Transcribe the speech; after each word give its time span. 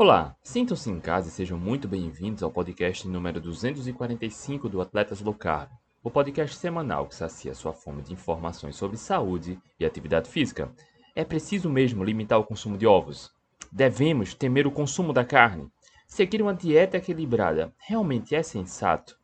Olá, 0.00 0.36
sintam-se 0.44 0.88
em 0.88 1.00
casa 1.00 1.26
e 1.26 1.32
sejam 1.32 1.58
muito 1.58 1.88
bem-vindos 1.88 2.44
ao 2.44 2.52
podcast 2.52 3.08
número 3.08 3.40
245 3.40 4.68
do 4.68 4.80
Atletas 4.80 5.20
Low 5.20 5.34
Carb, 5.34 5.70
o 6.04 6.08
podcast 6.08 6.54
semanal 6.54 7.08
que 7.08 7.16
sacia 7.16 7.52
sua 7.52 7.72
fome 7.72 8.02
de 8.02 8.12
informações 8.12 8.76
sobre 8.76 8.96
saúde 8.96 9.58
e 9.76 9.84
atividade 9.84 10.30
física. 10.30 10.70
É 11.16 11.24
preciso 11.24 11.68
mesmo 11.68 12.04
limitar 12.04 12.38
o 12.38 12.44
consumo 12.44 12.78
de 12.78 12.86
ovos? 12.86 13.32
Devemos 13.72 14.34
temer 14.34 14.68
o 14.68 14.70
consumo 14.70 15.12
da 15.12 15.24
carne? 15.24 15.68
Seguir 16.06 16.42
uma 16.42 16.54
dieta 16.54 16.98
equilibrada 16.98 17.74
realmente 17.76 18.36
é 18.36 18.42
sensato? 18.44 19.18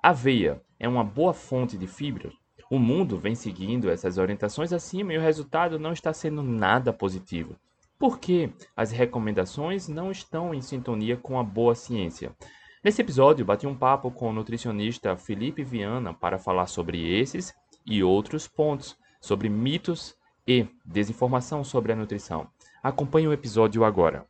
Aveia 0.00 0.62
é 0.78 0.88
uma 0.88 1.02
boa 1.02 1.34
fonte 1.34 1.76
de 1.76 1.88
fibra? 1.88 2.30
O 2.70 2.78
mundo 2.78 3.18
vem 3.18 3.34
seguindo 3.34 3.90
essas 3.90 4.16
orientações 4.16 4.72
acima 4.72 5.12
e 5.12 5.18
o 5.18 5.20
resultado 5.20 5.76
não 5.76 5.92
está 5.92 6.12
sendo 6.12 6.40
nada 6.40 6.92
positivo. 6.92 7.56
Por 8.00 8.18
que 8.18 8.50
as 8.74 8.90
recomendações 8.90 9.86
não 9.86 10.10
estão 10.10 10.54
em 10.54 10.62
sintonia 10.62 11.18
com 11.18 11.38
a 11.38 11.44
boa 11.44 11.74
ciência? 11.74 12.34
Nesse 12.82 13.02
episódio, 13.02 13.44
bati 13.44 13.66
um 13.66 13.76
papo 13.76 14.10
com 14.10 14.30
o 14.30 14.32
nutricionista 14.32 15.18
Felipe 15.18 15.62
Viana 15.62 16.14
para 16.14 16.38
falar 16.38 16.66
sobre 16.66 17.20
esses 17.20 17.54
e 17.84 18.02
outros 18.02 18.48
pontos, 18.48 18.96
sobre 19.20 19.50
mitos 19.50 20.16
e 20.48 20.66
desinformação 20.82 21.62
sobre 21.62 21.92
a 21.92 21.96
nutrição. 21.96 22.48
Acompanhe 22.82 23.28
o 23.28 23.34
episódio 23.34 23.84
agora. 23.84 24.24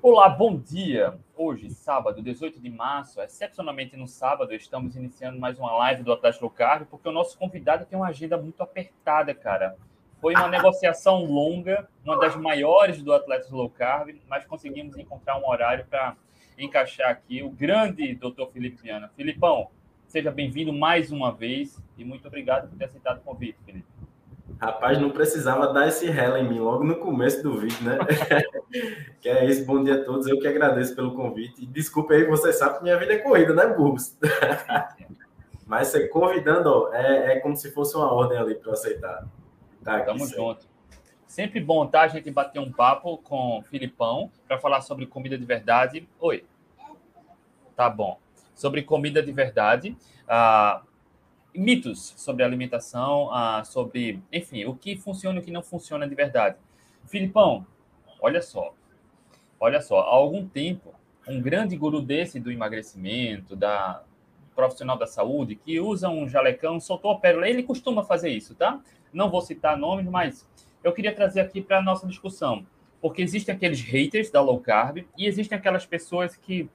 Olá, 0.00 0.30
bom 0.30 0.56
dia! 0.56 1.18
Hoje, 1.36 1.68
sábado, 1.68 2.22
18 2.22 2.58
de 2.58 2.70
março, 2.70 3.20
excepcionalmente 3.20 3.98
no 3.98 4.06
sábado, 4.06 4.54
estamos 4.54 4.96
iniciando 4.96 5.38
mais 5.38 5.58
uma 5.58 5.76
live 5.76 6.02
do 6.02 6.12
Atlético 6.14 6.46
Low 6.46 6.54
Carb, 6.54 6.86
porque 6.86 7.06
o 7.10 7.12
nosso 7.12 7.36
convidado 7.36 7.84
tem 7.84 7.98
uma 7.98 8.08
agenda 8.08 8.38
muito 8.38 8.62
apertada, 8.62 9.34
cara. 9.34 9.76
Foi 10.20 10.34
uma 10.34 10.48
negociação 10.48 11.24
longa, 11.24 11.88
uma 12.04 12.18
das 12.18 12.34
maiores 12.34 13.02
do 13.02 13.12
Atlético 13.12 13.56
Low 13.56 13.70
Carb, 13.70 14.10
mas 14.28 14.44
conseguimos 14.44 14.96
encontrar 14.96 15.38
um 15.38 15.48
horário 15.48 15.86
para 15.88 16.16
encaixar 16.58 17.10
aqui 17.10 17.42
o 17.42 17.50
grande 17.50 18.14
doutor 18.16 18.50
Felipe 18.50 18.82
Viana. 18.82 19.08
Filipão, 19.16 19.68
seja 20.08 20.30
bem-vindo 20.32 20.72
mais 20.72 21.12
uma 21.12 21.32
vez 21.32 21.80
e 21.96 22.04
muito 22.04 22.26
obrigado 22.26 22.68
por 22.68 22.76
ter 22.76 22.86
aceitado 22.86 23.18
o 23.18 23.20
convite, 23.20 23.58
Felipe. 23.64 23.86
Rapaz, 24.60 25.00
não 25.00 25.10
precisava 25.10 25.72
dar 25.72 25.86
esse 25.86 26.10
rela 26.10 26.40
em 26.40 26.48
mim 26.48 26.58
logo 26.58 26.82
no 26.82 26.96
começo 26.96 27.40
do 27.44 27.56
vídeo, 27.56 27.78
né? 27.84 27.96
que 29.20 29.28
é 29.28 29.44
isso, 29.44 29.64
bom 29.64 29.84
dia 29.84 30.00
a 30.00 30.04
todos. 30.04 30.26
Eu 30.26 30.40
que 30.40 30.48
agradeço 30.48 30.96
pelo 30.96 31.14
convite. 31.14 31.64
Desculpe 31.64 32.12
aí, 32.14 32.24
você 32.24 32.52
sabe 32.52 32.78
que 32.78 32.82
minha 32.82 32.98
vida 32.98 33.12
é 33.12 33.18
corrida, 33.18 33.54
né, 33.54 33.66
Burgos? 33.68 34.18
Mas 35.64 35.88
você 35.88 36.08
convidando, 36.08 36.70
ó, 36.70 36.92
é, 36.92 37.34
é 37.34 37.40
como 37.40 37.56
se 37.56 37.70
fosse 37.70 37.94
uma 37.94 38.12
ordem 38.12 38.36
ali 38.36 38.56
para 38.56 38.72
aceitar. 38.72 39.24
Tá, 39.88 40.00
Tamo 40.02 40.26
junto. 40.26 40.66
Sempre 41.26 41.60
bom, 41.60 41.86
tá? 41.86 42.02
A 42.02 42.08
gente 42.08 42.30
bater 42.30 42.58
um 42.58 42.70
papo 42.70 43.16
com 43.16 43.58
o 43.58 43.62
Filipão 43.62 44.30
para 44.46 44.58
falar 44.58 44.82
sobre 44.82 45.06
comida 45.06 45.38
de 45.38 45.46
verdade. 45.46 46.06
Oi. 46.20 46.44
Tá 47.74 47.88
bom. 47.88 48.18
Sobre 48.54 48.82
comida 48.82 49.22
de 49.22 49.32
verdade. 49.32 49.96
Ah, 50.28 50.82
mitos 51.54 52.12
sobre 52.18 52.44
alimentação, 52.44 53.32
ah, 53.32 53.64
sobre, 53.64 54.22
enfim, 54.30 54.66
o 54.66 54.74
que 54.74 54.94
funciona 54.94 55.38
e 55.38 55.42
o 55.42 55.44
que 55.44 55.50
não 55.50 55.62
funciona 55.62 56.06
de 56.06 56.14
verdade. 56.14 56.58
Filipão, 57.06 57.66
olha 58.20 58.42
só. 58.42 58.74
Olha 59.58 59.80
só, 59.80 60.00
há 60.00 60.14
algum 60.14 60.46
tempo, 60.46 60.94
um 61.26 61.40
grande 61.40 61.74
guru 61.78 62.02
desse 62.02 62.38
do 62.38 62.52
emagrecimento, 62.52 63.56
da 63.56 64.02
profissional 64.54 64.98
da 64.98 65.06
saúde, 65.06 65.54
que 65.54 65.80
usa 65.80 66.10
um 66.10 66.28
jalecão, 66.28 66.78
soltou 66.78 67.12
a 67.12 67.18
pérola. 67.18 67.48
Ele 67.48 67.62
costuma 67.62 68.04
fazer 68.04 68.28
isso, 68.30 68.54
tá? 68.54 68.80
Não 69.12 69.30
vou 69.30 69.40
citar 69.40 69.76
nomes, 69.76 70.06
mas 70.06 70.48
eu 70.82 70.92
queria 70.92 71.14
trazer 71.14 71.40
aqui 71.40 71.60
para 71.60 71.78
a 71.78 71.82
nossa 71.82 72.06
discussão. 72.06 72.66
Porque 73.00 73.22
existem 73.22 73.54
aqueles 73.54 73.80
haters 73.80 74.30
da 74.30 74.40
low 74.40 74.58
carb 74.60 75.04
e 75.16 75.26
existem 75.26 75.56
aquelas 75.56 75.86
pessoas 75.86 76.36
que 76.36 76.68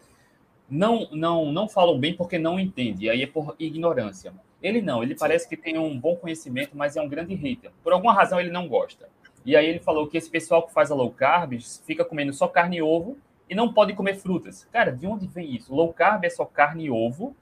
não, 0.69 1.07
não, 1.11 1.51
não 1.51 1.67
falam 1.67 1.99
bem 1.99 2.15
porque 2.15 2.39
não 2.39 2.59
entendem, 2.59 3.09
aí 3.09 3.21
é 3.21 3.27
por 3.27 3.55
ignorância. 3.59 4.33
Ele 4.61 4.81
não, 4.81 5.03
ele 5.03 5.15
parece 5.15 5.47
que 5.47 5.57
tem 5.57 5.77
um 5.77 5.99
bom 5.99 6.15
conhecimento, 6.15 6.75
mas 6.75 6.95
é 6.95 7.01
um 7.01 7.09
grande 7.09 7.35
hater. 7.35 7.71
Por 7.83 7.91
alguma 7.91 8.13
razão 8.13 8.39
ele 8.39 8.49
não 8.49 8.67
gosta. 8.67 9.09
E 9.45 9.57
aí 9.57 9.67
ele 9.67 9.79
falou 9.79 10.07
que 10.07 10.17
esse 10.17 10.29
pessoal 10.29 10.63
que 10.65 10.71
faz 10.71 10.89
a 10.89 10.95
low 10.95 11.11
carb 11.11 11.59
fica 11.85 12.05
comendo 12.05 12.31
só 12.31 12.47
carne 12.47 12.77
e 12.77 12.81
ovo 12.81 13.17
e 13.49 13.53
não 13.53 13.73
pode 13.73 13.93
comer 13.93 14.15
frutas. 14.15 14.65
Cara, 14.71 14.91
de 14.91 15.05
onde 15.05 15.27
vem 15.27 15.53
isso? 15.53 15.75
Low 15.75 15.91
carb 15.93 16.23
é 16.23 16.29
só 16.29 16.45
carne 16.45 16.85
e 16.85 16.91
ovo 16.91 17.35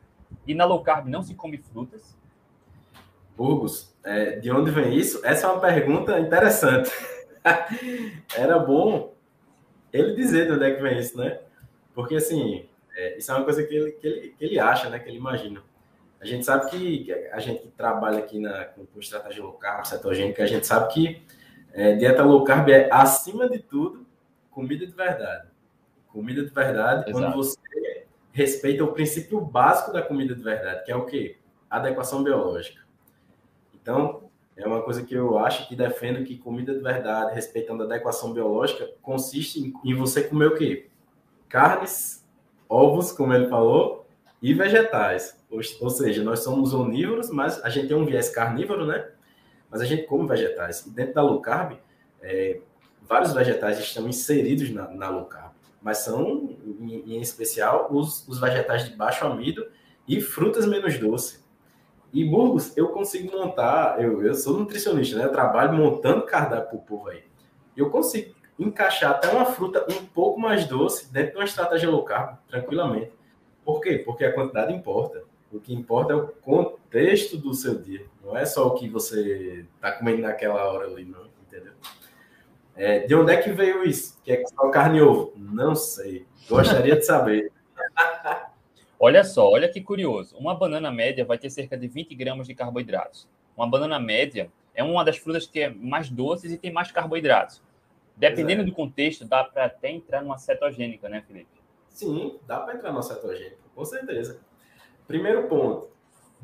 e 0.48 0.56
na 0.56 0.66
low 0.66 0.82
carb 0.82 1.08
não 1.08 1.22
se 1.22 1.36
come 1.36 1.60
frutas? 1.60 2.18
Burgos, 3.42 3.92
é, 4.04 4.34
de 4.34 4.52
onde 4.52 4.70
vem 4.70 4.94
isso? 4.96 5.20
Essa 5.26 5.48
é 5.48 5.50
uma 5.50 5.60
pergunta 5.60 6.20
interessante. 6.20 6.92
Era 8.38 8.60
bom 8.60 9.16
ele 9.92 10.14
dizer 10.14 10.46
de 10.46 10.52
onde 10.52 10.66
é 10.66 10.76
que 10.76 10.82
vem 10.82 11.00
isso, 11.00 11.18
né? 11.18 11.40
Porque, 11.96 12.18
assim, 12.18 12.70
é, 12.96 13.18
isso 13.18 13.32
é 13.32 13.36
uma 13.36 13.44
coisa 13.44 13.64
que 13.64 13.74
ele, 13.74 13.92
que, 13.94 14.08
ele, 14.08 14.36
que 14.38 14.46
ele 14.46 14.60
acha, 14.60 14.92
né? 14.92 15.00
Que 15.00 15.10
ele 15.10 15.18
imagina. 15.18 15.64
A 16.20 16.26
gente 16.26 16.46
sabe 16.46 16.70
que, 16.70 17.12
a 17.32 17.40
gente 17.40 17.64
que 17.64 17.70
trabalha 17.70 18.20
aqui 18.20 18.38
na, 18.38 18.66
com, 18.66 18.86
com 18.86 19.00
estratégia 19.00 19.42
low 19.42 19.54
carb, 19.54 19.86
cetogênica, 19.88 20.44
a 20.44 20.48
gente 20.48 20.68
sabe 20.68 20.94
que 20.94 21.24
é, 21.74 21.96
dieta 21.96 22.24
low 22.24 22.44
carb 22.44 22.70
é, 22.70 22.90
acima 22.92 23.50
de 23.50 23.58
tudo, 23.58 24.06
comida 24.52 24.86
de 24.86 24.94
verdade. 24.94 25.48
Comida 26.10 26.44
de 26.46 26.54
verdade, 26.54 27.10
Exato. 27.10 27.12
quando 27.12 27.36
você 27.36 28.06
respeita 28.32 28.84
o 28.84 28.94
princípio 28.94 29.42
básico 29.42 29.92
da 29.92 30.04
comida 30.04 30.36
de 30.36 30.44
verdade, 30.44 30.86
que 30.86 30.92
é 30.92 30.96
o 30.96 31.08
quê? 31.08 31.38
Adequação 31.68 32.24
biológica. 32.24 32.81
Então, 33.82 34.30
é 34.56 34.68
uma 34.68 34.82
coisa 34.82 35.04
que 35.04 35.14
eu 35.14 35.38
acho 35.40 35.68
que 35.68 35.76
defendo 35.76 36.24
que 36.24 36.38
comida 36.38 36.74
de 36.74 36.82
verdade, 36.82 37.34
respeitando 37.34 37.84
a 37.84 37.86
adequação 37.86 38.34
biológica, 38.34 38.90
consiste 39.02 39.74
em, 39.84 39.96
você 39.96 40.24
comer 40.24 40.48
o 40.48 40.56
quê? 40.56 40.90
Carnes, 41.50 42.26
ovos, 42.70 43.12
como 43.12 43.34
ele 43.34 43.48
falou, 43.48 44.06
e 44.42 44.54
vegetais. 44.54 45.38
Ou, 45.50 45.60
ou, 45.82 45.90
seja, 45.90 46.24
nós 46.24 46.40
somos 46.40 46.74
onívoros, 46.74 47.30
mas 47.30 47.64
a 47.64 47.70
gente 47.70 47.88
tem 47.88 47.98
um 47.98 48.06
viés 48.06 48.30
carnívoro, 48.30 48.86
né? 48.86 49.10
Mas 49.70 49.82
a 49.82 49.86
gente 49.86 50.04
come 50.04 50.28
vegetais. 50.28 50.86
E 50.86 50.90
dentro 50.90 51.16
da 51.16 51.22
low 51.22 51.42
carb, 51.42 51.78
é, 52.22 52.60
vários 53.02 53.34
vegetais 53.34 53.80
estão 53.80 54.08
inseridos 54.08 54.70
na, 54.70 54.88
na 54.90 55.10
low 55.10 55.26
carb, 55.26 55.52
mas 55.82 56.00
são, 56.00 56.56
em, 56.80 57.16
em 57.16 57.22
especial, 57.22 57.88
os, 57.92 58.28
os 58.28 58.40
vegetais 58.40 58.90
de 58.90 58.96
baixo 58.96 59.26
amido 59.26 59.66
e 60.08 60.22
frutas 60.22 60.66
menos 60.66 60.98
doces. 61.00 61.41
E 62.14 62.26
Burgos, 62.26 62.76
eu 62.76 62.90
consigo 62.90 63.32
montar, 63.38 64.02
eu, 64.02 64.22
eu 64.22 64.36
sou 64.36 64.58
nutricionista, 64.58 65.18
né? 65.18 65.26
Eu 65.26 65.32
trabalho 65.32 65.74
montando 65.74 66.26
cardápio 66.26 66.70
pro 66.70 66.80
povo 66.80 67.10
aí. 67.10 67.24
Eu 67.76 67.90
consigo 67.90 68.36
encaixar 68.60 69.12
até 69.12 69.30
uma 69.30 69.46
fruta 69.46 69.86
um 69.90 70.06
pouco 70.06 70.40
mais 70.40 70.66
doce 70.66 71.12
dentro 71.12 71.32
de 71.32 71.38
uma 71.38 71.46
estratégia 71.46 71.90
low 71.90 72.04
carb, 72.04 72.38
tranquilamente. 72.50 73.12
Por 73.64 73.80
quê? 73.80 73.98
Porque 73.98 74.26
a 74.26 74.34
quantidade 74.34 74.74
importa. 74.74 75.24
O 75.52 75.60
que 75.60 75.74
importa 75.74 76.14
é 76.14 76.16
o 76.16 76.28
contexto 76.28 77.38
do 77.38 77.54
seu 77.54 77.80
dia. 77.80 78.06
Não 78.24 78.38
é 78.38 78.46
só 78.46 78.68
o 78.68 78.76
que 78.76 78.90
você 78.90 79.66
está 79.76 79.92
comendo 79.92 80.22
naquela 80.22 80.64
hora 80.72 80.88
ali, 80.88 81.06
não. 81.06 81.30
Entendeu? 81.48 81.74
É, 82.76 83.00
de 83.00 83.16
onde 83.16 83.34
é 83.34 83.38
que 83.38 83.52
veio 83.52 83.84
isso? 83.84 84.18
Que 84.24 84.34
é 84.34 84.44
só 84.46 84.70
carne 84.70 85.00
e 85.00 85.02
ovo? 85.02 85.34
Não 85.36 85.76
sei. 85.76 86.26
Gostaria 86.48 86.96
de 86.96 87.06
saber. 87.06 87.52
Olha 89.04 89.24
só, 89.24 89.50
olha 89.50 89.68
que 89.68 89.82
curioso. 89.82 90.38
Uma 90.38 90.54
banana 90.54 90.92
média 90.92 91.26
vai 91.26 91.36
ter 91.36 91.50
cerca 91.50 91.76
de 91.76 91.88
20 91.88 92.14
gramas 92.14 92.46
de 92.46 92.54
carboidratos. 92.54 93.28
Uma 93.58 93.68
banana 93.68 94.00
média 94.00 94.52
é 94.76 94.84
uma 94.84 95.04
das 95.04 95.18
frutas 95.18 95.48
que 95.48 95.60
é 95.60 95.70
mais 95.72 96.08
doces 96.08 96.52
e 96.52 96.58
tem 96.58 96.72
mais 96.72 96.92
carboidratos. 96.92 97.64
Dependendo 98.16 98.64
do 98.64 98.72
contexto, 98.72 99.26
dá 99.26 99.44
para 99.44 99.66
até 99.66 99.90
entrar 99.90 100.22
numa 100.22 100.38
cetogênica, 100.38 101.10
né, 101.10 101.24
Felipe? 101.26 101.50
Sim, 101.90 102.38
dá 102.46 102.60
para 102.60 102.76
entrar 102.76 102.92
numa 102.92 103.02
cetogênica, 103.02 103.58
com 103.74 103.84
certeza. 103.84 104.40
Primeiro 105.08 105.48
ponto, 105.48 105.90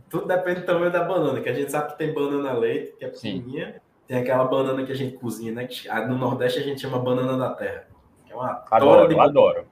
tudo 0.09 0.25
depende 0.25 0.61
do 0.61 0.65
tamanho 0.65 0.91
da 0.91 1.03
banana, 1.03 1.39
que 1.41 1.49
a 1.49 1.53
gente 1.53 1.71
sabe 1.71 1.91
que 1.91 1.99
tem 1.99 2.11
banana 2.11 2.53
leite, 2.53 2.93
que 2.97 3.05
é 3.05 3.09
pequenininha, 3.09 3.73
Sim. 3.73 3.79
tem 4.07 4.17
aquela 4.17 4.45
banana 4.45 4.83
que 4.83 4.91
a 4.91 4.95
gente 4.95 5.15
cozinha, 5.17 5.51
né, 5.51 5.67
que 5.67 5.87
no 6.07 6.17
Nordeste 6.17 6.57
a 6.57 6.63
gente 6.63 6.81
chama 6.81 6.97
banana 6.97 7.37
da 7.37 7.51
terra. 7.51 7.87
Que 8.25 8.33
é 8.33 8.35
uma 8.35 8.65
adoro, 8.71 9.07
de... 9.07 9.13
eu 9.13 9.21
adoro. 9.21 9.67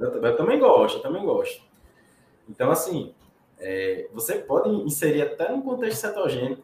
Eu, 0.00 0.10
eu 0.20 0.36
também 0.36 0.58
gosto, 0.58 0.98
eu 0.98 1.02
também 1.02 1.24
gosto. 1.24 1.73
Então, 2.48 2.70
assim, 2.70 3.14
é, 3.58 4.08
você 4.12 4.36
pode 4.36 4.68
inserir 4.68 5.22
até 5.22 5.50
no 5.50 5.62
contexto 5.62 6.00
cetogênico. 6.00 6.62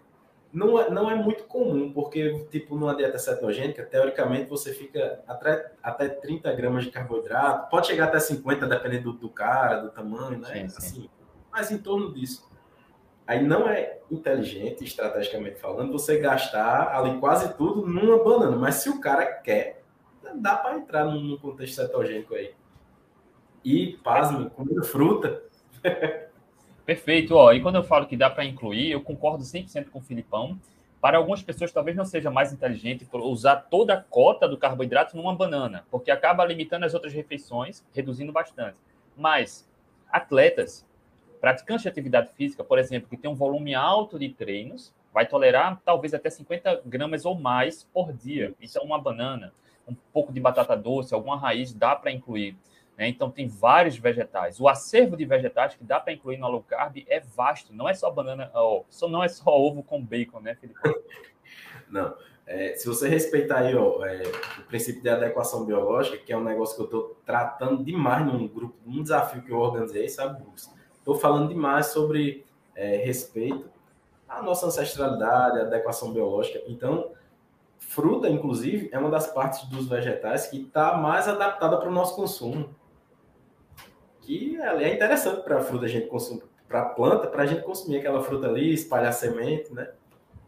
Não 0.52 0.80
é, 0.80 0.90
não 0.90 1.08
é 1.08 1.14
muito 1.14 1.44
comum, 1.44 1.92
porque, 1.92 2.44
tipo, 2.50 2.74
numa 2.74 2.94
dieta 2.94 3.18
cetogênica, 3.18 3.84
teoricamente, 3.84 4.50
você 4.50 4.72
fica 4.72 5.22
até, 5.28 5.72
até 5.80 6.08
30 6.08 6.52
gramas 6.52 6.84
de 6.84 6.90
carboidrato, 6.90 7.70
pode 7.70 7.86
chegar 7.86 8.06
até 8.06 8.18
50, 8.18 8.66
dependendo 8.66 9.12
do, 9.12 9.18
do 9.18 9.28
cara, 9.28 9.76
do 9.76 9.90
tamanho, 9.90 10.40
né? 10.40 10.48
Sim, 10.48 10.68
sim. 10.68 10.76
Assim, 10.76 11.10
mas 11.52 11.70
em 11.70 11.78
torno 11.78 12.12
disso. 12.12 12.50
Aí 13.26 13.46
não 13.46 13.68
é 13.68 14.00
inteligente, 14.10 14.82
estrategicamente 14.82 15.60
falando, 15.60 15.92
você 15.92 16.18
gastar 16.18 16.96
ali 16.96 17.16
quase 17.20 17.54
tudo 17.54 17.86
numa 17.86 18.22
banana. 18.24 18.56
Mas 18.56 18.76
se 18.76 18.90
o 18.90 19.00
cara 19.00 19.24
quer, 19.24 19.84
dá 20.34 20.56
para 20.56 20.76
entrar 20.76 21.04
num 21.04 21.38
contexto 21.38 21.76
cetogênico 21.76 22.34
aí. 22.34 22.52
E, 23.64 23.98
pasme, 24.02 24.50
comendo 24.50 24.82
fruta, 24.82 25.44
Perfeito. 26.84 27.36
Ó, 27.36 27.52
e 27.52 27.60
quando 27.60 27.76
eu 27.76 27.84
falo 27.84 28.06
que 28.06 28.16
dá 28.16 28.28
para 28.28 28.44
incluir, 28.44 28.90
eu 28.90 29.00
concordo 29.00 29.44
100% 29.44 29.90
com 29.90 29.98
o 29.98 30.02
Filipão, 30.02 30.58
Para 31.00 31.16
algumas 31.16 31.42
pessoas, 31.42 31.72
talvez 31.72 31.96
não 31.96 32.04
seja 32.04 32.30
mais 32.30 32.52
inteligente 32.52 33.08
usar 33.10 33.56
toda 33.56 33.94
a 33.94 34.00
cota 34.00 34.46
do 34.46 34.58
carboidrato 34.58 35.16
numa 35.16 35.34
banana, 35.34 35.86
porque 35.90 36.10
acaba 36.10 36.44
limitando 36.44 36.84
as 36.84 36.92
outras 36.92 37.14
refeições, 37.14 37.82
reduzindo 37.94 38.32
bastante. 38.32 38.76
Mas 39.16 39.66
atletas, 40.12 40.86
praticantes 41.40 41.84
de 41.84 41.88
atividade 41.88 42.30
física, 42.34 42.62
por 42.62 42.78
exemplo, 42.78 43.08
que 43.08 43.16
tem 43.16 43.30
um 43.30 43.34
volume 43.34 43.74
alto 43.74 44.18
de 44.18 44.28
treinos, 44.28 44.92
vai 45.12 45.26
tolerar 45.26 45.80
talvez 45.84 46.12
até 46.12 46.28
50 46.28 46.82
gramas 46.84 47.24
ou 47.24 47.34
mais 47.34 47.82
por 47.94 48.12
dia. 48.12 48.54
Então, 48.60 48.84
uma 48.84 49.00
banana, 49.00 49.54
um 49.88 49.94
pouco 50.12 50.32
de 50.32 50.38
batata 50.40 50.76
doce, 50.76 51.14
alguma 51.14 51.38
raiz 51.38 51.72
dá 51.72 51.96
para 51.96 52.12
incluir. 52.12 52.56
Né? 53.00 53.08
Então, 53.08 53.30
tem 53.30 53.48
vários 53.48 53.96
vegetais. 53.96 54.60
O 54.60 54.68
acervo 54.68 55.16
de 55.16 55.24
vegetais 55.24 55.74
que 55.74 55.82
dá 55.82 55.98
para 55.98 56.12
incluir 56.12 56.36
no 56.36 56.46
low 56.46 56.62
carb 56.62 57.02
é 57.08 57.18
vasto. 57.18 57.72
Não 57.72 57.88
é 57.88 57.94
só 57.94 58.10
banana, 58.10 58.50
oh, 58.54 58.84
não 59.08 59.24
é 59.24 59.28
só 59.28 59.58
ovo 59.58 59.82
com 59.82 60.04
bacon, 60.04 60.40
né, 60.40 60.54
Felipe? 60.54 60.78
Não. 61.88 62.14
É, 62.46 62.74
se 62.74 62.86
você 62.86 63.08
respeitar 63.08 63.60
aí 63.60 63.74
ó, 63.74 64.04
é, 64.04 64.22
o 64.58 64.62
princípio 64.64 65.02
de 65.02 65.08
adequação 65.08 65.64
biológica, 65.64 66.18
que 66.18 66.32
é 66.32 66.36
um 66.36 66.44
negócio 66.44 66.76
que 66.76 66.82
eu 66.82 66.84
estou 66.84 67.16
tratando 67.24 67.82
demais 67.82 68.26
num 68.26 68.46
grupo, 68.46 68.76
num 68.84 69.02
desafio 69.02 69.42
que 69.42 69.50
eu 69.50 69.58
organizei, 69.58 70.08
sabe, 70.08 70.44
Estou 70.98 71.14
falando 71.14 71.48
demais 71.48 71.86
sobre 71.86 72.44
é, 72.74 72.96
respeito 72.96 73.70
à 74.28 74.42
nossa 74.42 74.66
ancestralidade, 74.66 75.60
adequação 75.60 76.12
biológica. 76.12 76.60
Então, 76.66 77.12
fruta, 77.78 78.28
inclusive, 78.28 78.90
é 78.92 78.98
uma 78.98 79.10
das 79.10 79.28
partes 79.28 79.68
dos 79.68 79.88
vegetais 79.88 80.48
que 80.48 80.62
está 80.62 80.96
mais 80.96 81.26
adaptada 81.26 81.78
para 81.78 81.88
o 81.88 81.92
nosso 81.92 82.14
consumo 82.14 82.78
que 84.30 84.56
é 84.60 84.94
interessante 84.94 85.42
para 85.42 85.58
a 85.58 85.60
fruta 85.60 85.86
a 85.86 85.88
gente 85.88 86.06
consumir, 86.06 86.44
para 86.68 86.82
a 86.82 86.84
planta, 86.84 87.26
para 87.26 87.42
a 87.42 87.46
gente 87.46 87.62
consumir 87.62 87.98
aquela 87.98 88.22
fruta 88.22 88.46
ali, 88.46 88.72
espalhar 88.72 89.12
semente, 89.12 89.74
né? 89.74 89.90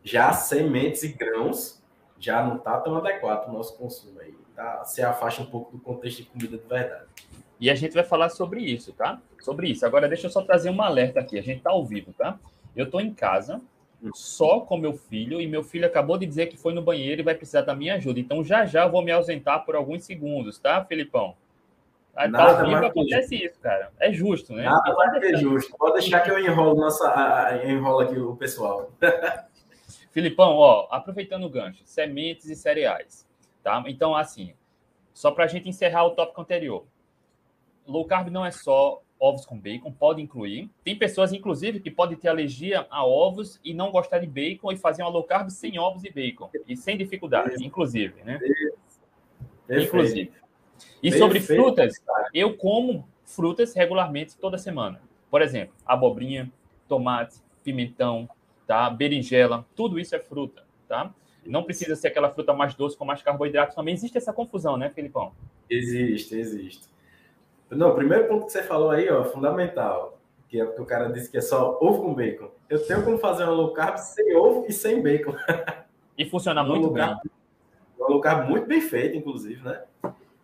Já 0.05 0.33
sementes 0.33 1.03
e 1.03 1.09
grãos 1.09 1.83
já 2.19 2.45
não 2.45 2.57
está 2.57 2.79
tão 2.81 2.95
adequado 2.97 3.49
o 3.49 3.53
nosso 3.53 3.77
consumo 3.77 4.21
aí. 4.21 4.35
Tá? 4.55 4.85
Se 4.85 5.03
afasta 5.03 5.43
um 5.43 5.47
pouco 5.47 5.77
do 5.77 5.83
contexto 5.83 6.19
de 6.19 6.25
comida 6.27 6.57
de 6.59 6.65
verdade. 6.65 7.07
E 7.59 7.69
a 7.71 7.75
gente 7.75 7.93
vai 7.93 8.05
falar 8.05 8.29
sobre 8.29 8.61
isso, 8.61 8.93
tá? 8.93 9.21
Sobre 9.41 9.69
isso. 9.69 9.85
Agora, 9.85 10.09
deixa 10.09 10.29
eu 10.29 10.31
só 10.31 10.43
trazer 10.43 10.71
um 10.71 10.81
alerta 10.81 11.19
aqui. 11.19 11.37
A 11.37 11.43
gente 11.43 11.59
está 11.59 11.71
ao 11.71 11.85
vivo, 11.85 12.13
tá? 12.13 12.39
Eu 12.77 12.85
estou 12.85 13.01
em 13.01 13.13
casa, 13.13 13.61
só 14.15 14.61
com 14.61 14.77
meu 14.77 14.93
filho, 14.93 15.41
e 15.41 15.47
meu 15.47 15.65
filho 15.65 15.87
acabou 15.87 16.17
de 16.17 16.27
dizer 16.27 16.47
que 16.47 16.57
foi 16.57 16.73
no 16.73 16.83
banheiro 16.83 17.21
e 17.21 17.25
vai 17.25 17.35
precisar 17.35 17.63
da 17.63 17.75
minha 17.75 17.95
ajuda. 17.95 18.21
Então, 18.21 18.45
já 18.45 18.65
já 18.65 18.85
eu 18.85 18.91
vou 18.91 19.03
me 19.03 19.11
ausentar 19.11 19.65
por 19.65 19.75
alguns 19.75 20.05
segundos, 20.05 20.59
tá, 20.59 20.85
Felipão? 20.85 21.37
Nada 22.15 22.65
vivo, 22.65 22.87
acontece 22.87 23.37
isso, 23.37 23.59
cara. 23.61 23.91
É 23.99 24.13
justo, 24.13 24.53
né? 24.53 24.65
Nada 24.65 24.95
mais 24.95 25.19
que 25.19 25.37
justo. 25.39 25.77
Pode 25.79 26.01
deixar 26.01 26.21
que 26.21 26.31
eu 26.31 26.39
enrolo, 26.39 26.81
nossa, 26.81 27.61
enrolo 27.65 28.01
aqui 28.01 28.19
o 28.19 28.37
pessoal. 28.37 28.91
Filipão, 30.13 30.57
ó, 30.57 30.89
aproveitando 30.91 31.45
o 31.45 31.51
gancho, 31.51 31.83
sementes 31.87 32.47
e 32.51 32.55
cereais, 32.55 33.27
tá? 33.63 33.83
Então, 33.87 34.15
assim, 34.15 34.53
só 35.15 35.31
para 35.31 35.45
a 35.45 35.47
gente 35.47 35.69
encerrar 35.69 36.05
o 36.05 36.11
tópico 36.11 36.41
anterior. 36.41 36.85
Low 37.87 38.05
carb 38.05 38.29
não 38.29 38.45
é 38.45 38.51
só 38.51 39.03
ovos 39.19 39.47
com 39.47 39.59
bacon, 39.59 39.91
pode 39.91 40.21
incluir. 40.21 40.69
Tem 40.85 40.99
pessoas, 40.99 41.33
inclusive, 41.33 41.81
que 41.81 41.91
podem 41.91 42.17
ter 42.17 42.29
alergia 42.29 42.87
a 42.91 43.07
ovos 43.07 43.59
e 43.65 43.73
não 43.73 43.91
gostar 43.91 44.19
de 44.19 44.27
bacon 44.27 44.71
e 44.73 44.77
fazer 44.77 45.03
uma 45.03 45.09
low 45.09 45.25
carb 45.25 45.49
sem 45.49 45.79
ovos 45.79 46.05
e 46.05 46.11
bacon. 46.11 46.51
E 46.69 46.77
sem 46.77 46.97
dificuldade, 46.97 47.65
inclusive, 47.65 48.23
né? 48.23 48.39
Inclusive. 49.71 50.33
E 51.03 51.11
Perfeito. 51.11 51.19
sobre 51.19 51.41
frutas, 51.41 51.95
eu 52.33 52.57
como 52.57 53.09
frutas 53.25 53.75
regularmente 53.75 54.37
toda 54.37 54.59
semana. 54.59 55.01
Por 55.31 55.43
exemplo, 55.43 55.75
abobrinha, 55.87 56.53
tomate, 56.89 57.37
pimentão, 57.65 58.29
tá? 58.67 58.89
Berinjela, 58.91 59.65
tudo 59.75 59.99
isso 59.99 60.15
é 60.15 60.19
fruta, 60.19 60.63
tá? 60.89 61.13
Não 61.45 61.65
precisa 61.65 61.97
ser 61.97 62.09
aquela 62.09 62.31
fruta 62.31 62.53
mais 62.53 62.75
doce 62.75 62.97
com 62.97 63.05
mais 63.05 63.23
carboidrato. 63.23 63.75
Também 63.75 63.95
existe 63.95 64.17
essa 64.17 64.33
confusão, 64.33 64.77
né, 64.77 64.91
Felipão? 64.91 65.33
Existe, 65.69 66.37
existe. 66.37 66.89
Não, 67.71 67.91
o 67.91 67.95
primeiro 67.95 68.29
ponto 68.29 68.47
que 68.47 68.53
você 68.53 68.63
falou 68.63 68.91
aí, 68.91 69.11
ó, 69.11 69.25
fundamental, 69.25 70.19
que 70.49 70.61
é 70.61 70.67
que 70.67 70.81
o 70.81 70.85
cara 70.85 71.11
disse 71.11 71.31
que 71.31 71.39
é 71.39 71.41
só 71.41 71.79
ovo 71.81 72.03
com 72.03 72.15
bacon. 72.15 72.51
Eu 72.69 72.87
tenho 72.87 73.03
como 73.03 73.17
fazer 73.19 73.45
uma 73.45 73.53
low 73.53 73.73
carb 73.73 73.97
sem 73.97 74.37
ovo 74.37 74.67
e 74.69 74.73
sem 74.73 75.03
bacon. 75.03 75.35
E 76.17 76.27
funciona 76.27 76.63
muito 76.65 76.91
bem. 76.91 77.05
Uma 77.99 78.09
low 78.09 78.21
carb 78.21 78.49
muito 78.49 78.67
bem 78.67 78.83
feita, 78.83 79.17
inclusive, 79.17 79.65
né? 79.65 79.83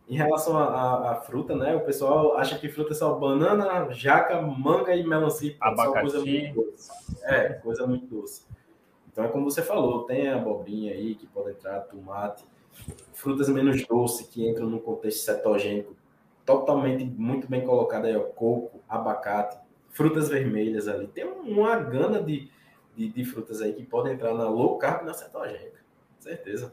Em 0.09 0.17
relação 0.17 0.57
à 0.57 1.17
fruta, 1.17 1.55
né? 1.55 1.77
O 1.77 1.81
pessoal 1.81 2.37
acha 2.39 2.59
que 2.59 2.69
fruta 2.69 2.93
é 2.93 2.97
só 2.97 3.15
banana, 3.15 3.93
jaca, 3.93 4.41
manga 4.41 4.95
e 4.95 5.07
melancia. 5.07 5.55
Abacaxi. 5.61 6.01
Coisa 6.01 6.21
muito 6.21 6.55
doce. 6.55 6.91
É, 7.25 7.49
coisa 7.51 7.87
muito 7.87 8.07
doce. 8.07 8.47
Então 9.13 9.27
é 9.27 9.29
como 9.29 9.51
você 9.51 9.63
falou, 9.63 10.05
tem 10.05 10.29
a 10.29 10.37
abobrinha 10.37 10.95
aí 10.95 11.15
que 11.15 11.27
pode 11.27 11.51
entrar, 11.51 11.81
tomate, 11.81 12.45
frutas 13.13 13.49
menos 13.49 13.85
doces 13.87 14.27
que 14.29 14.49
entram 14.49 14.67
no 14.67 14.81
contexto 14.81 15.25
cetogênico, 15.25 15.95
totalmente 16.47 17.05
muito 17.05 17.49
bem 17.49 17.67
colocado 17.67 18.07
aí, 18.07 18.17
ó, 18.17 18.21
coco, 18.21 18.81
abacate, 18.89 19.59
frutas 19.91 20.29
vermelhas 20.29 20.89
ali. 20.89 21.09
Tem 21.09 21.25
uma 21.25 21.77
gana 21.81 22.23
de, 22.23 22.49
de, 22.97 23.09
de 23.09 23.25
frutas 23.25 23.61
aí 23.61 23.73
que 23.73 23.83
podem 23.85 24.15
entrar 24.15 24.33
na 24.33 24.49
low 24.49 24.79
carb 24.79 25.03
e 25.03 25.07
na 25.07 25.13
cetogênica. 25.13 25.81
Certeza. 26.21 26.73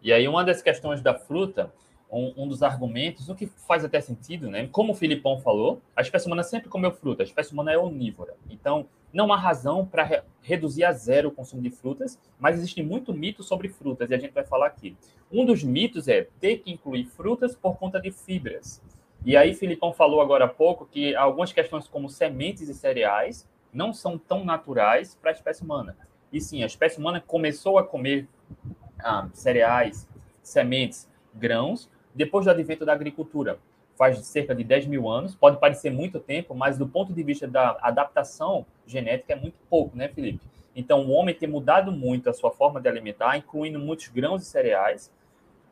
E 0.00 0.12
aí 0.12 0.28
uma 0.28 0.44
das 0.44 0.62
questões 0.62 1.02
da 1.02 1.12
fruta 1.12 1.72
um, 2.10 2.44
um, 2.44 2.48
dos 2.48 2.62
argumentos, 2.62 3.28
o 3.28 3.34
que 3.34 3.46
faz 3.46 3.84
até 3.84 4.00
sentido, 4.00 4.50
né? 4.50 4.68
Como 4.72 4.92
o 4.92 4.96
Filipão 4.96 5.38
falou, 5.40 5.80
a 5.94 6.00
espécie 6.00 6.26
humana 6.26 6.42
sempre 6.42 6.68
comeu 6.68 6.90
fruta, 6.90 7.22
a 7.22 7.24
espécie 7.24 7.52
humana 7.52 7.72
é 7.72 7.78
onívora. 7.78 8.34
Então, 8.48 8.86
não 9.12 9.32
há 9.32 9.36
razão 9.36 9.86
para 9.86 10.02
re 10.02 10.22
reduzir 10.42 10.84
a 10.84 10.92
zero 10.92 11.28
o 11.28 11.32
consumo 11.32 11.60
de 11.60 11.70
frutas, 11.70 12.18
mas 12.38 12.56
existe 12.56 12.82
muito 12.82 13.12
mito 13.12 13.42
sobre 13.42 13.68
frutas, 13.68 14.10
e 14.10 14.14
a 14.14 14.18
gente 14.18 14.32
vai 14.32 14.44
falar 14.44 14.66
aqui. 14.66 14.96
Um 15.30 15.44
dos 15.44 15.62
mitos 15.62 16.08
é 16.08 16.26
ter 16.40 16.58
que 16.58 16.70
incluir 16.70 17.04
frutas 17.04 17.54
por 17.54 17.76
conta 17.76 18.00
de 18.00 18.10
fibras. 18.10 18.82
E 19.24 19.36
aí, 19.36 19.52
Filipão 19.52 19.92
falou 19.92 20.22
agora 20.22 20.46
há 20.46 20.48
pouco 20.48 20.86
que 20.86 21.14
algumas 21.14 21.52
questões 21.52 21.86
como 21.86 22.08
sementes 22.08 22.68
e 22.68 22.74
cereais 22.74 23.46
não 23.72 23.92
são 23.92 24.16
tão 24.16 24.44
naturais 24.44 25.14
para 25.20 25.30
a 25.30 25.34
espécie 25.34 25.62
humana. 25.62 25.96
E 26.32 26.40
sim, 26.40 26.62
a 26.62 26.66
espécie 26.66 26.98
humana 26.98 27.20
começou 27.20 27.78
a 27.78 27.84
comer 27.84 28.26
ah, 28.98 29.28
cereais, 29.32 30.08
sementes, 30.42 31.08
grãos, 31.34 31.90
depois 32.18 32.44
do 32.44 32.50
advento 32.50 32.84
da 32.84 32.92
agricultura, 32.92 33.60
faz 33.96 34.18
cerca 34.26 34.52
de 34.52 34.64
10 34.64 34.86
mil 34.86 35.08
anos, 35.08 35.36
pode 35.36 35.60
parecer 35.60 35.88
muito 35.88 36.18
tempo, 36.18 36.52
mas 36.52 36.76
do 36.76 36.88
ponto 36.88 37.12
de 37.12 37.22
vista 37.22 37.46
da 37.46 37.78
adaptação 37.80 38.66
genética 38.84 39.34
é 39.34 39.36
muito 39.36 39.56
pouco, 39.70 39.96
né, 39.96 40.08
Felipe? 40.08 40.40
Então, 40.74 41.06
o 41.06 41.10
homem 41.10 41.32
tem 41.32 41.48
mudado 41.48 41.92
muito 41.92 42.28
a 42.28 42.32
sua 42.32 42.50
forma 42.50 42.80
de 42.80 42.88
alimentar, 42.88 43.36
incluindo 43.36 43.78
muitos 43.78 44.08
grãos 44.08 44.42
e 44.42 44.46
cereais, 44.46 45.12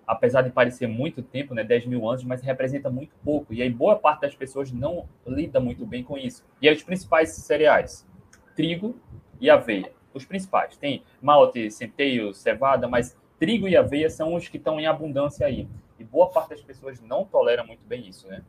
apesar 0.06 0.42
de 0.42 0.50
parecer 0.50 0.86
muito 0.86 1.20
tempo, 1.20 1.52
né, 1.52 1.64
10 1.64 1.86
mil 1.86 2.08
anos, 2.08 2.22
mas 2.22 2.42
representa 2.42 2.88
muito 2.88 3.16
pouco. 3.24 3.52
E 3.52 3.60
aí, 3.60 3.68
boa 3.68 3.96
parte 3.96 4.20
das 4.20 4.34
pessoas 4.36 4.70
não 4.70 5.08
lida 5.26 5.58
muito 5.58 5.84
bem 5.84 6.04
com 6.04 6.16
isso. 6.16 6.44
E 6.62 6.68
aí, 6.68 6.76
os 6.76 6.82
principais 6.84 7.30
cereais: 7.30 8.06
trigo 8.54 8.94
e 9.40 9.50
aveia. 9.50 9.90
Os 10.14 10.24
principais. 10.24 10.76
Tem 10.76 11.02
malte, 11.20 11.72
centeio, 11.72 12.32
cevada, 12.32 12.86
mas 12.86 13.16
trigo 13.36 13.66
e 13.66 13.76
aveia 13.76 14.08
são 14.08 14.34
os 14.34 14.46
que 14.48 14.58
estão 14.58 14.78
em 14.78 14.86
abundância 14.86 15.44
aí. 15.44 15.68
E 15.98 16.04
boa 16.04 16.28
parte 16.28 16.50
das 16.50 16.62
pessoas 16.62 17.00
não 17.00 17.24
tolera 17.24 17.64
muito 17.64 17.84
bem 17.84 18.06
isso, 18.08 18.28
né? 18.28 18.42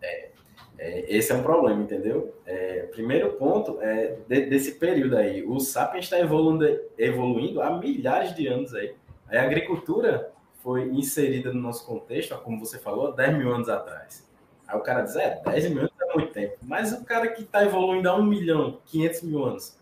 É, 0.00 0.30
é, 0.78 1.16
esse 1.16 1.32
é 1.32 1.34
um 1.34 1.42
problema, 1.42 1.82
entendeu? 1.82 2.34
É, 2.46 2.82
primeiro 2.92 3.32
ponto 3.32 3.80
é 3.82 4.16
de, 4.28 4.46
desse 4.46 4.76
período 4.78 5.16
aí. 5.16 5.42
O 5.42 5.58
Sapiens 5.58 6.04
está 6.04 6.18
evoluindo, 6.18 6.80
evoluindo 6.96 7.60
há 7.60 7.76
milhares 7.76 8.34
de 8.34 8.46
anos 8.46 8.72
aí. 8.74 8.94
A 9.28 9.42
agricultura 9.42 10.32
foi 10.62 10.84
inserida 10.88 11.52
no 11.52 11.60
nosso 11.60 11.84
contexto, 11.84 12.36
como 12.38 12.60
você 12.60 12.78
falou, 12.78 13.12
10 13.12 13.38
mil 13.38 13.52
anos 13.52 13.68
atrás. 13.68 14.26
Aí 14.66 14.76
o 14.76 14.82
cara 14.82 15.02
diz, 15.02 15.16
é, 15.16 15.40
10 15.44 15.70
mil 15.70 15.80
anos 15.80 15.92
é 16.00 16.14
muito 16.14 16.32
tempo. 16.32 16.56
Mas 16.62 16.92
o 16.92 17.04
cara 17.04 17.28
que 17.28 17.42
está 17.42 17.64
evoluindo 17.64 18.08
há 18.08 18.14
1 18.14 18.22
milhão, 18.22 18.80
500 18.86 19.22
mil 19.22 19.44
anos, 19.44 19.78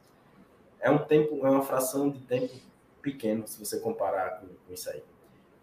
é 0.81 0.91
um 0.91 0.99
tempo, 0.99 1.47
é 1.47 1.51
uma 1.51 1.63
fração 1.63 2.09
de 2.09 2.21
tempo 2.21 2.55
pequeno, 3.03 3.47
se 3.47 3.59
você 3.59 3.79
comparar 3.81 4.41
com, 4.41 4.47
com 4.47 4.73
isso 4.73 4.89
aí. 4.89 5.03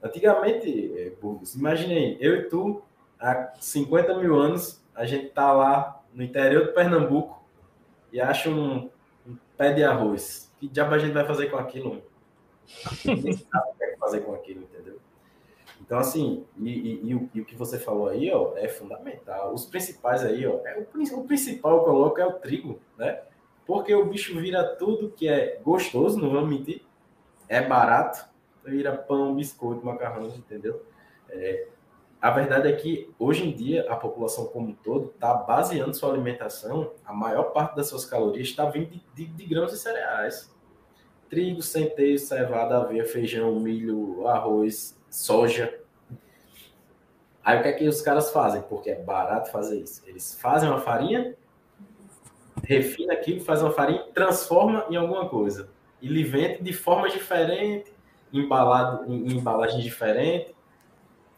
Antigamente, 0.04 0.94
eh, 0.98 1.14
Burgos, 1.22 1.56
imagine 1.56 1.94
aí, 1.94 2.18
eu 2.20 2.36
e 2.36 2.50
tu, 2.50 2.82
há 3.18 3.54
50 3.60 4.18
mil 4.18 4.36
anos, 4.36 4.84
a 4.94 5.06
gente 5.06 5.30
tá 5.30 5.54
lá 5.54 6.04
no 6.14 6.22
interior 6.22 6.68
de 6.68 6.74
Pernambuco 6.74 7.42
e 8.12 8.20
acha 8.20 8.50
um, 8.50 8.90
um 9.26 9.38
pé 9.58 9.72
de 9.72 9.82
arroz. 9.82 10.52
Que 10.60 10.68
diabo 10.68 10.94
a 10.94 11.00
gente 11.00 11.14
vai 11.14 11.26
fazer 11.26 11.48
com 11.48 11.58
aquilo? 11.58 12.04
Ninguém 13.06 13.34
sabe 13.34 13.70
o 13.72 13.78
que 13.78 13.84
é 13.84 13.98
fazer 13.98 14.22
com 14.22 14.34
aquilo, 14.34 14.64
entendeu? 14.64 15.00
Então, 15.82 16.00
assim, 16.00 16.46
e, 16.58 16.70
e, 16.70 17.10
e, 17.10 17.16
o, 17.16 17.30
e, 17.34 17.42
o, 17.42 17.46
que 17.46 17.56
você 17.56 17.80
falou 17.80 18.10
aí, 18.10 18.32
ó, 18.32 18.54
é 18.58 18.68
fundamental. 18.68 19.54
Os 19.54 19.66
principais 19.66 20.24
aí, 20.24 20.46
ó, 20.46 20.60
é 20.66 20.80
o, 20.80 21.20
o 21.20 21.24
principal 21.26 21.78
eu 21.78 21.84
coloco 21.84 22.20
é 22.20 22.26
o 22.26 22.34
trigo, 22.34 22.80
né? 22.98 23.22
Porque 23.66 23.94
o 23.94 24.06
bicho 24.06 24.38
vira 24.40 24.76
tudo 24.76 25.12
que 25.12 25.28
é 25.28 25.60
gostoso, 25.64 26.20
não 26.20 26.30
vamos 26.30 26.50
mentir, 26.50 26.82
é 27.48 27.62
barato, 27.62 28.33
vira 28.66 28.96
pão, 28.96 29.36
biscoito, 29.36 29.86
macarrão, 29.86 30.28
entendeu? 30.28 30.86
É, 31.30 31.68
a 32.24 32.32
verdade 32.32 32.70
é 32.70 32.72
que 32.72 33.14
hoje 33.20 33.46
em 33.46 33.52
dia 33.54 33.86
a 33.92 33.98
população 33.98 34.46
como 34.46 34.70
um 34.70 34.74
todo 34.74 35.12
está 35.14 35.34
baseando 35.34 35.94
sua 35.94 36.10
alimentação, 36.10 36.94
a 37.06 37.14
maior 37.14 37.52
parte 37.52 37.76
das 37.76 37.88
suas 37.88 38.06
calorias 38.06 38.48
está 38.48 38.64
vindo 38.66 38.90
de, 38.90 39.04
de, 39.14 39.26
de 39.26 39.46
grãos 39.46 39.74
e 39.74 39.78
cereais. 39.78 40.50
trigo, 41.30 41.62
centeio, 41.62 42.18
cevada, 42.18 42.78
aveia, 42.78 43.04
feijão, 43.06 43.60
milho, 43.60 44.26
arroz, 44.28 44.98
soja. 45.10 45.78
Aí 47.44 47.60
o 47.60 47.62
que 47.62 47.68
é 47.68 47.74
que 47.74 47.88
os 47.88 48.02
caras 48.02 48.32
fazem? 48.32 48.62
Porque 48.62 48.90
é 48.92 48.96
barato 48.96 49.52
fazer 49.52 49.82
isso. 49.82 50.02
Eles 50.08 50.40
fazem 50.40 50.70
uma 50.70 50.80
farinha, 50.80 51.36
refina 52.64 53.12
aquilo, 53.14 53.42
faz 53.42 53.62
uma 53.62 53.72
farinha, 53.72 54.02
transforma 54.14 54.86
em 54.90 54.96
alguma 54.96 55.28
coisa. 55.28 55.70
E 56.02 56.08
lhe 56.08 56.24
vende 56.24 56.64
de 56.64 56.72
forma 56.72 57.10
diferente, 57.10 57.93
embalado 58.34 59.06
em, 59.12 59.28
em 59.28 59.38
embalagem 59.38 59.80
diferente. 59.80 60.56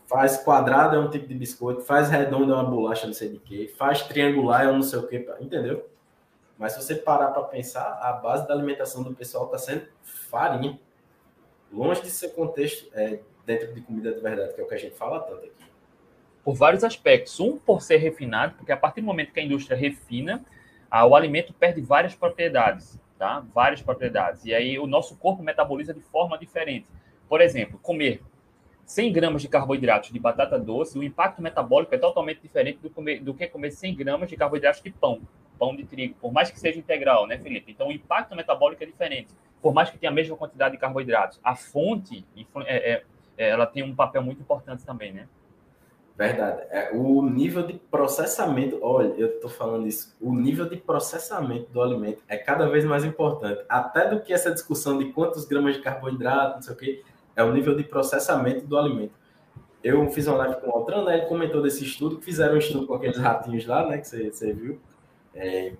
Faz 0.08 0.38
quadrado 0.38 0.96
é 0.96 1.00
um 1.00 1.10
tipo 1.10 1.28
de 1.28 1.34
biscoito, 1.34 1.82
faz 1.82 2.10
redondo 2.10 2.54
é 2.54 2.56
uma 2.56 2.64
bolacha 2.64 3.08
não 3.08 3.14
sei 3.14 3.30
de 3.30 3.40
quê, 3.40 3.74
faz 3.75 4.04
triangular 4.04 4.66
é 4.66 4.70
um 4.70 4.75
não 4.75 4.84
sei 4.84 5.00
o 5.00 5.08
quê, 5.08 5.28
entendeu? 5.40 5.90
Mas 6.58 6.74
se 6.74 6.82
você 6.82 6.96
parar 6.96 7.32
para 7.32 7.44
pensar, 7.44 8.00
a 8.02 8.14
base 8.14 8.48
da 8.48 8.54
alimentação 8.54 9.04
do 9.04 9.14
pessoal 9.14 9.46
está 9.46 9.58
sendo 9.58 9.88
farinha. 10.04 10.80
Longe 11.74 12.02
de 12.02 12.10
ser 12.10 12.30
contexto 12.30 12.88
é, 12.94 13.20
dentro 13.46 13.74
de 13.74 13.82
comida 13.82 14.14
de 14.14 14.22
verdade, 14.22 14.54
que 14.54 14.62
é 14.62 14.64
o 14.64 14.68
que 14.68 14.75
a 14.75 14.78
gente 14.78 14.96
fala 14.96 15.20
tanto 15.20 15.44
aqui 15.44 15.66
por 16.46 16.54
vários 16.54 16.84
aspectos. 16.84 17.40
Um, 17.40 17.58
por 17.58 17.82
ser 17.82 17.98
refinado, 17.98 18.54
porque 18.56 18.72
a 18.72 18.78
partir 18.78 19.02
do 19.02 19.08
momento 19.08 19.34
que 19.34 19.40
a 19.40 19.44
indústria 19.44 19.75
refina, 19.75 20.46
ah, 20.90 21.04
o 21.04 21.16
alimento 21.16 21.52
perde 21.52 21.82
várias 21.82 22.14
propriedades, 22.14 23.00
tá? 23.18 23.44
Várias 23.54 23.82
propriedades. 23.82 24.46
E 24.46 24.54
aí 24.54 24.78
o 24.80 24.88
nosso 24.88 25.16
corpo 25.18 25.42
metaboliza 25.42 25.94
de 25.94 26.02
forma 26.02 26.38
diferente. 26.38 26.88
Por 27.28 27.42
exemplo, 27.42 27.80
comer 27.80 28.22
100 28.86 29.12
gramas 29.12 29.42
de 29.42 29.48
carboidratos 29.48 30.12
de 30.12 30.20
batata 30.20 30.60
doce, 30.60 30.98
o 30.98 31.04
impacto 31.04 31.42
metabólico 31.42 31.96
é 31.96 31.98
totalmente 31.98 32.42
diferente 32.42 32.80
do, 32.80 32.90
comer, 32.90 33.20
do 33.20 33.34
que 33.34 33.48
comer 33.48 33.72
100 33.72 33.96
gramas 33.96 34.30
de 34.30 34.38
carboidratos 34.38 34.82
de 34.82 34.92
pão, 34.92 35.22
pão 35.58 35.76
de 35.76 35.86
trigo, 35.86 36.16
por 36.22 36.32
mais 36.32 36.52
que 36.52 36.60
seja 36.60 36.78
integral, 36.78 37.26
né, 37.26 37.40
Felipe? 37.40 37.72
Então, 37.72 37.88
o 37.88 37.92
impacto 37.92 38.36
metabólico 38.36 38.84
é 38.84 38.86
diferente, 38.86 39.34
por 39.62 39.74
mais 39.74 39.90
que 39.90 39.98
tenha 39.98 40.12
a 40.12 40.14
mesma 40.14 40.38
quantidade 40.38 40.76
de 40.76 40.78
carboidratos. 40.80 41.40
A 41.44 41.56
fonte, 41.56 42.24
é, 42.66 42.92
é, 42.92 43.04
é, 43.38 43.50
ela 43.50 43.66
tem 43.66 43.82
um 43.82 43.96
papel 43.96 44.22
muito 44.22 44.42
importante 44.42 44.86
também, 44.86 45.12
né? 45.12 45.28
Verdade. 46.18 46.62
É, 46.70 46.92
o 46.94 47.22
nível 47.22 47.68
de 47.68 47.74
processamento, 47.74 48.80
olha, 48.82 49.14
eu 49.18 49.28
estou 49.28 49.50
falando 49.50 49.86
isso, 49.86 50.16
o 50.22 50.34
nível 50.34 50.68
de 50.68 50.78
processamento 50.78 51.70
do 51.72 51.82
alimento 51.82 52.22
é 52.28 52.38
cada 52.38 52.70
vez 52.70 52.86
mais 52.86 53.04
importante. 53.04 53.64
Até 53.68 54.10
do 54.10 54.22
que 54.22 54.32
essa 54.32 54.50
discussão 54.50 54.98
de 54.98 55.12
quantos 55.12 55.44
gramas 55.46 55.76
de 55.76 55.82
carboidrato, 55.82 56.56
não 56.56 56.62
sei 56.62 56.74
o 56.74 56.78
quê, 56.78 57.04
é 57.36 57.44
o 57.44 57.52
nível 57.52 57.76
de 57.76 57.84
processamento 57.84 58.66
do 58.66 58.78
alimento. 58.78 59.14
Eu 59.84 60.10
fiz 60.10 60.26
uma 60.26 60.38
live 60.38 60.62
com 60.62 60.70
o 60.70 60.72
Altran, 60.72 61.04
né, 61.04 61.18
ele 61.18 61.28
comentou 61.28 61.62
desse 61.62 61.84
estudo, 61.84 62.18
que 62.18 62.26
fizeram 62.26 62.56
um 62.56 62.60
estudo 62.60 62.88
com 62.88 62.94
aqueles 62.94 63.18
ratinhos 63.18 63.66
lá, 63.66 63.86
né, 63.86 63.98
que 63.98 64.08
você, 64.08 64.32
você 64.32 64.54
viu. 64.54 64.80
É, 65.36 65.74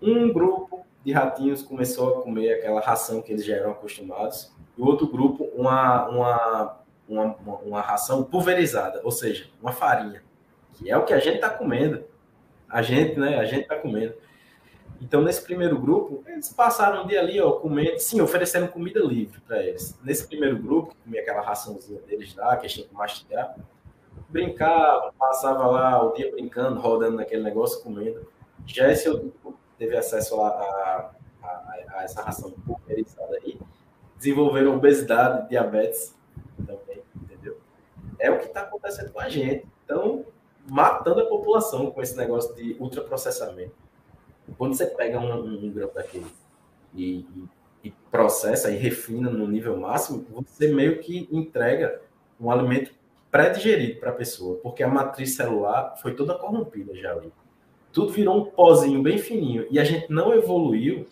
um 0.00 0.32
grupo 0.32 0.86
de 1.04 1.12
ratinhos 1.12 1.62
começou 1.62 2.08
a 2.08 2.22
comer 2.22 2.54
aquela 2.54 2.80
ração 2.80 3.20
que 3.20 3.30
eles 3.30 3.44
já 3.44 3.56
eram 3.56 3.72
acostumados, 3.72 4.50
e 4.76 4.80
o 4.80 4.86
outro 4.86 5.06
grupo, 5.06 5.44
uma, 5.54 6.08
uma 6.08 6.83
uma, 7.08 7.36
uma, 7.64 7.80
ração 7.80 8.24
pulverizada, 8.24 9.00
ou 9.04 9.10
seja, 9.10 9.46
uma 9.60 9.72
farinha, 9.72 10.22
que 10.74 10.90
é 10.90 10.96
o 10.96 11.04
que 11.04 11.12
a 11.12 11.18
gente 11.18 11.36
está 11.36 11.50
comendo. 11.50 12.04
A 12.68 12.82
gente, 12.82 13.18
né? 13.18 13.38
A 13.38 13.44
gente 13.44 13.62
está 13.62 13.76
comendo. 13.76 14.14
Então, 15.00 15.22
nesse 15.22 15.42
primeiro 15.42 15.78
grupo, 15.78 16.24
eles 16.26 16.52
passaram 16.52 17.04
um 17.04 17.06
dia 17.06 17.20
ali, 17.20 17.40
ó, 17.40 17.52
comendo, 17.52 17.98
sim, 17.98 18.20
oferecendo 18.20 18.68
comida 18.68 19.00
livre 19.00 19.40
para 19.40 19.62
eles. 19.62 19.98
Nesse 20.02 20.26
primeiro 20.26 20.56
grupo, 20.58 20.94
comia 21.04 21.20
aquela 21.20 21.42
raçãozinha 21.42 22.00
deles 22.00 22.34
lá, 22.34 22.56
que 22.56 22.66
a 22.66 22.68
gente 22.68 22.88
que 22.88 22.94
mastigar, 22.94 23.54
brincava, 24.28 25.12
passava 25.18 25.66
lá 25.66 26.02
o 26.02 26.12
dia 26.14 26.30
brincando, 26.30 26.80
rodando 26.80 27.16
naquele 27.16 27.42
negócio, 27.42 27.82
comendo. 27.82 28.26
Já 28.66 28.90
esse 28.90 29.08
outro 29.08 29.32
grupo 29.42 29.58
teve 29.78 29.96
acesso 29.96 30.40
a, 30.40 30.48
a, 30.48 31.10
a, 31.42 31.98
a 31.98 32.02
essa 32.04 32.22
ração 32.22 32.50
pulverizada 32.50 33.36
aí, 33.44 33.60
desenvolveram 34.16 34.76
obesidade, 34.76 35.48
diabetes? 35.48 36.16
É 38.24 38.30
o 38.30 38.38
que 38.38 38.46
está 38.46 38.62
acontecendo 38.62 39.12
com 39.12 39.20
a 39.20 39.28
gente. 39.28 39.66
Então, 39.84 40.24
matando 40.66 41.20
a 41.20 41.26
população 41.26 41.90
com 41.90 42.00
esse 42.00 42.16
negócio 42.16 42.54
de 42.54 42.74
ultraprocessamento. 42.80 43.74
Quando 44.56 44.74
você 44.74 44.86
pega 44.86 45.18
um, 45.18 45.30
um, 45.30 45.66
um 45.66 45.70
grão 45.70 45.90
daquele 45.94 46.26
e, 46.94 47.18
e, 47.18 47.48
e, 47.84 47.90
processa 48.10 48.70
e 48.70 48.76
refina 48.76 49.30
no 49.30 49.46
nível 49.46 49.76
máximo, 49.76 50.24
você 50.30 50.68
meio 50.68 51.00
que 51.00 51.28
entrega 51.30 52.00
um 52.40 52.50
alimento 52.50 52.92
pré-digerido 53.30 54.00
para 54.00 54.10
a 54.10 54.14
pessoa, 54.14 54.58
porque 54.62 54.82
a 54.82 54.88
matriz 54.88 55.34
celular 55.34 55.96
foi 56.00 56.14
toda 56.14 56.38
corrompida 56.38 56.94
já 56.94 57.12
ali. 57.12 57.32
Tudo 57.92 58.12
virou 58.12 58.38
um 58.38 58.44
pozinho 58.46 59.02
bem 59.02 59.18
fininho 59.18 59.66
e 59.70 59.78
a 59.78 59.84
gente 59.84 60.10
não 60.10 60.32
evoluiu 60.32 61.06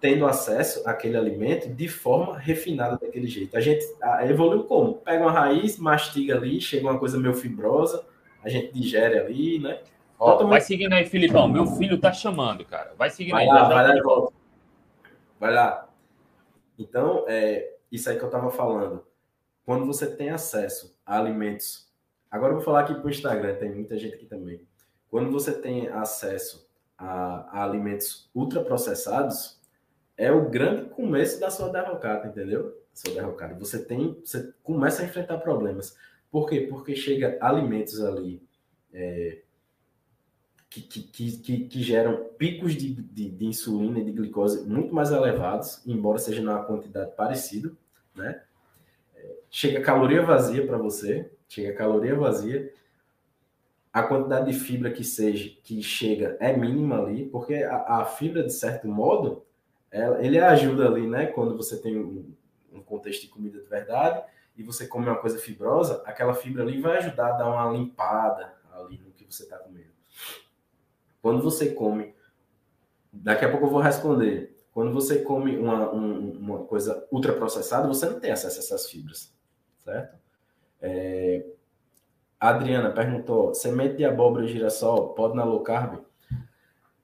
tendo 0.00 0.26
acesso 0.26 0.86
àquele 0.88 1.16
alimento 1.16 1.68
de 1.68 1.88
forma 1.88 2.38
refinada 2.38 2.98
daquele 2.98 3.26
jeito. 3.26 3.56
A 3.56 3.60
gente 3.60 3.84
evoluiu 4.28 4.64
como? 4.64 4.94
Pega 4.94 5.22
uma 5.22 5.32
raiz, 5.32 5.78
mastiga 5.78 6.36
ali, 6.36 6.60
chega 6.60 6.86
uma 6.86 6.98
coisa 6.98 7.18
meio 7.18 7.34
fibrosa, 7.34 8.04
a 8.42 8.48
gente 8.48 8.72
digere 8.72 9.18
ali, 9.18 9.58
né? 9.58 9.80
Ó, 10.18 10.46
vai 10.46 10.60
seguindo 10.60 10.92
aí, 10.92 11.04
Filipão. 11.04 11.48
Meu 11.48 11.66
filho 11.66 11.98
tá 11.98 12.12
chamando, 12.12 12.64
cara. 12.64 12.94
Vai 12.96 13.10
seguindo 13.10 13.34
vai 13.34 13.44
aí. 13.44 13.48
Lá, 13.48 13.68
vai 13.68 13.88
lá 13.88 13.96
e 13.96 14.02
volta. 14.02 14.34
Vai 15.38 15.52
lá. 15.52 15.88
Então, 16.78 17.24
é 17.28 17.74
isso 17.90 18.08
aí 18.08 18.18
que 18.18 18.24
eu 18.24 18.30
tava 18.30 18.50
falando. 18.50 19.04
Quando 19.64 19.84
você 19.84 20.06
tem 20.06 20.30
acesso 20.30 20.98
a 21.04 21.18
alimentos. 21.18 21.86
Agora 22.30 22.52
eu 22.52 22.56
vou 22.56 22.64
falar 22.64 22.80
aqui 22.80 22.94
pro 22.94 23.10
Instagram, 23.10 23.56
tem 23.56 23.74
muita 23.74 23.98
gente 23.98 24.14
aqui 24.14 24.26
também. 24.26 24.60
Quando 25.10 25.30
você 25.30 25.52
tem 25.52 25.88
acesso 25.88 26.68
a, 26.96 27.58
a 27.58 27.64
alimentos 27.64 28.30
ultraprocessados, 28.34 29.55
é 30.16 30.32
o 30.32 30.48
grande 30.48 30.88
começo 30.90 31.38
da 31.38 31.50
sua 31.50 31.68
derrocada, 31.68 32.28
entendeu? 32.28 32.80
Sua 32.92 33.12
derrocada. 33.12 33.54
Você 33.54 33.84
tem, 33.84 34.18
você 34.24 34.52
começa 34.62 35.02
a 35.02 35.04
enfrentar 35.04 35.38
problemas. 35.38 35.96
Por 36.30 36.48
quê? 36.48 36.62
Porque 36.62 36.96
chega 36.96 37.38
alimentos 37.40 38.02
ali 38.02 38.42
é, 38.92 39.38
que, 40.68 40.80
que, 40.80 41.36
que, 41.38 41.64
que, 41.68 41.82
geram 41.82 42.30
picos 42.38 42.74
de, 42.74 42.94
de, 42.94 43.30
de, 43.30 43.46
insulina 43.46 43.98
e 43.98 44.04
de 44.04 44.12
glicose 44.12 44.66
muito 44.66 44.94
mais 44.94 45.10
elevados, 45.10 45.82
embora 45.86 46.18
seja 46.18 46.42
numa 46.42 46.64
quantidade 46.64 47.12
parecida, 47.14 47.72
né? 48.14 48.42
É, 49.14 49.36
chega 49.50 49.80
caloria 49.80 50.22
vazia 50.22 50.66
para 50.66 50.78
você, 50.78 51.30
chega 51.48 51.74
caloria 51.74 52.14
vazia, 52.14 52.72
a 53.92 54.02
quantidade 54.02 54.52
de 54.52 54.58
fibra 54.58 54.90
que 54.90 55.04
seja 55.04 55.50
que 55.62 55.82
chega 55.82 56.36
é 56.40 56.54
mínima 56.54 57.00
ali, 57.00 57.26
porque 57.26 57.54
a, 57.54 58.00
a 58.00 58.04
fibra 58.04 58.42
de 58.42 58.52
certo 58.52 58.88
modo 58.88 59.46
ele 60.20 60.38
ajuda 60.38 60.86
ali, 60.86 61.06
né? 61.06 61.26
Quando 61.26 61.56
você 61.56 61.80
tem 61.80 61.98
um, 61.98 62.34
um 62.72 62.82
contexto 62.82 63.22
de 63.22 63.28
comida 63.28 63.60
de 63.60 63.68
verdade 63.68 64.22
e 64.56 64.62
você 64.62 64.86
come 64.86 65.06
uma 65.06 65.16
coisa 65.16 65.38
fibrosa, 65.38 66.02
aquela 66.04 66.34
fibra 66.34 66.62
ali 66.62 66.80
vai 66.80 66.98
ajudar 66.98 67.34
a 67.34 67.38
dar 67.38 67.48
uma 67.48 67.70
limpada 67.70 68.54
ali 68.72 68.98
no 68.98 69.12
que 69.12 69.24
você 69.24 69.44
está 69.44 69.58
comendo. 69.58 69.90
Quando 71.22 71.42
você 71.42 71.72
come, 71.72 72.14
daqui 73.12 73.44
a 73.44 73.50
pouco 73.50 73.66
eu 73.66 73.70
vou 73.70 73.80
responder. 73.80 74.56
Quando 74.72 74.92
você 74.92 75.22
come 75.22 75.56
uma, 75.56 75.90
um, 75.90 76.32
uma 76.32 76.64
coisa 76.64 77.06
ultraprocessada, 77.10 77.88
você 77.88 78.06
não 78.06 78.20
tem 78.20 78.30
acesso 78.30 78.58
a 78.58 78.62
essas 78.62 78.90
fibras, 78.90 79.34
certo? 79.78 80.18
É, 80.80 81.46
a 82.38 82.50
Adriana 82.50 82.90
perguntou: 82.90 83.54
semente 83.54 83.96
de 83.96 84.04
abóbora 84.04 84.44
e 84.44 84.48
girassol 84.48 85.14
pode 85.14 85.34
na 85.34 85.44
low 85.44 85.62
carb? 85.62 86.04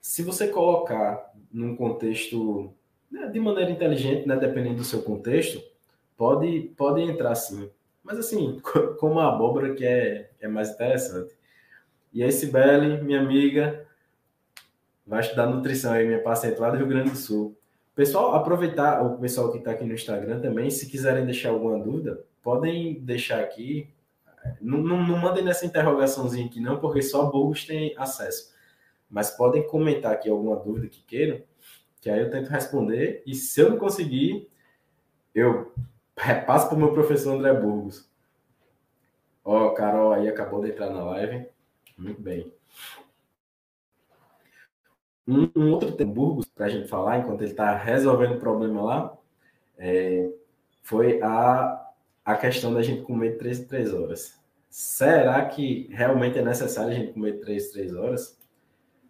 Se 0.01 0.23
você 0.23 0.49
colocar 0.49 1.32
num 1.53 1.77
contexto 1.77 2.73
né, 3.11 3.29
de 3.29 3.39
maneira 3.39 3.71
inteligente, 3.71 4.27
né, 4.27 4.37
dependendo 4.37 4.77
do 4.77 4.85
seu 4.85 5.03
contexto, 5.03 5.63
pode, 6.17 6.73
pode 6.77 7.03
entrar 7.03 7.35
sim. 7.35 7.71
Mas 8.03 8.19
assim, 8.19 8.61
como 8.99 9.21
a 9.21 9.29
abóbora 9.29 9.75
que 9.75 9.85
é, 9.85 10.31
é 10.41 10.49
mais 10.49 10.71
interessante. 10.71 11.35
E 12.13 12.23
aí, 12.23 12.33
Sibeli, 12.33 13.03
minha 13.03 13.21
amiga, 13.21 13.87
vai 15.07 15.21
estudar 15.21 15.47
nutrição 15.47 15.93
aí, 15.93 16.07
minha 16.07 16.23
paciente 16.23 16.59
lá 16.59 16.71
do 16.71 16.77
Rio 16.77 16.87
Grande 16.87 17.11
do 17.11 17.17
Sul. 17.17 17.57
Pessoal, 17.95 18.35
aproveitar 18.35 19.03
o 19.03 19.19
pessoal 19.19 19.51
que 19.53 19.59
está 19.59 19.73
aqui 19.73 19.85
no 19.85 19.95
Instagram 19.95 20.41
também, 20.41 20.71
se 20.71 20.91
quiserem 20.91 21.25
deixar 21.25 21.51
alguma 21.51 21.79
dúvida, 21.79 22.25
podem 22.43 22.95
deixar 23.01 23.41
aqui. 23.41 23.89
Não, 24.61 24.79
não, 24.79 25.07
não 25.07 25.19
mandem 25.19 25.45
nessa 25.45 25.67
interrogaçãozinha 25.67 26.47
aqui, 26.47 26.61
não, 26.61 26.81
porque 26.81 27.03
só 27.03 27.31
burros 27.31 27.65
têm 27.65 27.95
acesso. 27.97 28.52
Mas 29.13 29.31
podem 29.31 29.67
comentar 29.67 30.11
aqui 30.15 30.31
alguma 30.31 30.57
dúvida 30.57 30.89
que 30.89 31.03
queiram, 31.03 31.43
que 32.01 32.09
aí 32.09 32.19
eu 32.19 32.31
tento 32.31 32.49
responder, 32.49 33.23
e 33.27 33.35
se 33.35 33.61
eu 33.61 33.69
não 33.69 33.77
conseguir, 33.77 34.51
eu 35.35 35.71
repasso 36.17 36.67
para 36.67 36.77
o 36.77 36.79
meu 36.79 36.95
professor 36.95 37.35
André 37.35 37.53
Burgos. 37.53 38.11
Ó, 39.45 39.67
oh, 39.67 39.75
Carol 39.75 40.13
aí 40.13 40.29
acabou 40.29 40.63
de 40.63 40.71
entrar 40.71 40.89
na 40.89 41.05
live. 41.05 41.47
Muito 41.99 42.23
bem. 42.23 42.51
Um, 45.29 45.51
um 45.55 45.73
outro 45.73 45.93
tema, 45.93 46.13
Burgos, 46.13 46.47
para 46.47 46.67
a 46.67 46.69
gente 46.71 46.89
falar, 46.89 47.19
enquanto 47.19 47.43
ele 47.43 47.51
está 47.51 47.77
resolvendo 47.77 48.37
o 48.37 48.41
problema 48.41 48.83
lá, 48.83 49.19
é, 49.77 50.31
foi 50.83 51.21
a, 51.21 51.93
a 52.25 52.35
questão 52.35 52.73
da 52.73 52.83
gente 52.83 53.03
comer 53.03 53.37
3 53.37 53.61
em 53.61 53.67
3 53.67 53.93
horas. 53.93 54.41
Será 54.71 55.45
que 55.45 55.87
realmente 55.91 56.39
é 56.39 56.43
necessário 56.43 56.93
a 56.93 56.95
gente 56.95 57.13
comer 57.13 57.41
3 57.41 57.69
em 57.69 57.73
3 57.73 57.95
horas? 57.95 58.42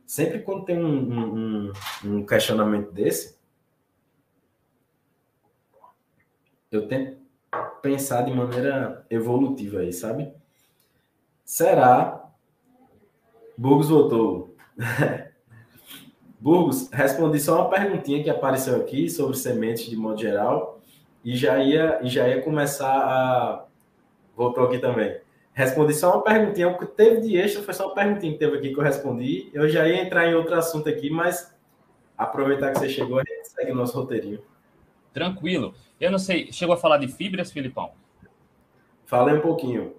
Sempre 0.07 0.41
quando 0.41 0.65
tem 0.65 0.83
um, 0.83 1.69
um, 1.69 1.73
um 2.05 2.27
questionamento 2.27 2.91
desse, 2.93 3.39
eu 6.71 6.89
tento 6.89 7.21
pensar 7.83 8.23
de 8.23 8.33
maneira 8.33 9.05
evolutiva 9.11 9.81
aí, 9.81 9.93
sabe? 9.93 10.33
Será? 11.45 12.31
Burgos 13.57 13.89
voltou. 13.89 14.57
Burgos, 16.41 16.89
respondi 16.91 17.39
só 17.39 17.61
uma 17.61 17.71
perguntinha 17.71 18.23
que 18.23 18.31
apareceu 18.31 18.77
aqui 18.77 19.09
sobre 19.09 19.37
sementes 19.37 19.87
de 19.87 19.97
modo 19.97 20.21
geral 20.21 20.81
e 21.25 21.37
já 21.37 21.63
ia, 21.63 22.01
e 22.03 22.09
já 22.09 22.29
ia 22.29 22.43
começar 22.43 22.93
a. 22.93 23.67
Voltou 24.35 24.65
aqui 24.65 24.79
também. 24.79 25.21
Respondi 25.55 25.93
só 25.95 26.15
uma 26.15 26.25
perguntinha. 26.25 26.69
O 26.69 26.79
que 26.79 26.87
teve 26.87 27.21
de 27.21 27.37
extra 27.37 27.63
foi 27.63 27.75
só 27.75 27.87
uma 27.87 27.95
perguntinha 27.95 28.33
que 28.33 28.39
teve 28.39 28.57
aqui 28.57 28.73
que 28.73 28.79
eu 28.79 28.83
respondi. 28.83 29.51
Eu 29.53 29.69
já 29.69 29.87
ia 29.87 30.03
entrar 30.03 30.27
em 30.27 30.35
outro 30.35 30.55
assunto 30.55 30.89
aqui, 30.89 31.11
mas 31.11 31.55
aproveitar 32.17 32.73
que 32.73 32.79
você 32.79 32.89
chegou, 32.89 33.19
a 33.19 33.25
gente 33.25 33.49
segue 33.49 33.73
o 33.73 33.75
nosso 33.75 33.99
roteirinho. 33.99 34.43
Tranquilo. 35.13 35.75
Eu 36.01 36.11
não 36.11 36.19
sei, 36.19 36.51
chegou 36.51 36.75
a 36.75 36.79
falar 36.79 36.97
de 36.99 37.09
fibras, 37.09 37.53
Filipão? 37.53 37.93
Falei 39.05 39.35
um 39.35 39.41
pouquinho. 39.41 39.95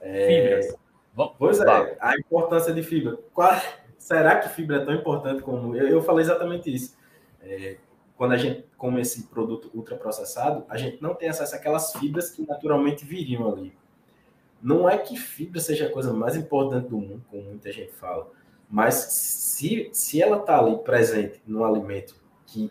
É... 0.00 0.26
Fibras. 0.26 0.78
Vamos, 1.14 1.34
pois 1.38 1.60
é, 1.60 1.96
a 2.00 2.16
importância 2.16 2.72
de 2.72 2.82
fibra. 2.82 3.18
Qual, 3.32 3.50
será 3.96 4.36
que 4.36 4.48
fibra 4.50 4.76
é 4.76 4.84
tão 4.84 4.94
importante 4.94 5.42
como. 5.42 5.74
Eu, 5.74 5.88
eu 5.88 6.02
falei 6.02 6.24
exatamente 6.24 6.72
isso. 6.72 6.96
É, 7.42 7.76
quando 8.16 8.32
a 8.32 8.36
gente 8.36 8.64
come 8.76 9.00
esse 9.00 9.24
produto 9.24 9.70
ultraprocessado, 9.74 10.64
a 10.68 10.76
gente 10.76 11.02
não 11.02 11.14
tem 11.14 11.28
acesso 11.28 11.56
àquelas 11.56 11.92
fibras 11.94 12.30
que 12.30 12.46
naturalmente 12.46 13.04
viriam 13.04 13.50
ali. 13.50 13.72
Não 14.62 14.88
é 14.88 14.98
que 14.98 15.16
fibra 15.16 15.60
seja 15.60 15.86
a 15.86 15.90
coisa 15.90 16.12
mais 16.12 16.36
importante 16.36 16.88
do 16.88 16.98
mundo, 16.98 17.24
como 17.30 17.42
muita 17.42 17.70
gente 17.70 17.92
fala, 17.92 18.30
mas 18.68 18.94
se, 18.94 19.88
se 19.92 20.20
ela 20.20 20.38
está 20.38 20.58
ali 20.58 20.76
presente 20.78 21.40
no 21.46 21.64
alimento 21.64 22.16
que 22.46 22.70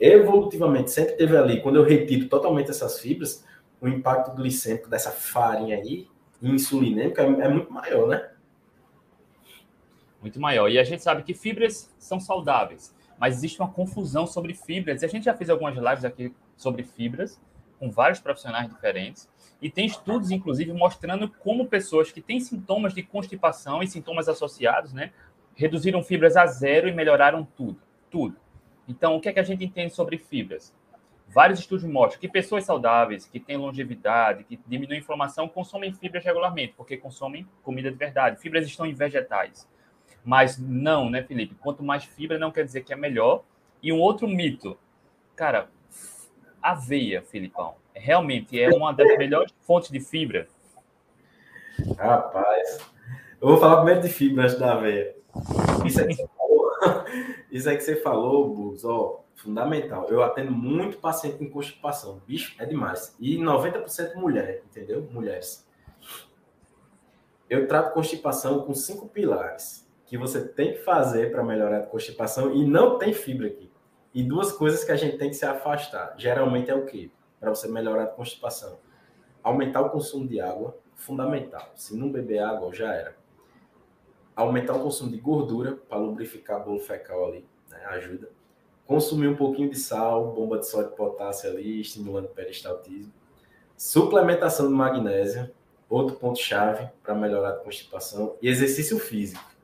evolutivamente 0.00 0.90
sempre 0.90 1.14
teve 1.14 1.36
ali, 1.36 1.60
quando 1.60 1.76
eu 1.76 1.84
retiro 1.84 2.28
totalmente 2.28 2.70
essas 2.70 3.00
fibras, 3.00 3.44
o 3.80 3.88
impacto 3.88 4.34
glicêmico 4.34 4.88
dessa 4.88 5.10
farinha 5.10 5.76
aí, 5.76 6.08
insulinêmica, 6.42 7.22
é, 7.22 7.26
é 7.26 7.48
muito 7.48 7.72
maior, 7.72 8.08
né? 8.08 8.30
Muito 10.20 10.40
maior. 10.40 10.68
E 10.68 10.78
a 10.78 10.84
gente 10.84 11.02
sabe 11.02 11.22
que 11.22 11.34
fibras 11.34 11.94
são 11.98 12.18
saudáveis 12.18 12.94
mas 13.18 13.36
existe 13.36 13.60
uma 13.60 13.68
confusão 13.68 14.26
sobre 14.26 14.54
fibras. 14.54 15.02
E 15.02 15.04
a 15.04 15.08
gente 15.08 15.24
já 15.24 15.34
fez 15.34 15.50
algumas 15.50 15.76
lives 15.76 16.04
aqui 16.04 16.32
sobre 16.56 16.84
fibras, 16.84 17.40
com 17.78 17.90
vários 17.90 18.20
profissionais 18.20 18.68
diferentes, 18.68 19.28
e 19.60 19.70
tem 19.70 19.86
estudos, 19.86 20.30
inclusive, 20.30 20.72
mostrando 20.72 21.28
como 21.28 21.66
pessoas 21.66 22.12
que 22.12 22.20
têm 22.20 22.40
sintomas 22.40 22.94
de 22.94 23.02
constipação 23.02 23.82
e 23.82 23.88
sintomas 23.88 24.28
associados, 24.28 24.92
né, 24.92 25.12
reduziram 25.54 26.02
fibras 26.02 26.36
a 26.36 26.46
zero 26.46 26.88
e 26.88 26.92
melhoraram 26.92 27.44
tudo, 27.56 27.80
tudo. 28.10 28.36
Então, 28.86 29.16
o 29.16 29.20
que 29.20 29.28
é 29.28 29.32
que 29.32 29.40
a 29.40 29.44
gente 29.44 29.64
entende 29.64 29.92
sobre 29.92 30.16
fibras? 30.16 30.74
Vários 31.28 31.58
estudos 31.60 31.84
mostram 31.84 32.20
que 32.20 32.28
pessoas 32.28 32.64
saudáveis, 32.64 33.26
que 33.26 33.38
têm 33.38 33.58
longevidade, 33.58 34.44
que 34.44 34.58
diminuem 34.66 34.98
a 34.98 35.02
inflamação, 35.02 35.46
consomem 35.46 35.92
fibras 35.92 36.24
regularmente, 36.24 36.72
porque 36.74 36.96
consomem 36.96 37.46
comida 37.62 37.90
de 37.90 37.98
verdade. 37.98 38.40
Fibras 38.40 38.66
estão 38.66 38.86
em 38.86 38.94
vegetais. 38.94 39.68
Mas 40.24 40.58
não, 40.58 41.10
né, 41.10 41.22
Felipe? 41.22 41.54
Quanto 41.56 41.82
mais 41.82 42.04
fibra 42.04 42.38
não 42.38 42.50
quer 42.50 42.64
dizer 42.64 42.82
que 42.82 42.94
é 42.94 42.96
melhor. 42.96 43.44
E 43.82 43.92
um 43.92 44.00
outro 44.00 44.26
mito, 44.26 44.78
cara, 45.36 45.70
aveia, 46.70 47.22
Filipão, 47.22 47.74
realmente 47.94 48.60
é 48.60 48.68
uma 48.70 48.92
das 48.92 49.16
melhores 49.18 49.52
fontes 49.62 49.90
de 49.90 50.00
fibra. 50.00 50.48
Rapaz, 51.96 52.78
eu 53.40 53.48
vou 53.48 53.56
falar 53.56 53.76
primeiro 53.76 54.00
de 54.00 54.08
fibra 54.08 54.44
antes 54.44 54.58
da 54.58 54.72
aveia. 54.72 55.14
Isso 55.84 56.00
aí 56.00 56.08
que 56.08 56.14
você 56.14 56.28
falou, 56.36 56.70
isso 57.50 57.68
aí 57.68 57.76
que 57.76 57.82
você 57.82 57.96
falou, 57.96 58.54
Bus, 58.54 58.84
ó, 58.84 59.24
fundamental. 59.34 60.06
Eu 60.08 60.22
atendo 60.22 60.50
muito 60.50 60.98
paciente 60.98 61.38
com 61.38 61.48
constipação. 61.48 62.20
Bicho, 62.26 62.54
é 62.58 62.66
demais. 62.66 63.14
E 63.20 63.36
90% 63.38 64.14
mulher, 64.16 64.62
entendeu? 64.68 65.08
Mulheres. 65.12 65.66
Eu 67.48 67.66
trato 67.66 67.94
constipação 67.94 68.64
com 68.64 68.74
cinco 68.74 69.08
pilares 69.08 69.88
que 70.06 70.18
você 70.18 70.46
tem 70.46 70.72
que 70.72 70.78
fazer 70.80 71.30
para 71.30 71.42
melhorar 71.42 71.78
a 71.78 71.86
constipação 71.86 72.54
e 72.54 72.64
não 72.64 72.98
tem 72.98 73.12
fibra 73.12 73.46
aqui. 73.46 73.67
E 74.14 74.22
duas 74.22 74.52
coisas 74.52 74.84
que 74.84 74.92
a 74.92 74.96
gente 74.96 75.18
tem 75.18 75.30
que 75.30 75.36
se 75.36 75.44
afastar. 75.44 76.14
Geralmente 76.16 76.70
é 76.70 76.74
o 76.74 76.84
quê? 76.84 77.10
Para 77.38 77.50
você 77.50 77.68
melhorar 77.68 78.04
a 78.04 78.06
constipação. 78.06 78.78
Aumentar 79.42 79.82
o 79.82 79.90
consumo 79.90 80.26
de 80.26 80.40
água, 80.40 80.76
fundamental. 80.94 81.70
Se 81.74 81.96
não 81.96 82.10
beber 82.10 82.40
água, 82.40 82.72
já 82.72 82.92
era. 82.92 83.16
Aumentar 84.34 84.74
o 84.74 84.82
consumo 84.82 85.10
de 85.10 85.18
gordura 85.18 85.76
para 85.88 85.98
lubrificar 85.98 86.60
o 86.60 86.64
bolo 86.64 86.80
fecal 86.80 87.26
ali, 87.26 87.46
né? 87.70 87.84
ajuda. 87.86 88.30
Consumir 88.86 89.28
um 89.28 89.36
pouquinho 89.36 89.68
de 89.68 89.78
sal, 89.78 90.32
bomba 90.32 90.58
de 90.58 90.66
sódio 90.66 90.92
e 90.92 90.96
potássio 90.96 91.50
ali, 91.50 91.80
estimulando 91.80 92.26
o 92.26 92.28
peristaltismo. 92.28 93.12
Suplementação 93.76 94.66
de 94.66 94.74
magnésio, 94.74 95.50
outro 95.88 96.16
ponto 96.16 96.38
chave 96.38 96.88
para 97.02 97.14
melhorar 97.14 97.50
a 97.50 97.56
constipação. 97.56 98.36
E 98.40 98.48
exercício 98.48 98.98
físico 98.98 99.58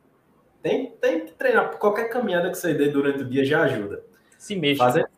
tem, 0.64 0.92
tem 0.92 1.26
que 1.26 1.33
treinar. 1.33 1.76
Qualquer 1.78 2.09
caminhada 2.09 2.50
que 2.50 2.57
você 2.57 2.72
dê 2.72 2.88
durante 2.88 3.22
o 3.22 3.28
dia 3.28 3.44
já 3.44 3.62
ajuda. 3.64 4.02
Se 4.44 4.54
mexa. 4.54 4.85
Fazer... 4.85 5.11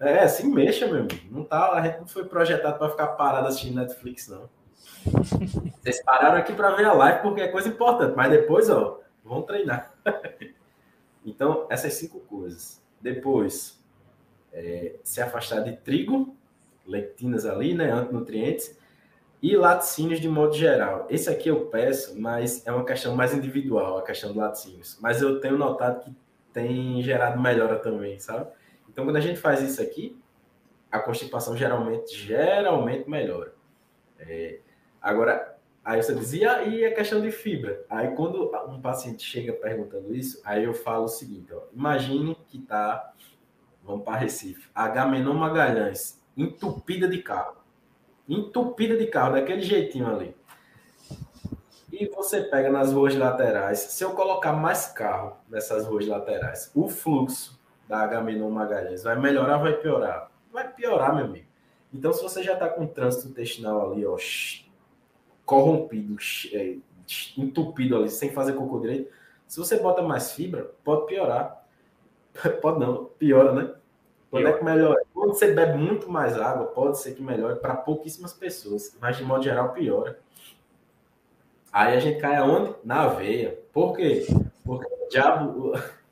É, 0.00 0.26
se 0.26 0.44
mexa, 0.44 0.88
meu 0.88 1.02
amigo. 1.02 1.20
Não 1.30 1.44
tá, 1.44 1.70
a 1.70 1.80
gente 1.86 2.00
não 2.00 2.08
foi 2.08 2.24
projetado 2.24 2.76
para 2.78 2.90
ficar 2.90 3.06
parado 3.08 3.46
assistindo 3.46 3.76
Netflix, 3.76 4.26
não. 4.26 4.50
Vocês 5.80 6.02
pararam 6.02 6.36
aqui 6.36 6.52
para 6.52 6.74
ver 6.74 6.84
a 6.86 6.92
live 6.92 7.22
porque 7.22 7.42
é 7.42 7.46
coisa 7.46 7.68
importante, 7.68 8.16
mas 8.16 8.28
depois, 8.28 8.68
ó, 8.68 9.00
vão 9.24 9.42
treinar. 9.42 9.94
então, 11.24 11.68
essas 11.70 11.94
cinco 11.94 12.18
coisas. 12.18 12.82
Depois, 13.00 13.80
é, 14.52 14.96
se 15.04 15.22
afastar 15.22 15.60
de 15.60 15.76
trigo, 15.76 16.36
lectinas 16.84 17.46
ali, 17.46 17.72
né, 17.72 17.92
antinutrientes 17.92 18.76
e 19.40 19.56
laticínios 19.56 20.18
de 20.18 20.28
modo 20.28 20.54
geral. 20.54 21.06
Esse 21.08 21.30
aqui 21.30 21.48
eu 21.48 21.66
peço, 21.66 22.20
mas 22.20 22.66
é 22.66 22.72
uma 22.72 22.84
questão 22.84 23.14
mais 23.14 23.32
individual, 23.32 23.98
a 23.98 24.02
questão 24.02 24.32
do 24.32 24.40
laticínios. 24.40 24.98
Mas 25.00 25.22
eu 25.22 25.38
tenho 25.38 25.56
notado 25.56 26.00
que 26.00 26.12
tem 26.52 27.00
gerado 27.02 27.40
melhora 27.40 27.78
também, 27.78 28.18
sabe? 28.18 28.55
Então, 28.96 29.04
quando 29.04 29.16
a 29.16 29.20
gente 29.20 29.38
faz 29.38 29.60
isso 29.60 29.82
aqui, 29.82 30.18
a 30.90 30.98
constipação 30.98 31.54
geralmente, 31.54 32.16
geralmente 32.16 33.06
melhora. 33.10 33.52
É, 34.18 34.60
agora, 35.02 35.58
aí 35.84 36.02
você 36.02 36.14
dizia, 36.14 36.62
e 36.62 36.82
a 36.82 36.94
questão 36.94 37.20
de 37.20 37.30
fibra? 37.30 37.84
Aí, 37.90 38.14
quando 38.14 38.50
um 38.66 38.80
paciente 38.80 39.22
chega 39.22 39.52
perguntando 39.52 40.16
isso, 40.16 40.40
aí 40.42 40.64
eu 40.64 40.72
falo 40.72 41.04
o 41.04 41.08
seguinte, 41.08 41.52
ó, 41.52 41.64
imagine 41.74 42.34
que 42.48 42.58
tá, 42.58 43.12
vamos 43.84 44.02
para 44.02 44.16
Recife, 44.16 44.70
a 44.74 44.88
Gamenon 44.88 45.34
Magalhães, 45.34 46.18
entupida 46.34 47.06
de 47.06 47.20
carro 47.20 47.66
entupida 48.26 48.96
de 48.96 49.06
carro, 49.06 49.34
daquele 49.34 49.60
jeitinho 49.60 50.08
ali. 50.08 50.34
E 51.92 52.08
você 52.08 52.42
pega 52.42 52.70
nas 52.70 52.92
ruas 52.92 53.14
laterais, 53.14 53.78
se 53.78 54.02
eu 54.02 54.12
colocar 54.12 54.52
mais 54.52 54.86
carro 54.88 55.36
nessas 55.48 55.86
ruas 55.86 56.06
laterais, 56.06 56.70
o 56.74 56.88
fluxo 56.88 57.55
da 57.88 58.00
Agamenon 58.00 58.50
Magalhães 58.50 59.02
vai 59.02 59.18
melhorar 59.18 59.56
ou 59.56 59.62
vai 59.62 59.74
piorar? 59.74 60.30
Vai 60.52 60.72
piorar, 60.72 61.14
meu 61.14 61.26
amigo. 61.26 61.46
Então, 61.92 62.12
se 62.12 62.22
você 62.22 62.42
já 62.42 62.54
está 62.54 62.68
com 62.68 62.84
o 62.84 62.88
trânsito 62.88 63.28
intestinal 63.28 63.92
ali, 63.92 64.04
ó, 64.04 64.16
corrompido, 65.44 66.16
é, 66.52 66.76
entupido 67.36 67.96
ali, 67.96 68.10
sem 68.10 68.32
fazer 68.32 68.54
cocô 68.54 68.80
direito, 68.80 69.10
se 69.46 69.58
você 69.58 69.78
bota 69.78 70.02
mais 70.02 70.32
fibra, 70.32 70.70
pode 70.84 71.06
piorar. 71.06 71.64
Pode 72.60 72.78
não, 72.80 73.06
piora, 73.18 73.52
né? 73.54 73.74
Quando 74.30 74.48
é 74.48 74.52
que 74.52 74.62
melhora? 74.62 75.02
Quando 75.14 75.32
você 75.32 75.54
bebe 75.54 75.78
muito 75.78 76.10
mais 76.10 76.38
água, 76.38 76.66
pode 76.66 76.98
ser 76.98 77.14
que 77.14 77.22
melhore 77.22 77.58
para 77.60 77.74
pouquíssimas 77.74 78.34
pessoas, 78.34 78.94
mas 79.00 79.16
de 79.16 79.24
modo 79.24 79.42
geral 79.42 79.72
piora. 79.72 80.18
Aí 81.72 81.96
a 81.96 82.00
gente 82.00 82.20
cai 82.20 82.36
aonde? 82.36 82.74
Na 82.84 83.04
aveia. 83.04 83.58
Por 83.72 83.96
quê? 83.96 84.26
Porque 84.64 84.86
o 84.86 85.08
diabo, 85.08 85.72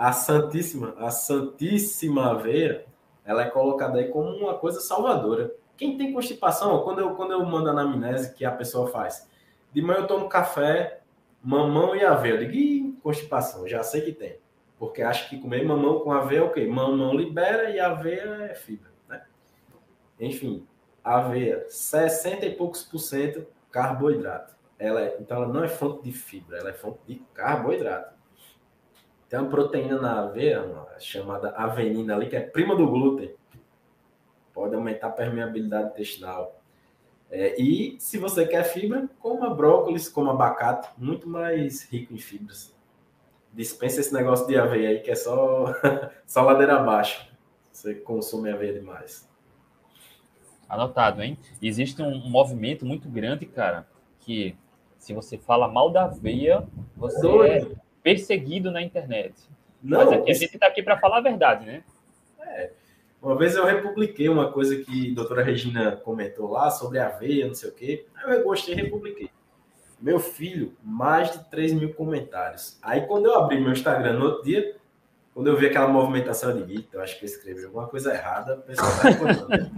a 0.00 0.12
santíssima, 0.12 0.94
a 0.96 1.10
santíssima 1.10 2.30
aveia, 2.30 2.86
ela 3.22 3.42
é 3.42 3.50
colocada 3.50 3.98
aí 3.98 4.08
como 4.08 4.30
uma 4.30 4.54
coisa 4.54 4.80
salvadora. 4.80 5.54
Quem 5.76 5.98
tem 5.98 6.14
constipação, 6.14 6.82
quando 6.82 7.00
eu, 7.00 7.14
quando 7.16 7.32
eu 7.32 7.44
mando 7.44 7.68
a 7.68 7.72
anamnese 7.72 8.32
que 8.32 8.42
a 8.42 8.50
pessoa 8.50 8.88
faz, 8.88 9.28
de 9.70 9.82
manhã 9.82 9.98
eu 9.98 10.06
tomo 10.06 10.26
café, 10.26 11.02
mamão 11.42 11.94
e 11.94 12.02
aveia. 12.02 12.32
Eu 12.32 12.38
digo, 12.38 12.52
Ih, 12.54 12.98
constipação, 13.02 13.68
já 13.68 13.82
sei 13.82 14.00
que 14.00 14.12
tem. 14.12 14.38
Porque 14.78 15.02
acha 15.02 15.28
que 15.28 15.38
comer 15.38 15.66
mamão 15.66 16.00
com 16.00 16.10
aveia 16.12 16.38
é 16.38 16.42
o 16.44 16.50
quê? 16.50 16.66
Mamão 16.66 17.14
libera 17.14 17.68
e 17.68 17.78
aveia 17.78 18.48
é 18.50 18.54
fibra, 18.54 18.90
né? 19.06 19.22
Enfim, 20.18 20.66
aveia, 21.04 21.66
60 21.68 22.46
e 22.46 22.54
poucos 22.54 22.84
por 22.84 23.00
cento 23.00 23.46
carboidrato. 23.70 24.56
Ela 24.78 25.02
é, 25.02 25.16
então 25.20 25.36
ela 25.36 25.52
não 25.52 25.62
é 25.62 25.68
fonte 25.68 26.04
de 26.04 26.12
fibra, 26.12 26.56
ela 26.56 26.70
é 26.70 26.72
fonte 26.72 27.00
de 27.06 27.16
carboidrato. 27.34 28.18
Tem 29.30 29.38
uma 29.38 29.48
proteína 29.48 29.98
na 29.98 30.20
aveia, 30.24 30.62
chamada 30.98 31.50
avenina 31.50 32.14
ali, 32.14 32.28
que 32.28 32.36
é 32.36 32.40
prima 32.40 32.76
do 32.76 32.86
glúten. 32.86 33.34
Pode 34.52 34.74
aumentar 34.74 35.06
a 35.06 35.12
permeabilidade 35.12 35.92
intestinal. 35.92 36.60
É, 37.30 37.58
e 37.58 37.96
se 37.98 38.18
você 38.18 38.44
quer 38.46 38.64
fibra, 38.64 39.08
coma 39.18 39.54
brócolis, 39.54 40.08
coma 40.08 40.32
abacate, 40.32 40.90
muito 40.98 41.26
mais 41.26 41.84
rico 41.84 42.12
em 42.12 42.18
fibras 42.18 42.78
dispensa 43.52 44.00
esse 44.00 44.12
negócio 44.12 44.46
de 44.46 44.56
aveia 44.56 44.90
aí, 44.90 45.00
que 45.00 45.10
é 45.10 45.14
só, 45.14 45.74
só 46.26 46.42
ladeira 46.42 46.76
abaixo. 46.76 47.28
Você 47.72 47.94
consome 47.94 48.50
aveia 48.50 48.72
demais. 48.72 49.28
Anotado, 50.68 51.22
hein? 51.22 51.36
Existe 51.60 52.00
um, 52.02 52.28
movimento 52.28 52.86
muito 52.86 53.08
grande, 53.08 53.46
cara, 53.46 53.86
que 54.20 54.56
se 54.98 55.12
você 55.12 55.36
fala 55.36 55.66
mal 55.66 55.90
da 55.90 56.04
aveia, 56.04 56.66
você 56.96 57.20
Doido. 57.20 57.72
é 57.72 57.89
perseguido 58.02 58.70
na 58.70 58.82
internet. 58.82 59.34
Não, 59.82 60.04
Mas 60.04 60.12
aqui 60.12 60.30
a 60.30 60.34
gente 60.34 60.54
está 60.54 60.66
aqui 60.66 60.82
para 60.82 60.98
falar 60.98 61.18
a 61.18 61.22
verdade, 61.22 61.64
né? 61.64 61.82
É. 62.40 62.70
Uma 63.22 63.36
vez 63.36 63.54
eu 63.54 63.66
republiquei 63.66 64.28
uma 64.28 64.50
coisa 64.50 64.76
que 64.76 65.10
a 65.10 65.14
doutora 65.14 65.42
Regina 65.42 65.92
comentou 65.96 66.50
lá 66.50 66.70
sobre 66.70 66.98
aveia, 66.98 67.46
não 67.46 67.54
sei 67.54 67.68
o 67.68 67.72
quê. 67.72 68.06
Aí 68.14 68.36
eu 68.36 68.44
gostei 68.44 68.74
e 68.74 68.78
republiquei. 68.78 69.30
Meu 70.00 70.18
filho, 70.18 70.74
mais 70.82 71.30
de 71.30 71.50
3 71.50 71.74
mil 71.74 71.92
comentários. 71.92 72.78
Aí 72.80 73.02
quando 73.02 73.26
eu 73.26 73.38
abri 73.38 73.60
meu 73.60 73.72
Instagram 73.72 74.14
no 74.14 74.24
outro 74.24 74.44
dia, 74.44 74.74
quando 75.34 75.48
eu 75.48 75.56
vi 75.56 75.66
aquela 75.66 75.88
movimentação, 75.88 76.50
eu 76.50 76.66
digo, 76.66 76.88
eu 76.92 77.02
acho 77.02 77.18
que 77.18 77.24
eu 77.24 77.28
escrevi 77.28 77.64
alguma 77.64 77.86
coisa 77.86 78.12
errada, 78.14 78.56
o 78.56 78.62
pessoal 78.62 78.90
tá 78.90 79.70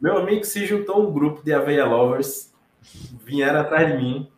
Meu 0.00 0.18
amigo 0.18 0.44
se 0.44 0.64
juntou 0.64 1.02
um 1.02 1.12
grupo 1.12 1.42
de 1.42 1.52
aveia 1.52 1.84
lovers, 1.84 2.52
vieram 3.24 3.60
atrás 3.60 3.88
de 3.88 3.96
mim, 3.96 4.30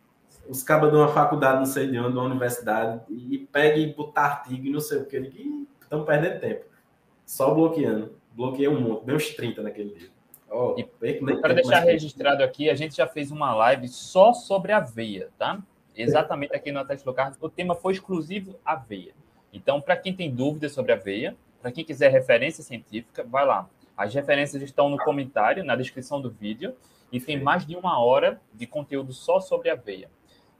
os 0.47 0.63
cabos 0.63 0.89
de 0.91 0.95
uma 0.95 1.07
faculdade, 1.07 1.59
não 1.59 1.65
sei 1.65 1.87
de 1.87 1.97
onde, 1.97 2.11
de 2.11 2.17
uma 2.17 2.25
universidade, 2.25 3.01
e 3.09 3.37
pega 3.51 3.77
e 3.77 3.93
botar 3.93 4.23
artigo 4.23 4.65
e 4.67 4.69
não 4.69 4.79
sei 4.79 4.99
o 4.99 5.05
que. 5.05 5.67
Estão 5.81 6.03
perdendo 6.03 6.39
tempo. 6.39 6.65
Só 7.25 7.53
bloqueando. 7.53 8.15
Bloqueei 8.31 8.67
um 8.67 8.79
monte, 8.79 9.05
deu 9.05 9.15
uns 9.15 9.29
30 9.29 9.61
naquele 9.61 9.93
dia. 9.93 10.09
Oh, 10.49 10.75
e 10.77 10.83
para 11.37 11.53
deixar 11.53 11.79
registrado 11.79 12.43
aqui, 12.43 12.69
a 12.69 12.75
gente 12.75 12.95
já 12.95 13.07
fez 13.07 13.31
uma 13.31 13.53
live 13.55 13.87
só 13.87 14.33
sobre 14.33 14.71
aveia, 14.71 15.29
tá? 15.37 15.61
Exatamente 15.95 16.55
aqui 16.55 16.71
no 16.71 16.79
Atlético 16.79 17.09
Local. 17.09 17.31
O 17.39 17.49
tema 17.49 17.75
foi 17.75 17.93
exclusivo 17.93 18.55
aveia. 18.63 19.13
Então, 19.51 19.81
para 19.81 19.95
quem 19.95 20.13
tem 20.13 20.29
dúvidas 20.29 20.73
sobre 20.73 20.91
aveia, 20.91 21.35
para 21.61 21.71
quem 21.71 21.83
quiser 21.83 22.11
referência 22.11 22.63
científica, 22.63 23.23
vai 23.23 23.45
lá. 23.45 23.67
As 23.97 24.13
referências 24.13 24.61
estão 24.61 24.89
no 24.89 24.97
comentário, 24.97 25.63
na 25.63 25.75
descrição 25.75 26.21
do 26.21 26.29
vídeo, 26.29 26.75
e 27.11 27.19
tem 27.19 27.41
mais 27.41 27.65
de 27.65 27.75
uma 27.75 27.97
hora 28.03 28.39
de 28.53 28.67
conteúdo 28.67 29.13
só 29.13 29.39
sobre 29.39 29.69
aveia. 29.69 30.09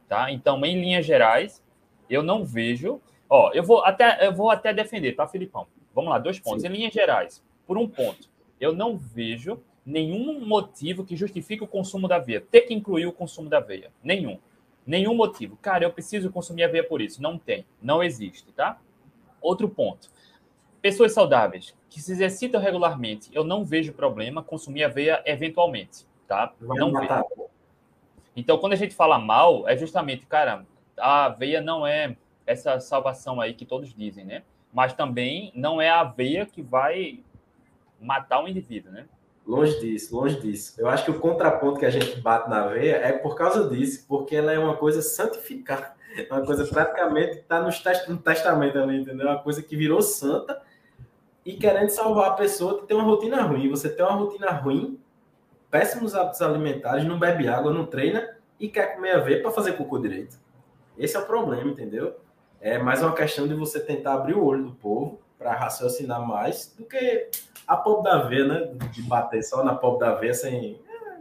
Tá? 0.07 0.31
Então, 0.31 0.63
em 0.65 0.79
linhas 0.79 1.05
gerais, 1.05 1.63
eu 2.09 2.21
não 2.21 2.45
vejo. 2.45 3.01
Ó, 3.29 3.51
eu 3.53 3.63
vou 3.63 3.83
até, 3.83 4.27
eu 4.27 4.33
vou 4.33 4.49
até 4.49 4.73
defender, 4.73 5.13
tá, 5.13 5.27
Filipão? 5.27 5.67
Vamos 5.93 6.11
lá, 6.11 6.19
dois 6.19 6.39
pontos. 6.39 6.61
Sim. 6.61 6.67
Em 6.67 6.71
linhas 6.71 6.93
gerais, 6.93 7.43
por 7.65 7.77
um 7.77 7.87
ponto, 7.87 8.29
eu 8.59 8.73
não 8.73 8.97
vejo 8.97 9.59
nenhum 9.85 10.45
motivo 10.45 11.05
que 11.05 11.15
justifique 11.15 11.63
o 11.63 11.67
consumo 11.67 12.07
da 12.07 12.17
aveia. 12.17 12.41
Ter 12.41 12.61
que 12.61 12.73
incluir 12.73 13.05
o 13.05 13.13
consumo 13.13 13.49
da 13.49 13.57
aveia. 13.57 13.91
Nenhum. 14.03 14.39
Nenhum 14.85 15.15
motivo. 15.15 15.57
Cara, 15.61 15.83
eu 15.83 15.91
preciso 15.91 16.31
consumir 16.31 16.63
aveia 16.63 16.83
por 16.83 17.01
isso. 17.01 17.21
Não 17.21 17.37
tem. 17.37 17.65
Não 17.81 18.03
existe, 18.03 18.51
tá? 18.51 18.79
Outro 19.41 19.69
ponto. 19.69 20.09
Pessoas 20.81 21.13
saudáveis 21.13 21.75
que 21.89 21.99
se 21.99 22.11
exercitam 22.11 22.61
regularmente, 22.61 23.29
eu 23.33 23.43
não 23.43 23.65
vejo 23.65 23.93
problema 23.93 24.43
consumir 24.43 24.83
aveia 24.83 25.23
eventualmente, 25.25 26.05
tá? 26.27 26.53
Não 26.59 26.91
vejo. 26.91 27.49
Então, 28.35 28.57
quando 28.57 28.73
a 28.73 28.77
gente 28.77 28.93
fala 28.93 29.17
mal, 29.17 29.67
é 29.67 29.77
justamente, 29.77 30.25
cara, 30.25 30.65
a 30.97 31.25
aveia 31.25 31.61
não 31.61 31.85
é 31.85 32.15
essa 32.45 32.79
salvação 32.79 33.39
aí 33.39 33.53
que 33.53 33.65
todos 33.65 33.93
dizem, 33.93 34.25
né? 34.25 34.43
Mas 34.73 34.93
também 34.93 35.51
não 35.55 35.81
é 35.81 35.89
a 35.89 36.01
aveia 36.01 36.45
que 36.45 36.61
vai 36.61 37.23
matar 37.99 38.43
um 38.43 38.47
indivíduo, 38.47 38.91
né? 38.91 39.05
Longe 39.47 39.79
disso, 39.79 40.15
longe 40.15 40.39
disso. 40.41 40.73
Eu 40.79 40.87
acho 40.87 41.05
que 41.05 41.11
o 41.11 41.19
contraponto 41.19 41.79
que 41.79 41.85
a 41.85 41.89
gente 41.89 42.19
bate 42.19 42.49
na 42.49 42.65
aveia 42.65 42.95
é 42.95 43.13
por 43.13 43.35
causa 43.35 43.69
disso, 43.69 44.05
porque 44.07 44.35
ela 44.35 44.51
é 44.51 44.59
uma 44.59 44.75
coisa 44.75 45.01
santificada, 45.01 45.93
uma 46.29 46.43
coisa 46.43 46.65
praticamente 46.65 47.37
que 47.37 47.41
está 47.41 47.61
no 47.61 48.17
testamento 48.17 48.77
ali, 48.79 49.01
entendeu? 49.01 49.27
Uma 49.27 49.39
coisa 49.39 49.61
que 49.61 49.75
virou 49.75 50.01
santa 50.01 50.61
e 51.45 51.53
querendo 51.53 51.89
salvar 51.89 52.31
a 52.31 52.33
pessoa 52.33 52.79
que 52.79 52.87
tem 52.87 52.97
uma 52.97 53.05
rotina 53.05 53.43
ruim. 53.43 53.69
Você 53.69 53.87
tem 53.87 54.03
uma 54.03 54.15
rotina 54.15 54.49
ruim, 54.49 54.99
péssimos 55.75 56.15
hábitos 56.15 56.41
alimentares, 56.41 57.03
não 57.03 57.19
bebe 57.19 57.49
água, 57.49 57.73
não 57.73 57.85
treina 57.85 58.37
e 58.57 58.69
quer 58.69 58.95
comer 58.95 59.11
aveia 59.11 59.41
para 59.41 59.51
fazer 59.51 59.73
cocô 59.73 59.99
direito. 59.99 60.39
Esse 60.97 61.17
é 61.17 61.19
o 61.19 61.25
problema, 61.25 61.69
entendeu? 61.69 62.15
É 62.61 62.77
mais 62.77 63.03
uma 63.03 63.13
questão 63.13 63.45
de 63.45 63.53
você 63.53 63.81
tentar 63.81 64.13
abrir 64.13 64.35
o 64.35 64.45
olho 64.45 64.67
do 64.67 64.71
povo 64.71 65.19
para 65.37 65.51
raciocinar 65.51 66.25
mais 66.25 66.73
do 66.77 66.85
que 66.85 67.29
a 67.67 67.75
pobre 67.75 68.09
da 68.09 68.19
veia, 68.19 68.47
né? 68.47 68.71
De 68.93 69.01
bater 69.01 69.43
só 69.43 69.65
na 69.65 69.75
pobre 69.75 69.99
da 69.99 70.15
veia 70.15 70.33
sem. 70.33 70.79
É, 70.87 71.19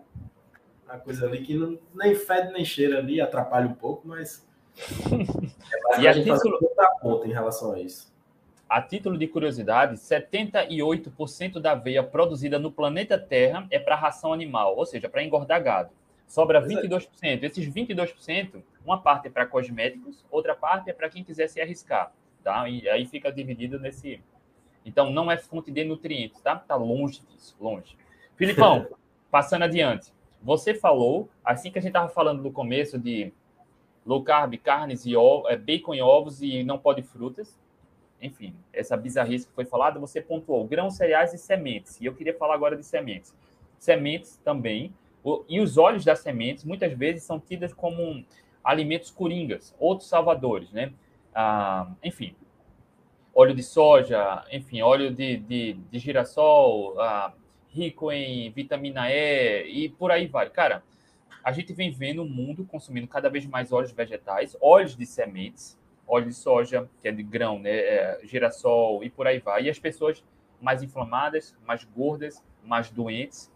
uma 0.89 1.01
coisa 1.01 1.27
ali 1.27 1.43
que 1.43 1.59
não, 1.59 1.77
nem 1.93 2.15
fede 2.15 2.53
nem 2.53 2.65
cheira 2.65 2.99
ali, 2.99 3.21
atrapalha 3.21 3.67
um 3.67 3.75
pouco, 3.75 4.07
mas. 4.07 4.47
É 5.97 6.01
e 6.01 6.09
a, 6.09 6.13
gente 6.13 6.33
título... 6.33 6.59
fazer 6.77 7.29
em 7.29 7.33
relação 7.33 7.73
a 7.73 7.81
isso. 7.81 8.14
A 8.75 8.83
título 8.83 9.17
de 9.17 9.29
curiosidade, 9.29 9.95
78% 9.95 11.61
da 11.61 11.71
aveia 11.71 12.03
produzida 12.03 12.59
no 12.59 12.73
planeta 12.73 13.17
Terra 13.17 13.69
é 13.71 13.79
para 13.79 13.95
ração 13.95 14.33
animal, 14.33 14.77
ou 14.77 14.85
seja, 14.85 15.09
para 15.09 15.23
engordar 15.23 15.63
gado. 15.63 15.91
Sobra 16.27 16.61
22%. 16.61 17.09
É. 17.23 17.35
Esses 17.47 17.69
22%, 17.69 18.61
uma 18.85 19.01
parte 19.01 19.29
é 19.29 19.31
para 19.31 19.47
cosméticos, 19.47 20.27
outra 20.29 20.57
parte 20.57 20.91
é 20.91 20.93
para 20.93 21.09
quem 21.09 21.23
quiser 21.23 21.47
se 21.47 21.61
arriscar. 21.61 22.13
Tá? 22.43 22.69
E 22.69 22.89
aí 22.89 23.07
fica 23.07 23.31
dividido 23.31 23.79
nesse, 23.79 24.21
então, 24.85 25.09
não 25.09 25.31
é 25.31 25.37
fonte 25.37 25.71
de 25.71 25.85
nutrientes, 25.85 26.41
tá? 26.41 26.57
Tá 26.57 26.75
longe 26.75 27.21
disso, 27.31 27.55
longe. 27.61 27.97
Filipão, 28.35 28.89
passando 29.31 29.63
adiante. 29.63 30.13
Você 30.43 30.75
falou, 30.75 31.29
assim 31.45 31.71
que 31.71 31.79
a 31.79 31.81
gente 31.81 31.91
estava 31.91 32.09
falando 32.09 32.43
no 32.43 32.51
começo 32.51 32.99
de 32.99 33.33
low 34.05 34.25
carb, 34.25 34.59
carnes 34.59 35.07
e 35.07 35.15
ovos, 35.15 35.49
é, 35.53 35.57
bacon 35.57 35.95
e 35.95 36.03
ovos 36.03 36.43
e 36.43 36.65
não 36.65 36.77
pode 36.77 37.03
frutas. 37.03 37.57
Enfim, 38.25 38.55
essa 38.73 38.97
bizarrice 38.97 39.47
que 39.47 39.53
foi 39.53 39.67
falada, 39.67 40.01
você 40.01 40.21
pontuou 40.21 40.67
grãos, 40.67 40.97
cereais 40.97 41.35
e 41.35 41.39
sementes. 41.39 42.01
E 42.01 42.07
eu 42.07 42.15
queria 42.15 42.35
falar 42.35 42.55
agora 42.55 42.75
de 42.75 42.83
sementes. 42.83 43.35
Sementes 43.79 44.39
também. 44.43 44.95
E 45.47 45.61
os 45.61 45.77
óleos 45.77 46.05
das 46.05 46.21
sementes, 46.21 46.65
muitas 46.65 46.93
vezes, 46.95 47.23
são 47.23 47.39
tidas 47.39 47.75
como 47.75 48.25
alimentos 48.63 49.11
coringas, 49.11 49.75
outros 49.79 50.09
salvadores, 50.09 50.73
né? 50.73 50.93
Ah, 51.35 51.93
enfim, 52.03 52.35
óleo 53.35 53.55
de 53.55 53.63
soja, 53.63 54.43
enfim, 54.51 54.81
óleo 54.81 55.13
de, 55.13 55.37
de, 55.37 55.73
de 55.75 55.99
girassol, 55.99 56.99
ah, 56.99 57.35
rico 57.69 58.11
em 58.11 58.51
vitamina 58.53 59.11
E 59.11 59.67
e 59.67 59.89
por 59.91 60.11
aí 60.11 60.27
vai. 60.27 60.49
Cara, 60.49 60.83
a 61.43 61.53
gente 61.53 61.75
vem 61.75 61.91
vendo 61.91 62.23
o 62.23 62.27
mundo 62.27 62.65
consumindo 62.65 63.07
cada 63.07 63.29
vez 63.29 63.45
mais 63.45 63.71
óleos 63.71 63.93
vegetais, 63.93 64.57
óleos 64.63 64.97
de 64.97 65.05
sementes, 65.05 65.79
óleo 66.07 66.27
de 66.27 66.35
soja, 66.35 66.89
que 67.01 67.09
é 67.09 67.13
de 67.13 67.23
grão, 67.23 67.59
né, 67.59 67.71
é, 67.71 68.21
girassol 68.25 69.03
e 69.03 69.11
por 69.11 69.27
aí 69.27 69.39
vai. 69.39 69.65
E 69.65 69.71
as 69.71 69.79
pessoas 69.79 70.25
mais 70.61 70.83
inflamadas, 70.83 71.57
mais 71.67 71.85
gordas, 71.85 72.43
mais 72.63 72.91
doentes. 72.91 73.53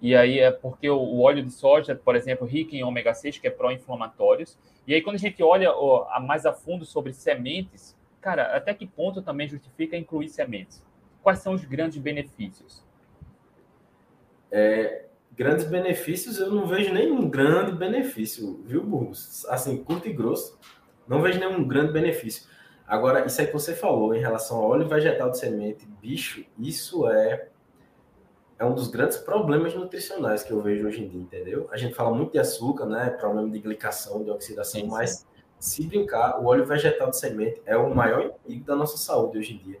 E 0.00 0.14
aí 0.14 0.38
é 0.38 0.50
porque 0.50 0.88
o, 0.88 0.98
o 0.98 1.20
óleo 1.20 1.42
de 1.42 1.50
soja, 1.50 1.94
por 1.94 2.14
exemplo, 2.14 2.46
rico 2.46 2.74
em 2.74 2.82
ômega 2.82 3.14
6, 3.14 3.38
que 3.38 3.46
é 3.46 3.50
pró-inflamatórios. 3.50 4.58
E 4.86 4.94
aí 4.94 5.02
quando 5.02 5.16
a 5.16 5.18
gente 5.18 5.42
olha 5.42 5.72
ó, 5.72 6.20
mais 6.20 6.44
a 6.44 6.52
fundo 6.52 6.84
sobre 6.84 7.12
sementes, 7.12 7.96
cara, 8.20 8.56
até 8.56 8.74
que 8.74 8.86
ponto 8.86 9.22
também 9.22 9.48
justifica 9.48 9.96
incluir 9.96 10.28
sementes? 10.28 10.84
Quais 11.22 11.38
são 11.38 11.54
os 11.54 11.64
grandes 11.64 11.98
benefícios? 11.98 12.84
É, 14.50 15.06
grandes 15.32 15.64
benefícios, 15.64 16.38
eu 16.38 16.50
não 16.50 16.66
vejo 16.66 16.92
nenhum 16.92 17.28
grande 17.28 17.72
benefício, 17.72 18.62
viu, 18.64 18.84
Burgos? 18.84 19.44
Assim, 19.46 19.82
curto 19.82 20.08
e 20.08 20.12
grosso, 20.12 20.58
não 21.06 21.20
vejo 21.22 21.38
nenhum 21.38 21.66
grande 21.66 21.92
benefício. 21.92 22.48
Agora, 22.86 23.24
isso 23.26 23.40
aí 23.40 23.46
que 23.46 23.52
você 23.52 23.74
falou 23.74 24.14
em 24.14 24.20
relação 24.20 24.58
ao 24.58 24.64
óleo 24.64 24.88
vegetal 24.88 25.30
de 25.30 25.38
semente, 25.38 25.86
bicho, 26.00 26.44
isso 26.58 27.08
é 27.08 27.48
é 28.56 28.64
um 28.64 28.72
dos 28.72 28.86
grandes 28.86 29.16
problemas 29.16 29.74
nutricionais 29.74 30.44
que 30.44 30.52
eu 30.52 30.62
vejo 30.62 30.86
hoje 30.86 31.02
em 31.02 31.08
dia, 31.08 31.20
entendeu? 31.20 31.68
A 31.72 31.76
gente 31.76 31.92
fala 31.92 32.14
muito 32.14 32.32
de 32.32 32.38
açúcar, 32.38 32.86
né? 32.86 33.10
Problema 33.10 33.50
de 33.50 33.58
glicação, 33.58 34.22
de 34.22 34.30
oxidação, 34.30 34.80
sim, 34.80 34.86
mas 34.86 35.10
sim 35.10 35.26
se 35.64 35.86
brincar, 35.86 36.38
o 36.40 36.44
óleo 36.44 36.66
vegetal 36.66 37.08
de 37.08 37.16
semente 37.16 37.62
é 37.64 37.74
o 37.74 37.94
maior 37.94 38.34
inimigo 38.44 38.66
da 38.66 38.76
nossa 38.76 38.98
saúde 38.98 39.38
hoje 39.38 39.54
em 39.54 39.58
dia. 39.58 39.78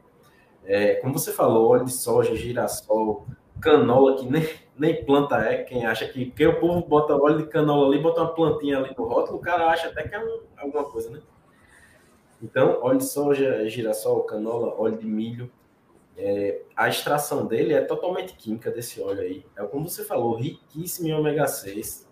É, 0.64 0.94
como 0.94 1.12
você 1.12 1.30
falou, 1.30 1.68
óleo 1.68 1.84
de 1.84 1.92
soja, 1.92 2.34
girassol, 2.34 3.26
canola, 3.64 4.16
que 4.16 4.26
nem, 4.26 4.48
nem 4.76 5.04
planta 5.04 5.38
é, 5.38 5.64
quem 5.64 5.86
acha 5.86 6.06
que. 6.06 6.26
Porque 6.26 6.46
o 6.46 6.60
povo 6.60 6.86
bota 6.86 7.16
óleo 7.16 7.38
de 7.38 7.46
canola 7.46 7.88
ali, 7.88 8.00
bota 8.00 8.20
uma 8.20 8.34
plantinha 8.34 8.78
ali 8.78 8.94
no 8.96 9.04
rótulo, 9.04 9.38
o 9.38 9.40
cara 9.40 9.68
acha 9.68 9.88
até 9.88 10.06
que 10.06 10.14
é 10.14 10.20
um, 10.20 10.42
alguma 10.56 10.84
coisa, 10.84 11.10
né? 11.10 11.20
Então, 12.42 12.78
óleo 12.82 12.98
de 12.98 13.06
soja, 13.06 13.68
girassol, 13.68 14.22
canola, 14.24 14.74
óleo 14.78 14.98
de 14.98 15.06
milho, 15.06 15.50
é, 16.16 16.60
a 16.76 16.88
extração 16.88 17.46
dele 17.46 17.72
é 17.72 17.80
totalmente 17.80 18.34
química 18.34 18.70
desse 18.70 19.00
óleo 19.00 19.22
aí. 19.22 19.46
É 19.56 19.64
como 19.64 19.88
você 19.88 20.04
falou, 20.04 20.36
riquíssimo 20.36 21.08
em 21.08 21.14
ômega 21.14 21.46
6 21.46 22.04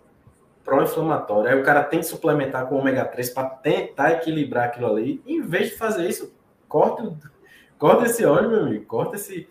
pró-inflamatório. 0.63 1.49
Aí 1.49 1.59
o 1.59 1.63
cara 1.63 1.83
tem 1.83 1.99
que 1.99 2.05
suplementar 2.05 2.67
com 2.67 2.77
ômega 2.77 3.05
3 3.05 3.29
para 3.29 3.49
tentar 3.49 4.13
equilibrar 4.13 4.65
aquilo 4.65 4.87
ali. 4.87 5.21
Em 5.25 5.41
vez 5.41 5.69
de 5.69 5.77
fazer 5.77 6.07
isso, 6.07 6.33
corta, 6.67 7.13
corta 7.77 8.05
esse 8.05 8.25
óleo, 8.25 8.49
meu 8.49 8.61
amigo, 8.61 8.85
corta 8.85 9.15
esse. 9.15 9.47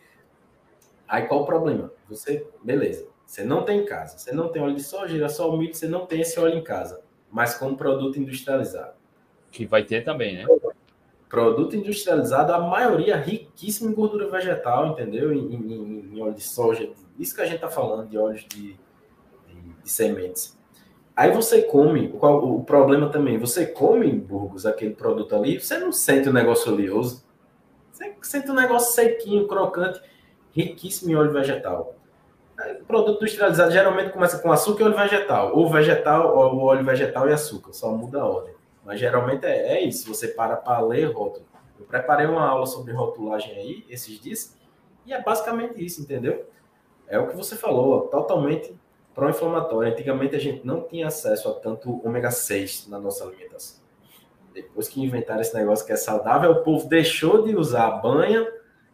Aí 1.08 1.26
qual 1.26 1.42
o 1.42 1.46
problema? 1.46 1.92
Você, 2.08 2.46
beleza, 2.62 3.06
você 3.26 3.44
não 3.44 3.64
tem 3.64 3.80
em 3.80 3.84
casa, 3.84 4.18
você 4.18 4.32
não 4.32 4.48
tem 4.48 4.62
óleo 4.62 4.76
de 4.76 4.82
soja, 4.82 5.08
girassol, 5.08 5.56
milho, 5.56 5.74
você 5.74 5.88
não 5.88 6.06
tem 6.06 6.20
esse 6.20 6.38
óleo 6.38 6.58
em 6.58 6.64
casa, 6.64 7.02
mas 7.30 7.54
como 7.54 7.76
produto 7.76 8.18
industrializado. 8.18 8.94
Que 9.50 9.66
vai 9.66 9.84
ter 9.84 10.04
também, 10.04 10.36
né? 10.36 10.46
produto 11.32 11.74
industrializado, 11.74 12.52
a 12.52 12.60
maioria 12.60 13.16
riquíssima 13.16 13.90
em 13.90 13.94
gordura 13.94 14.28
vegetal, 14.28 14.88
entendeu? 14.88 15.32
Em, 15.32 15.54
em, 15.54 16.10
em 16.12 16.20
óleo 16.20 16.34
de 16.34 16.42
soja. 16.42 16.90
Isso 17.18 17.34
que 17.34 17.40
a 17.40 17.46
gente 17.46 17.54
está 17.54 17.70
falando 17.70 18.06
de 18.06 18.18
óleos 18.18 18.42
de, 18.42 18.76
de, 19.48 19.72
de, 19.82 19.90
sementes. 19.90 20.58
Aí 21.16 21.30
você 21.30 21.62
come, 21.62 22.10
qual, 22.10 22.44
o 22.44 22.62
problema 22.62 23.08
também, 23.08 23.38
você 23.38 23.64
come 23.64 24.06
em 24.06 24.18
Burgos 24.18 24.66
aquele 24.66 24.92
produto 24.92 25.34
ali, 25.34 25.58
você 25.58 25.78
não 25.78 25.90
sente 25.90 26.28
o 26.28 26.32
negócio 26.34 26.70
oleoso, 26.70 27.24
você 27.90 28.14
sente 28.20 28.50
um 28.50 28.54
negócio 28.54 28.92
sequinho, 28.92 29.48
crocante, 29.48 30.02
riquíssimo 30.52 31.10
em 31.10 31.14
óleo 31.14 31.32
vegetal. 31.32 31.94
O 32.80 32.84
produto 32.84 33.16
industrializado 33.16 33.72
geralmente 33.72 34.12
começa 34.12 34.38
com 34.38 34.52
açúcar 34.52 34.82
e 34.82 34.86
óleo 34.86 34.96
vegetal, 34.96 35.56
ou 35.56 35.70
vegetal, 35.70 36.36
ou 36.36 36.60
óleo 36.60 36.84
vegetal 36.84 37.28
e 37.28 37.32
açúcar, 37.32 37.72
só 37.72 37.90
muda 37.90 38.20
a 38.20 38.26
ordem. 38.26 38.54
Mas 38.84 39.00
geralmente 39.00 39.44
é, 39.44 39.78
é 39.78 39.80
isso, 39.80 40.06
você 40.06 40.28
para 40.28 40.56
para 40.56 40.80
ler 40.80 41.06
rótulo. 41.06 41.46
Eu 41.78 41.86
preparei 41.86 42.26
uma 42.26 42.46
aula 42.46 42.66
sobre 42.66 42.92
rotulagem 42.92 43.52
aí, 43.54 43.84
esses 43.88 44.20
dias, 44.20 44.56
e 45.06 45.12
é 45.12 45.20
basicamente 45.20 45.84
isso, 45.84 46.00
entendeu? 46.00 46.46
É 47.08 47.18
o 47.18 47.28
que 47.28 47.36
você 47.36 47.56
falou, 47.56 47.98
ó, 47.98 48.00
totalmente 48.02 48.74
pró-inflamatório. 49.14 49.92
Antigamente 49.92 50.36
a 50.36 50.38
gente 50.38 50.66
não 50.66 50.82
tinha 50.82 51.08
acesso 51.08 51.48
a 51.48 51.54
tanto 51.54 52.00
ômega 52.06 52.30
6 52.30 52.88
na 52.88 52.98
nossa 52.98 53.24
alimentação. 53.24 53.82
Depois 54.54 54.88
que 54.88 55.02
inventaram 55.02 55.40
esse 55.40 55.54
negócio 55.54 55.84
que 55.84 55.92
é 55.92 55.96
saudável, 55.96 56.50
o 56.50 56.62
povo 56.62 56.88
deixou 56.88 57.42
de 57.42 57.56
usar 57.56 57.90
banha, 58.02 58.46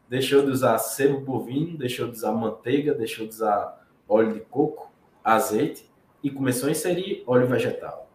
deixou 0.09 0.43
de 0.43 0.51
usar 0.51 0.79
sebo 0.79 1.21
bovino, 1.21 1.77
deixou 1.77 2.07
de 2.07 2.17
usar 2.17 2.33
manteiga, 2.33 2.95
deixou 2.95 3.27
de 3.27 3.35
usar 3.35 3.87
óleo 4.09 4.33
de 4.33 4.41
coco, 4.41 4.91
azeite 5.23 5.89
e 6.23 6.31
começou 6.31 6.69
a 6.69 6.73
inserir 6.73 7.23
óleo 7.27 7.47
vegetal. 7.47 8.09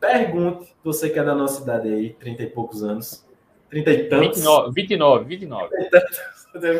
Pergunte, 0.00 0.74
você 0.82 1.08
que 1.08 1.18
é 1.18 1.24
da 1.24 1.34
nossa 1.34 1.62
idade 1.62 1.88
aí, 1.88 2.12
30 2.14 2.42
e 2.42 2.50
poucos 2.50 2.82
anos, 2.82 3.24
30 3.70 3.90
e 3.90 4.08
tantos. 4.08 4.38
29, 4.38 4.74
29, 4.74 5.24
29. 5.24 5.70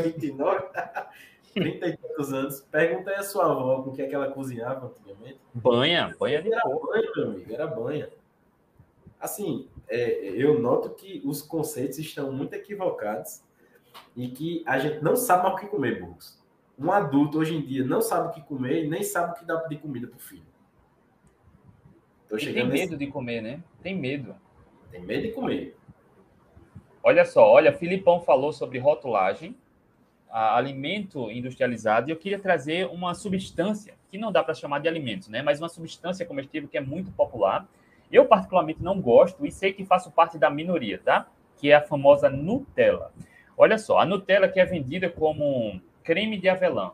29? 0.02 0.62
30 1.54 1.86
e 1.86 1.96
tantos 1.96 2.32
anos. 2.34 2.60
Pergunta 2.62 3.10
aí 3.10 3.16
a 3.16 3.22
sua 3.22 3.44
avó 3.44 3.82
com 3.82 3.90
o 3.90 3.94
que 3.94 4.02
é 4.02 4.08
que 4.08 4.14
ela 4.14 4.28
cozinhava 4.28 4.86
antigamente. 4.86 5.38
Banha, 5.54 6.14
banha 6.18 6.42
de 6.42 6.52
Era 6.52 6.62
banha, 6.64 7.10
meu 7.14 7.26
amigo, 7.26 7.54
era 7.54 7.66
banha. 7.66 8.10
Assim, 9.20 9.68
é, 9.88 10.30
eu 10.34 10.58
noto 10.58 10.90
que 10.90 11.22
os 11.24 11.40
conceitos 11.40 11.98
estão 11.98 12.32
muito 12.32 12.54
equivocados 12.54 13.40
e 14.16 14.28
que 14.28 14.62
a 14.66 14.78
gente 14.78 15.02
não 15.02 15.16
sabe 15.16 15.44
mais 15.44 15.54
o 15.54 15.58
que 15.58 15.66
comer, 15.66 16.00
Burgos. 16.00 16.40
Um 16.78 16.90
adulto 16.90 17.38
hoje 17.38 17.54
em 17.54 17.62
dia 17.62 17.84
não 17.84 18.00
sabe 18.00 18.28
o 18.28 18.30
que 18.30 18.42
comer 18.42 18.84
e 18.84 18.88
nem 18.88 19.02
sabe 19.02 19.32
o 19.32 19.34
que 19.34 19.44
dá 19.44 19.56
de 19.56 19.76
comida 19.76 20.06
para 20.06 20.16
o 20.16 20.20
filho. 20.20 20.42
tem 22.52 22.66
medo 22.66 22.68
nesse... 22.68 22.96
de 22.96 23.06
comer, 23.08 23.42
né? 23.42 23.62
Tem 23.82 23.96
medo. 23.96 24.34
Tem 24.90 25.00
medo 25.02 25.22
de 25.22 25.32
comer. 25.32 25.76
Olha 27.02 27.24
só, 27.24 27.50
olha, 27.50 27.72
Filipão 27.72 28.20
falou 28.20 28.52
sobre 28.52 28.78
rotulagem, 28.78 29.56
alimento 30.30 31.30
industrializado, 31.30 32.08
e 32.08 32.12
eu 32.12 32.16
queria 32.16 32.38
trazer 32.38 32.86
uma 32.86 33.12
substância, 33.12 33.94
que 34.08 34.16
não 34.16 34.30
dá 34.32 34.42
para 34.42 34.54
chamar 34.54 34.78
de 34.78 34.88
alimento, 34.88 35.30
né? 35.30 35.42
Mas 35.42 35.58
uma 35.58 35.68
substância 35.68 36.24
comestível 36.24 36.68
que 36.68 36.78
é 36.78 36.80
muito 36.80 37.10
popular. 37.10 37.68
Eu, 38.10 38.26
particularmente, 38.26 38.82
não 38.82 39.00
gosto 39.00 39.44
e 39.44 39.50
sei 39.50 39.72
que 39.72 39.84
faço 39.84 40.10
parte 40.10 40.38
da 40.38 40.48
minoria, 40.48 40.98
tá? 40.98 41.26
Que 41.56 41.70
é 41.70 41.74
a 41.74 41.82
famosa 41.82 42.30
Nutella. 42.30 43.12
Olha 43.56 43.78
só, 43.78 43.98
a 43.98 44.06
Nutella 44.06 44.48
que 44.48 44.60
é 44.60 44.64
vendida 44.64 45.08
como 45.08 45.80
creme 46.02 46.38
de 46.38 46.48
avelã. 46.48 46.92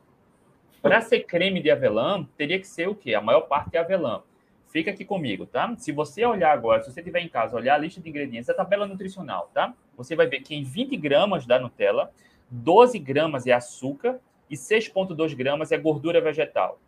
Para 0.83 1.01
ser 1.01 1.21
creme 1.21 1.61
de 1.61 1.71
avelã, 1.71 2.25
teria 2.37 2.59
que 2.59 2.67
ser 2.67 2.89
o 2.89 2.95
quê? 2.95 3.15
A 3.15 3.21
maior 3.21 3.43
parte 3.43 3.77
é 3.77 3.81
avelã. 3.81 4.23
Fica 4.69 4.91
aqui 4.91 5.05
comigo, 5.05 5.47
tá? 5.47 5.75
Se 5.79 5.91
você 5.93 6.25
olhar 6.25 6.53
agora, 6.53 6.83
se 6.83 6.93
você 6.93 7.03
tiver 7.03 7.21
em 7.21 7.29
casa, 7.29 7.57
olhar 7.57 7.75
a 7.75 7.79
lista 7.79 8.01
de 8.01 8.09
ingredientes, 8.09 8.51
a 8.51 8.55
tabela 8.55 8.87
nutricional, 8.87 9.51
tá? 9.55 9.75
Você 9.97 10.15
vai 10.15 10.27
ver 10.27 10.41
que 10.41 10.55
em 10.55 10.63
20 10.63 10.97
gramas 10.97 11.47
da 11.47 11.59
Nutella, 11.59 12.13
12 12.51 12.99
gramas 12.99 13.47
é 13.47 13.53
açúcar 13.53 14.21
e 14.49 14.55
6,2 14.55 15.35
gramas 15.35 15.73
é 15.73 15.79
gordura 15.79 16.21
vegetal. 16.21 16.79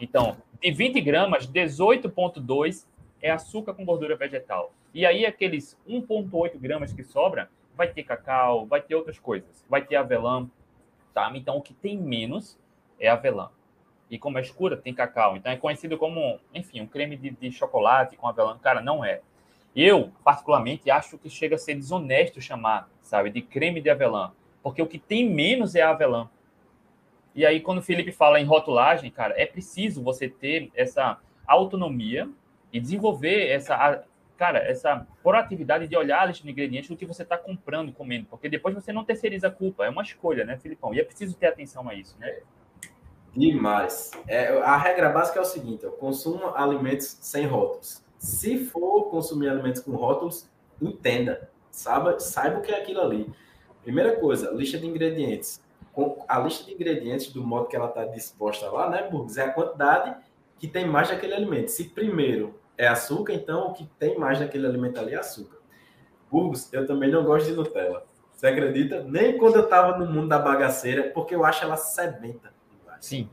Então, 0.00 0.36
de 0.60 0.70
20 0.70 1.00
gramas, 1.00 1.46
18,2 1.46 2.86
é 3.22 3.30
açúcar 3.30 3.72
com 3.72 3.84
gordura 3.84 4.16
vegetal. 4.16 4.72
E 4.92 5.06
aí, 5.06 5.24
aqueles 5.24 5.78
1,8 5.88 6.58
gramas 6.58 6.92
que 6.92 7.02
sobra, 7.02 7.48
vai 7.76 7.88
ter 7.88 8.02
cacau, 8.02 8.66
vai 8.66 8.80
ter 8.80 8.94
outras 8.94 9.18
coisas, 9.18 9.64
vai 9.68 9.84
ter 9.84 9.96
avelã, 9.96 10.48
tá? 11.12 11.30
Então, 11.34 11.56
o 11.56 11.62
que 11.62 11.74
tem 11.74 11.96
menos 11.96 12.58
é 12.98 13.08
avelã. 13.08 13.50
E 14.10 14.18
como 14.18 14.38
é 14.38 14.40
escura, 14.40 14.76
tem 14.76 14.94
cacau. 14.94 15.36
Então, 15.36 15.52
é 15.52 15.56
conhecido 15.56 15.98
como, 15.98 16.40
enfim, 16.54 16.80
um 16.80 16.86
creme 16.86 17.16
de, 17.16 17.30
de 17.30 17.50
chocolate 17.50 18.16
com 18.16 18.26
avelã. 18.26 18.56
Cara, 18.58 18.80
não 18.80 19.04
é. 19.04 19.20
Eu, 19.74 20.12
particularmente, 20.24 20.90
acho 20.90 21.18
que 21.18 21.28
chega 21.28 21.56
a 21.56 21.58
ser 21.58 21.74
desonesto 21.74 22.40
chamar, 22.40 22.88
sabe, 23.02 23.30
de 23.30 23.42
creme 23.42 23.80
de 23.80 23.90
avelã. 23.90 24.32
Porque 24.62 24.80
o 24.80 24.86
que 24.86 24.98
tem 24.98 25.28
menos 25.28 25.74
é 25.74 25.82
avelã. 25.82 26.30
E 27.34 27.44
aí, 27.44 27.60
quando 27.60 27.78
o 27.78 27.82
Felipe 27.82 28.10
fala 28.12 28.40
em 28.40 28.44
rotulagem, 28.44 29.10
cara, 29.10 29.34
é 29.36 29.44
preciso 29.44 30.02
você 30.02 30.28
ter 30.28 30.70
essa 30.74 31.18
autonomia 31.46 32.28
e 32.72 32.80
desenvolver 32.80 33.48
essa 33.48 34.02
cara, 34.36 34.58
essa 34.58 35.06
proatividade 35.22 35.88
de 35.88 35.96
olhar 35.96 36.22
a 36.22 36.26
lista 36.26 36.44
de 36.44 36.50
ingredientes 36.50 36.90
do 36.90 36.96
que 36.96 37.06
você 37.06 37.22
está 37.22 37.36
comprando, 37.36 37.92
comendo, 37.92 38.26
porque 38.26 38.48
depois 38.48 38.74
você 38.74 38.92
não 38.92 39.04
terceiriza 39.04 39.48
a 39.48 39.50
culpa, 39.50 39.84
é 39.84 39.90
uma 39.90 40.02
escolha, 40.02 40.44
né, 40.44 40.56
Filipão? 40.58 40.94
E 40.94 41.00
é 41.00 41.04
preciso 41.04 41.36
ter 41.36 41.46
atenção 41.46 41.88
a 41.88 41.94
isso, 41.94 42.16
né? 42.18 42.40
Demais. 43.34 44.12
É, 44.26 44.48
a 44.62 44.76
regra 44.76 45.10
básica 45.10 45.38
é 45.38 45.42
o 45.42 45.44
seguinte: 45.44 45.84
eu 45.84 45.92
consumo 45.92 46.54
alimentos 46.54 47.18
sem 47.20 47.46
rótulos. 47.46 48.02
Se 48.18 48.64
for 48.64 49.10
consumir 49.10 49.48
alimentos 49.48 49.82
com 49.82 49.92
rótulos, 49.92 50.48
entenda, 50.80 51.50
saiba, 51.70 52.18
saiba 52.18 52.58
o 52.58 52.62
que 52.62 52.72
é 52.72 52.80
aquilo 52.80 53.00
ali. 53.00 53.30
Primeira 53.82 54.16
coisa, 54.16 54.50
lista 54.52 54.78
de 54.78 54.86
ingredientes. 54.86 55.62
A 56.28 56.38
lista 56.40 56.64
de 56.64 56.74
ingredientes, 56.74 57.32
do 57.32 57.44
modo 57.44 57.68
que 57.68 57.76
ela 57.76 57.88
está 57.88 58.04
disposta 58.04 58.70
lá, 58.70 58.90
né, 58.90 59.08
Burgos, 59.08 59.36
é 59.36 59.44
a 59.44 59.52
quantidade 59.52 60.16
que 60.58 60.66
tem 60.66 60.86
mais 60.86 61.08
daquele 61.08 61.34
alimento. 61.34 61.68
Se 61.68 61.84
primeiro 61.84 62.58
é 62.78 62.86
açúcar, 62.86 63.32
então 63.32 63.68
o 63.68 63.72
que 63.72 63.86
tem 63.98 64.18
mais 64.18 64.40
naquele 64.40 64.66
alimento 64.66 64.98
ali 64.98 65.14
é 65.14 65.18
açúcar. 65.18 65.56
Burgos, 66.30 66.72
eu 66.72 66.86
também 66.86 67.10
não 67.10 67.24
gosto 67.24 67.46
de 67.46 67.52
Nutella. 67.52 68.04
Você 68.32 68.48
acredita? 68.48 69.02
Nem 69.02 69.38
quando 69.38 69.56
eu 69.56 69.64
estava 69.64 69.96
no 69.96 70.12
mundo 70.12 70.28
da 70.28 70.38
bagaceira, 70.38 71.10
porque 71.14 71.34
eu 71.34 71.44
acho 71.44 71.64
ela 71.64 71.76
sebenta. 71.76 72.52
Sim. 73.00 73.30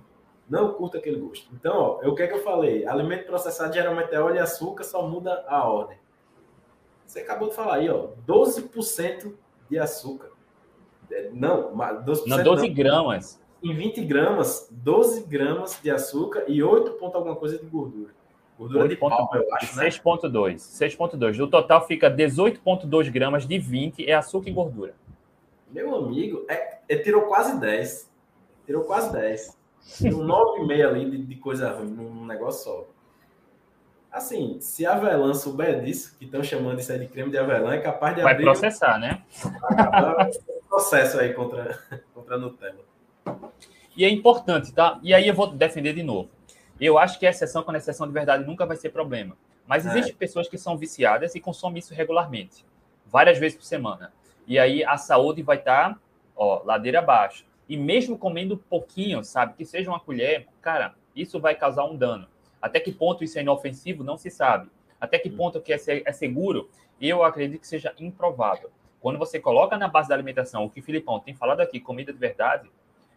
Não 0.50 0.74
curto 0.74 0.98
aquele 0.98 1.20
gosto. 1.20 1.50
Então, 1.54 1.76
ó, 1.76 2.08
o 2.08 2.16
que 2.16 2.24
é 2.24 2.28
que 2.28 2.34
eu 2.34 2.44
falei? 2.44 2.86
Alimento 2.86 3.26
processado 3.26 3.74
geralmente 3.74 4.14
é 4.14 4.20
óleo 4.20 4.36
e 4.36 4.40
açúcar, 4.40 4.84
só 4.84 5.08
muda 5.08 5.44
a 5.48 5.68
ordem. 5.68 5.98
Você 7.06 7.20
acabou 7.20 7.50
de 7.50 7.56
falar 7.56 7.76
aí, 7.76 7.90
ó, 7.90 8.10
12% 8.28 9.34
de 9.70 9.80
açúcar. 9.80 10.32
É, 11.12 11.30
não, 11.34 11.76
12%, 11.76 12.28
não 12.28 12.44
12 12.44 12.68
não. 12.68 12.74
gramas. 12.74 13.42
Em 13.62 13.74
20 13.74 14.04
gramas, 14.06 14.68
12 14.72 15.24
gramas 15.24 15.80
de 15.82 15.90
açúcar 15.90 16.46
e 16.48 16.62
8 16.62 16.92
ponto 16.94 17.16
alguma 17.16 17.36
coisa 17.36 17.58
de 17.58 17.66
gordura. 17.66 18.14
Gordura 18.58 18.88
de 18.88 18.96
palma, 18.96 19.30
eu 19.34 19.54
acho, 19.56 19.76
6,2. 19.76 20.52
Né? 20.52 20.56
6,2. 20.56 21.38
No 21.38 21.48
total 21.48 21.86
fica 21.88 22.10
18,2 22.10 23.12
gramas 23.12 23.48
de 23.48 23.58
20 23.58 24.10
é 24.10 24.14
açúcar 24.14 24.50
e 24.50 24.54
gordura. 24.54 24.94
Meu 25.72 25.96
amigo, 25.96 26.46
é, 26.48 26.78
é 26.88 26.96
tirou 26.98 27.24
quase 27.24 27.60
10. 27.60 28.12
Tirou 28.66 28.84
quase 28.84 29.12
10. 29.12 29.58
Tirou 29.98 30.24
9,5 30.24 30.88
ali 30.88 31.10
de, 31.10 31.18
de 31.26 31.36
coisa 31.36 31.72
ruim 31.72 31.90
num 31.90 32.26
negócio 32.26 32.64
só. 32.64 32.88
Assim, 34.12 34.58
se 34.62 34.86
a 34.86 34.94
avelã 34.94 35.34
souber 35.34 35.82
disso, 35.82 36.16
que 36.20 36.26
estão 36.26 36.44
chamando 36.44 36.80
isso 36.80 36.92
aí 36.92 37.00
de 37.00 37.08
creme 37.08 37.32
de 37.32 37.38
avelã, 37.40 37.74
é 37.74 37.80
capaz 37.80 38.16
de 38.16 38.22
Vai 38.22 38.34
abrir... 38.34 38.44
processar, 38.44 39.00
né? 39.00 39.24
um 39.44 40.68
processo 40.70 41.20
aí 41.20 41.34
contra, 41.34 41.80
contra 42.14 42.36
a 42.36 42.38
Nutella. 42.38 42.78
E 43.98 44.06
é 44.06 44.10
importante, 44.10 44.72
tá? 44.72 45.00
E 45.02 45.16
aí 45.16 45.28
eu 45.28 45.34
vou 45.34 45.48
defender 45.48 45.94
de 45.96 46.04
novo. 46.04 46.30
Eu 46.86 46.98
acho 46.98 47.18
que 47.18 47.26
a 47.26 47.30
exceção 47.30 47.64
com 47.64 47.72
a 47.72 47.78
exceção 47.78 48.06
de 48.06 48.12
verdade 48.12 48.46
nunca 48.46 48.66
vai 48.66 48.76
ser 48.76 48.90
problema. 48.90 49.38
Mas 49.66 49.86
existem 49.86 50.14
é. 50.14 50.18
pessoas 50.18 50.50
que 50.50 50.58
são 50.58 50.78
viciadas 50.78 51.34
e 51.34 51.40
consomem 51.40 51.80
isso 51.80 51.94
regularmente, 51.94 52.66
várias 53.06 53.38
vezes 53.38 53.58
por 53.58 53.64
semana. 53.64 54.12
E 54.46 54.60
aí 54.60 54.84
a 54.84 54.98
saúde 54.98 55.42
vai 55.42 55.56
estar, 55.56 55.94
tá, 55.94 56.00
ó, 56.36 56.62
ladeira 56.66 57.00
abaixo. 57.00 57.46
E 57.70 57.78
mesmo 57.78 58.18
comendo 58.18 58.58
pouquinho, 58.58 59.24
sabe, 59.24 59.54
que 59.54 59.64
seja 59.64 59.90
uma 59.90 60.00
colher, 60.02 60.46
cara, 60.62 60.94
isso 61.16 61.40
vai 61.40 61.56
causar 61.56 61.86
um 61.86 61.96
dano. 61.96 62.28
Até 62.62 62.82
que 62.82 62.92
ponto 62.92 63.24
isso 63.24 63.40
é 63.40 63.42
inofensivo, 63.42 64.04
não 64.04 64.18
se 64.18 64.30
sabe. 64.30 64.70
Até 65.00 65.18
que 65.18 65.30
ponto 65.30 65.62
que 65.62 65.72
é, 65.72 65.78
é 66.06 66.12
seguro, 66.12 66.70
eu 67.00 67.24
acredito 67.24 67.62
que 67.62 67.68
seja 67.68 67.94
improvável. 67.98 68.70
Quando 69.00 69.18
você 69.18 69.40
coloca 69.40 69.78
na 69.78 69.88
base 69.88 70.10
da 70.10 70.16
alimentação 70.16 70.66
o 70.66 70.70
que 70.70 70.82
o 70.82 70.84
Filipão 70.84 71.22
tem 71.22 71.34
falado 71.34 71.62
aqui, 71.62 71.80
comida 71.80 72.12
de 72.12 72.20
verdade, 72.20 72.70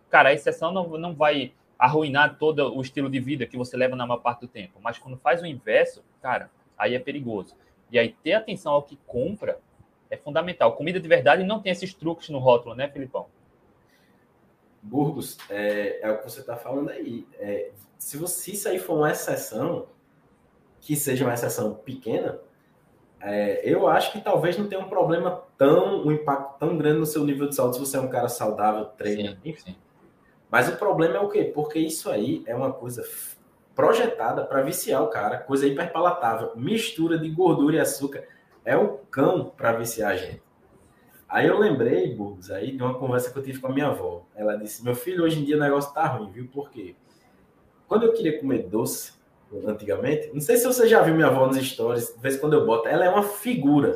cara, 0.09 0.29
a 0.29 0.33
exceção 0.33 0.71
não, 0.71 0.87
não 0.97 1.13
vai 1.13 1.53
arruinar 1.79 2.39
todo 2.39 2.75
o 2.75 2.81
estilo 2.81 3.11
de 3.11 3.21
vida 3.21 3.47
que 3.47 3.57
você 3.57 3.77
leva 3.77 3.95
na 3.95 4.07
maior 4.07 4.21
parte 4.21 4.41
do 4.41 4.49
tempo. 4.49 4.79
Mas 4.83 4.99
quando 4.99 5.17
faz 5.19 5.43
o 5.43 5.47
inverso, 5.47 6.03
cara, 6.23 6.51
aí 6.77 6.95
é 6.95 6.99
perigoso. 6.99 7.55
E 7.91 7.99
aí 7.99 8.15
ter 8.23 8.33
atenção 8.33 8.73
ao 8.73 8.83
que 8.83 8.99
compra 9.07 9.59
é 10.11 10.17
fundamental. 10.17 10.75
Comida 10.75 11.01
de 11.01 11.09
verdade 11.09 11.45
não 11.45 11.61
tem 11.61 11.73
esses 11.73 11.93
truques 11.93 12.29
no 12.29 12.39
rótulo, 12.39 12.75
né, 12.75 12.89
Filipão? 12.89 13.27
Burgos, 14.83 15.37
é, 15.51 16.01
é 16.01 16.11
o 16.11 16.19
que 16.19 16.31
você 16.31 16.41
está 16.41 16.57
falando 16.57 16.91
aí. 16.91 17.27
É, 17.35 17.73
se, 17.99 18.17
você, 18.17 18.43
se 18.43 18.53
isso 18.53 18.69
aí 18.69 18.79
for 18.79 18.97
uma 18.99 19.11
exceção, 19.11 19.87
que 20.81 20.95
seja 20.95 21.25
uma 21.25 21.35
exceção 21.35 21.75
pequena, 21.75 22.39
é, 23.21 23.61
eu 23.65 23.89
acho 23.89 24.13
que 24.13 24.21
talvez 24.21 24.57
não 24.57 24.69
tenha 24.69 24.81
um 24.81 24.89
problema 24.89 25.43
tão, 25.59 26.07
um 26.07 26.13
impacto 26.13 26.59
tão 26.59 26.79
grande 26.79 27.01
no 27.01 27.07
seu 27.07 27.25
nível 27.25 27.49
de 27.49 27.57
saúde 27.57 27.75
se 27.75 27.81
você 27.81 27.97
é 27.97 28.01
um 28.01 28.09
cara 28.09 28.29
saudável, 28.29 28.85
treina, 28.85 29.33
sim, 29.33 29.51
enfim. 29.51 29.73
Sim. 29.73 29.77
Mas 30.57 30.71
o 30.71 30.77
problema 30.77 31.17
é 31.17 31.21
o 31.21 31.29
quê? 31.29 31.45
Porque 31.45 31.79
isso 31.79 32.09
aí 32.09 32.43
é 32.47 32.55
uma 32.55 32.73
coisa 32.73 33.07
projetada 33.75 34.43
para 34.43 34.63
viciar 34.63 35.03
o 35.03 35.09
cara, 35.09 35.37
coisa 35.37 35.67
hiperpalatável, 35.67 36.53
mistura 36.57 37.19
de 37.19 37.29
gordura 37.29 37.77
e 37.77 37.79
açúcar. 37.79 38.25
É 38.65 38.75
o 38.75 38.97
cão 39.11 39.53
para 39.55 39.73
viciar 39.73 40.13
a 40.13 40.17
gente. 40.17 40.43
Aí 41.29 41.47
eu 41.47 41.59
lembrei, 41.59 42.15
Burgos, 42.15 42.51
aí 42.51 42.75
de 42.75 42.83
uma 42.83 42.99
conversa 42.99 43.31
que 43.31 43.39
eu 43.39 43.43
tive 43.43 43.61
com 43.61 43.67
a 43.67 43.71
minha 43.71 43.89
avó. 43.89 44.25
Ela 44.35 44.57
disse: 44.57 44.83
Meu 44.83 44.95
filho, 44.95 45.25
hoje 45.25 45.41
em 45.41 45.45
dia 45.45 45.59
o 45.59 45.61
negócio 45.61 45.93
tá 45.93 46.07
ruim, 46.07 46.33
viu? 46.33 46.49
Por 46.49 46.71
quê? 46.71 46.97
Quando 47.87 48.05
eu 48.05 48.15
queria 48.15 48.41
comer 48.41 48.63
doce, 48.63 49.13
antigamente, 49.67 50.31
não 50.33 50.41
sei 50.41 50.57
se 50.57 50.65
você 50.67 50.89
já 50.89 51.03
viu 51.03 51.15
minha 51.15 51.27
avó 51.27 51.47
nos 51.47 51.59
stories, 51.59 52.15
de 52.15 52.23
vez 52.23 52.37
em 52.37 52.39
quando 52.39 52.55
eu 52.55 52.65
boto, 52.65 52.89
ela 52.89 53.05
é 53.05 53.11
uma 53.11 53.25
figura. 53.25 53.95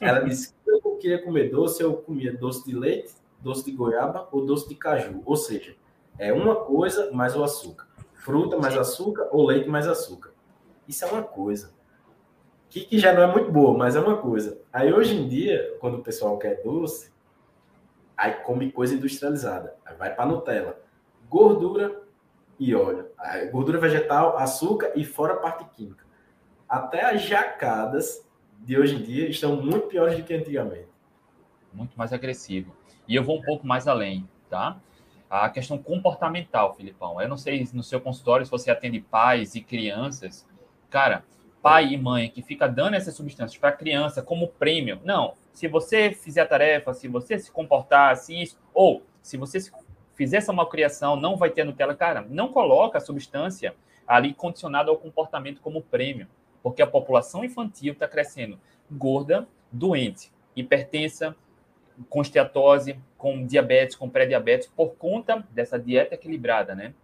Ela 0.00 0.18
disse: 0.26 0.52
que 0.64 0.70
eu 0.72 0.96
queria 0.96 1.22
comer 1.22 1.52
doce, 1.52 1.80
eu 1.80 1.98
comia 1.98 2.36
doce 2.36 2.66
de 2.66 2.74
leite, 2.74 3.14
doce 3.40 3.64
de 3.64 3.72
goiaba 3.72 4.28
ou 4.32 4.44
doce 4.44 4.68
de 4.68 4.74
caju. 4.74 5.22
Ou 5.24 5.36
seja, 5.36 5.76
é 6.18 6.32
uma 6.32 6.56
coisa 6.56 7.10
mais 7.12 7.36
o 7.36 7.42
açúcar. 7.42 7.86
Fruta 8.14 8.56
mais 8.56 8.76
açúcar 8.76 9.28
ou 9.30 9.46
leite 9.46 9.68
mais 9.68 9.86
açúcar. 9.86 10.32
Isso 10.86 11.04
é 11.04 11.08
uma 11.08 11.22
coisa 11.22 11.72
que, 12.68 12.80
que 12.80 12.98
já 12.98 13.12
não 13.12 13.22
é 13.22 13.26
muito 13.26 13.50
boa, 13.50 13.76
mas 13.76 13.96
é 13.96 14.00
uma 14.00 14.16
coisa. 14.18 14.60
Aí 14.72 14.92
hoje 14.92 15.16
em 15.16 15.28
dia, 15.28 15.76
quando 15.80 15.98
o 15.98 16.02
pessoal 16.02 16.38
quer 16.38 16.62
doce, 16.62 17.12
aí 18.16 18.32
come 18.32 18.70
coisa 18.70 18.94
industrializada. 18.94 19.76
Aí 19.84 19.96
vai 19.96 20.14
para 20.14 20.26
Nutella. 20.26 20.78
Gordura 21.28 22.02
e 22.58 22.74
óleo. 22.74 23.06
Aí, 23.16 23.48
gordura 23.48 23.78
vegetal, 23.78 24.36
açúcar 24.36 24.92
e 24.96 25.04
fora 25.04 25.34
a 25.34 25.36
parte 25.36 25.64
química. 25.76 26.04
Até 26.68 27.04
as 27.04 27.22
jacadas 27.22 28.26
de 28.58 28.78
hoje 28.78 28.96
em 28.96 29.02
dia 29.02 29.28
estão 29.28 29.56
muito 29.56 29.86
piores 29.86 30.16
do 30.16 30.24
que 30.24 30.34
antigamente. 30.34 30.88
Muito 31.72 31.96
mais 31.96 32.12
agressivo. 32.12 32.77
E 33.08 33.14
eu 33.14 33.24
vou 33.24 33.38
um 33.38 33.42
pouco 33.42 33.66
mais 33.66 33.88
além, 33.88 34.28
tá? 34.50 34.78
A 35.30 35.48
questão 35.48 35.78
comportamental, 35.78 36.74
Filipão. 36.74 37.20
Eu 37.20 37.28
não 37.28 37.36
sei 37.36 37.66
no 37.72 37.82
seu 37.82 38.00
consultório 38.00 38.44
se 38.44 38.50
você 38.50 38.70
atende 38.70 39.00
pais 39.00 39.54
e 39.54 39.62
crianças. 39.62 40.46
Cara, 40.90 41.24
pai 41.62 41.92
e 41.92 41.98
mãe 41.98 42.30
que 42.30 42.42
fica 42.42 42.68
dando 42.68 42.94
essas 42.94 43.14
substâncias 43.14 43.58
para 43.58 43.70
a 43.70 43.72
criança 43.72 44.22
como 44.22 44.48
prêmio. 44.48 45.00
Não, 45.04 45.34
se 45.52 45.66
você 45.66 46.12
fizer 46.12 46.42
a 46.42 46.46
tarefa, 46.46 46.94
se 46.94 47.08
você 47.08 47.38
se 47.38 47.50
comportar 47.50 48.12
assim, 48.12 48.44
ou 48.72 49.02
se 49.22 49.36
você 49.36 49.58
fizer 50.14 50.38
essa 50.38 50.52
malcriação, 50.52 51.16
não 51.16 51.36
vai 51.36 51.50
ter 51.50 51.64
Nutella. 51.64 51.94
Cara, 51.94 52.26
não 52.28 52.48
coloca 52.48 52.98
a 52.98 53.00
substância 53.00 53.74
ali 54.06 54.32
condicionada 54.32 54.90
ao 54.90 54.96
comportamento 54.96 55.60
como 55.60 55.82
prêmio, 55.82 56.26
porque 56.62 56.82
a 56.82 56.86
população 56.86 57.44
infantil 57.44 57.92
está 57.92 58.08
crescendo 58.08 58.58
gorda, 58.90 59.46
doente, 59.70 60.32
hipertensa, 60.56 61.36
com 62.08 62.22
esteatose, 62.22 62.98
com 63.16 63.44
diabetes, 63.44 63.96
com 63.96 64.08
pré-diabetes, 64.08 64.66
por 64.66 64.90
conta 64.94 65.44
dessa 65.50 65.78
dieta 65.78 66.14
equilibrada, 66.14 66.74
né? 66.74 66.94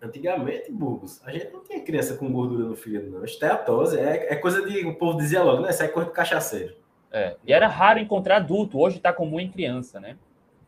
Antigamente, 0.00 0.70
Burgos, 0.70 1.20
a 1.24 1.32
gente 1.32 1.50
não 1.50 1.64
tinha 1.64 1.82
criança 1.82 2.16
com 2.16 2.32
gordura 2.32 2.64
no 2.64 2.76
fígado, 2.76 3.10
não. 3.10 3.24
Esteatose 3.24 3.98
é, 3.98 4.32
é 4.32 4.36
coisa 4.36 4.64
de. 4.64 4.86
O 4.86 4.94
povo 4.94 5.18
dizia 5.18 5.42
logo, 5.42 5.62
né? 5.62 5.70
Isso 5.70 5.82
é 5.82 5.88
coisa 5.88 6.08
de 6.08 6.14
cachaceiro. 6.14 6.74
É. 7.10 7.36
E 7.44 7.52
era 7.52 7.66
raro 7.66 7.98
encontrar 7.98 8.36
adulto, 8.36 8.78
hoje 8.78 8.98
está 8.98 9.12
comum 9.12 9.40
em 9.40 9.50
criança, 9.50 9.98
né? 9.98 10.16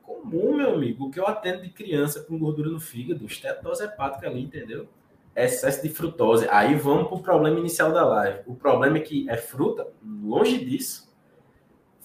Comum, 0.03 0.57
meu 0.57 0.75
amigo. 0.75 1.07
O 1.07 1.11
que 1.11 1.21
eu 1.21 1.27
atendo 1.29 1.63
de 1.63 1.71
criança 1.71 2.21
com 2.23 2.39
gordura 2.39 2.71
no 2.71 2.81
fígado, 2.81 3.25
estetose 3.25 3.85
hepática 3.85 4.27
ali, 4.27 4.43
entendeu? 4.43 4.89
Excesso 5.37 5.81
de 5.83 5.91
frutose. 5.91 6.49
Aí 6.51 6.75
vamos 6.75 7.07
para 7.07 7.17
o 7.17 7.23
problema 7.23 7.59
inicial 7.61 7.93
da 7.93 8.05
live. 8.05 8.41
O 8.47 8.55
problema 8.57 8.97
é 8.97 9.01
que 9.01 9.31
é 9.31 9.37
fruta, 9.37 9.87
longe 10.03 10.65
disso. 10.65 11.10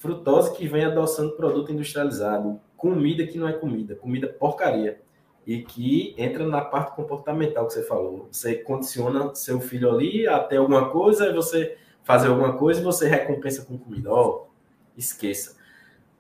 Frutose 0.06 0.56
que 0.56 0.68
vem 0.68 0.86
adoçando 0.86 1.32
produto 1.32 1.72
industrializado. 1.72 2.62
Comida 2.78 3.26
que 3.26 3.40
não 3.40 3.48
é 3.48 3.54
comida, 3.54 3.96
comida 3.96 4.28
porcaria 4.28 5.02
e 5.48 5.64
que 5.64 6.14
entra 6.16 6.46
na 6.46 6.62
parte 6.62 6.96
comportamental 6.96 7.66
que 7.66 7.74
você 7.74 7.82
falou. 7.82 8.28
Você 8.32 8.54
condiciona 8.54 9.34
seu 9.34 9.60
filho 9.60 9.92
ali 9.92 10.28
até 10.28 10.58
alguma 10.58 10.90
coisa, 10.92 11.34
você 11.34 11.76
fazer 12.04 12.28
alguma 12.28 12.56
coisa 12.56 12.82
e 12.82 12.84
você 12.84 13.08
recompensa 13.08 13.66
com 13.66 13.80
comida. 13.80 14.12
Ó, 14.12 14.28
oh, 14.28 14.48
esqueça. 14.96 15.56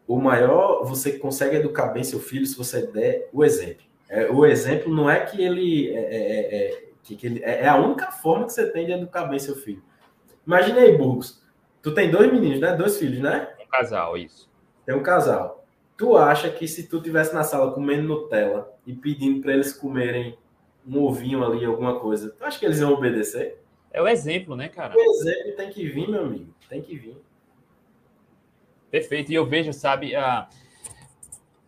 O 0.07 0.19
maior, 0.19 0.83
você 0.83 1.19
consegue 1.19 1.57
educar 1.57 1.87
bem 1.87 2.03
seu 2.03 2.19
filho 2.19 2.45
se 2.47 2.57
você 2.57 2.87
der 2.87 3.29
o 3.31 3.45
exemplo. 3.45 3.85
É, 4.09 4.31
o 4.31 4.45
exemplo 4.45 4.93
não 4.93 5.07
é 5.07 5.19
que 5.19 5.43
ele 5.43 5.89
é, 5.89 5.99
é, 5.99 6.17
é, 6.17 6.55
é 6.55 6.83
que, 7.03 7.15
que 7.15 7.27
ele, 7.27 7.43
é, 7.43 7.61
é 7.61 7.67
a 7.67 7.77
única 7.77 8.11
forma 8.11 8.47
que 8.47 8.53
você 8.53 8.65
tem 8.71 8.87
de 8.87 8.93
educar 8.93 9.25
bem 9.25 9.37
seu 9.37 9.55
filho. 9.55 9.83
Imagina 10.45 10.79
aí, 10.79 10.97
Burgos. 10.97 11.43
Tu 11.83 11.93
tem 11.93 12.09
dois 12.09 12.31
meninos, 12.31 12.59
né? 12.59 12.75
Dois 12.75 12.97
filhos, 12.97 13.19
né? 13.19 13.47
Um 13.65 13.69
casal, 13.69 14.17
isso. 14.17 14.49
Tem 14.85 14.95
um 14.95 15.03
casal. 15.03 15.65
Tu 15.97 16.15
acha 16.17 16.49
que 16.49 16.67
se 16.67 16.87
tu 16.87 17.01
tivesse 17.01 17.33
na 17.33 17.43
sala 17.43 17.71
comendo 17.71 18.07
Nutella 18.07 18.73
e 18.85 18.93
pedindo 18.93 19.41
para 19.41 19.53
eles 19.53 19.73
comerem 19.73 20.37
um 20.87 21.01
ovinho 21.01 21.43
ali, 21.43 21.65
alguma 21.65 21.99
coisa, 21.99 22.29
tu 22.29 22.43
acha 22.43 22.59
que 22.59 22.65
eles 22.65 22.79
iam 22.79 22.93
obedecer? 22.93 23.61
É 23.91 24.01
o 24.01 24.07
exemplo, 24.07 24.55
né, 24.55 24.67
cara? 24.67 24.93
O 24.95 24.99
exemplo 24.99 25.55
tem 25.55 25.69
que 25.69 25.87
vir, 25.87 26.09
meu 26.09 26.25
amigo. 26.25 26.53
Tem 26.67 26.81
que 26.81 26.95
vir. 26.97 27.17
Perfeito. 28.91 29.31
E 29.31 29.35
eu 29.35 29.45
vejo, 29.45 29.71
sabe, 29.73 30.15
a 30.15 30.47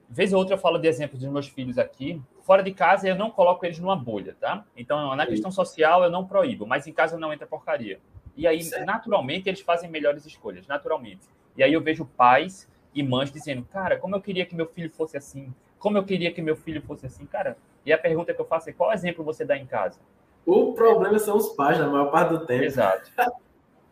vez 0.10 0.34
ou 0.34 0.40
outra 0.40 0.56
eu 0.56 0.60
falo 0.60 0.78
de 0.78 0.88
exemplos 0.88 1.22
dos 1.22 1.32
meus 1.32 1.48
filhos 1.48 1.78
aqui. 1.78 2.22
Fora 2.42 2.64
de 2.64 2.74
casa 2.74 3.08
eu 3.08 3.16
não 3.16 3.30
coloco 3.30 3.66
eles 3.66 3.80
numa 3.80 3.96
bolha, 3.96 4.36
tá? 4.40 4.66
Então, 4.76 5.16
na 5.16 5.26
questão 5.26 5.52
social 5.52 6.04
eu 6.04 6.10
não 6.10 6.26
proíbo, 6.26 6.66
mas 6.66 6.88
em 6.88 6.94
casa 6.94 7.18
não 7.18 7.34
entra 7.34 7.46
porcaria. 7.46 8.00
E 8.36 8.46
aí, 8.46 8.62
certo. 8.62 8.86
naturalmente, 8.86 9.50
eles 9.50 9.62
fazem 9.62 9.90
melhores 9.90 10.26
escolhas, 10.26 10.68
naturalmente. 10.68 11.26
E 11.58 11.64
aí 11.64 11.74
eu 11.74 11.82
vejo 11.82 12.06
pais 12.06 12.70
e 12.94 13.04
mães 13.04 13.32
dizendo, 13.32 13.66
cara, 13.66 13.98
como 13.98 14.16
eu 14.16 14.22
queria 14.22 14.46
que 14.46 14.56
meu 14.56 14.68
filho 14.68 14.90
fosse 14.92 15.18
assim, 15.18 15.54
como 15.80 15.98
eu 15.98 16.04
queria 16.04 16.32
que 16.32 16.42
meu 16.42 16.56
filho 16.56 16.82
fosse 16.82 17.06
assim, 17.06 17.26
cara. 17.26 17.58
E 17.86 17.92
a 17.92 17.98
pergunta 17.98 18.34
que 18.34 18.40
eu 18.40 18.46
faço 18.46 18.70
é, 18.70 18.74
qual 18.74 18.92
exemplo 18.92 19.24
você 19.24 19.44
dá 19.44 19.58
em 19.58 19.66
casa? 19.66 20.00
O 20.46 20.74
problema 20.74 21.20
são 21.20 21.36
os 21.36 21.50
pais, 21.50 21.78
na 21.78 21.88
maior 21.88 22.12
parte 22.12 22.30
do 22.30 22.46
tempo. 22.46 22.64
Exato. 22.64 23.12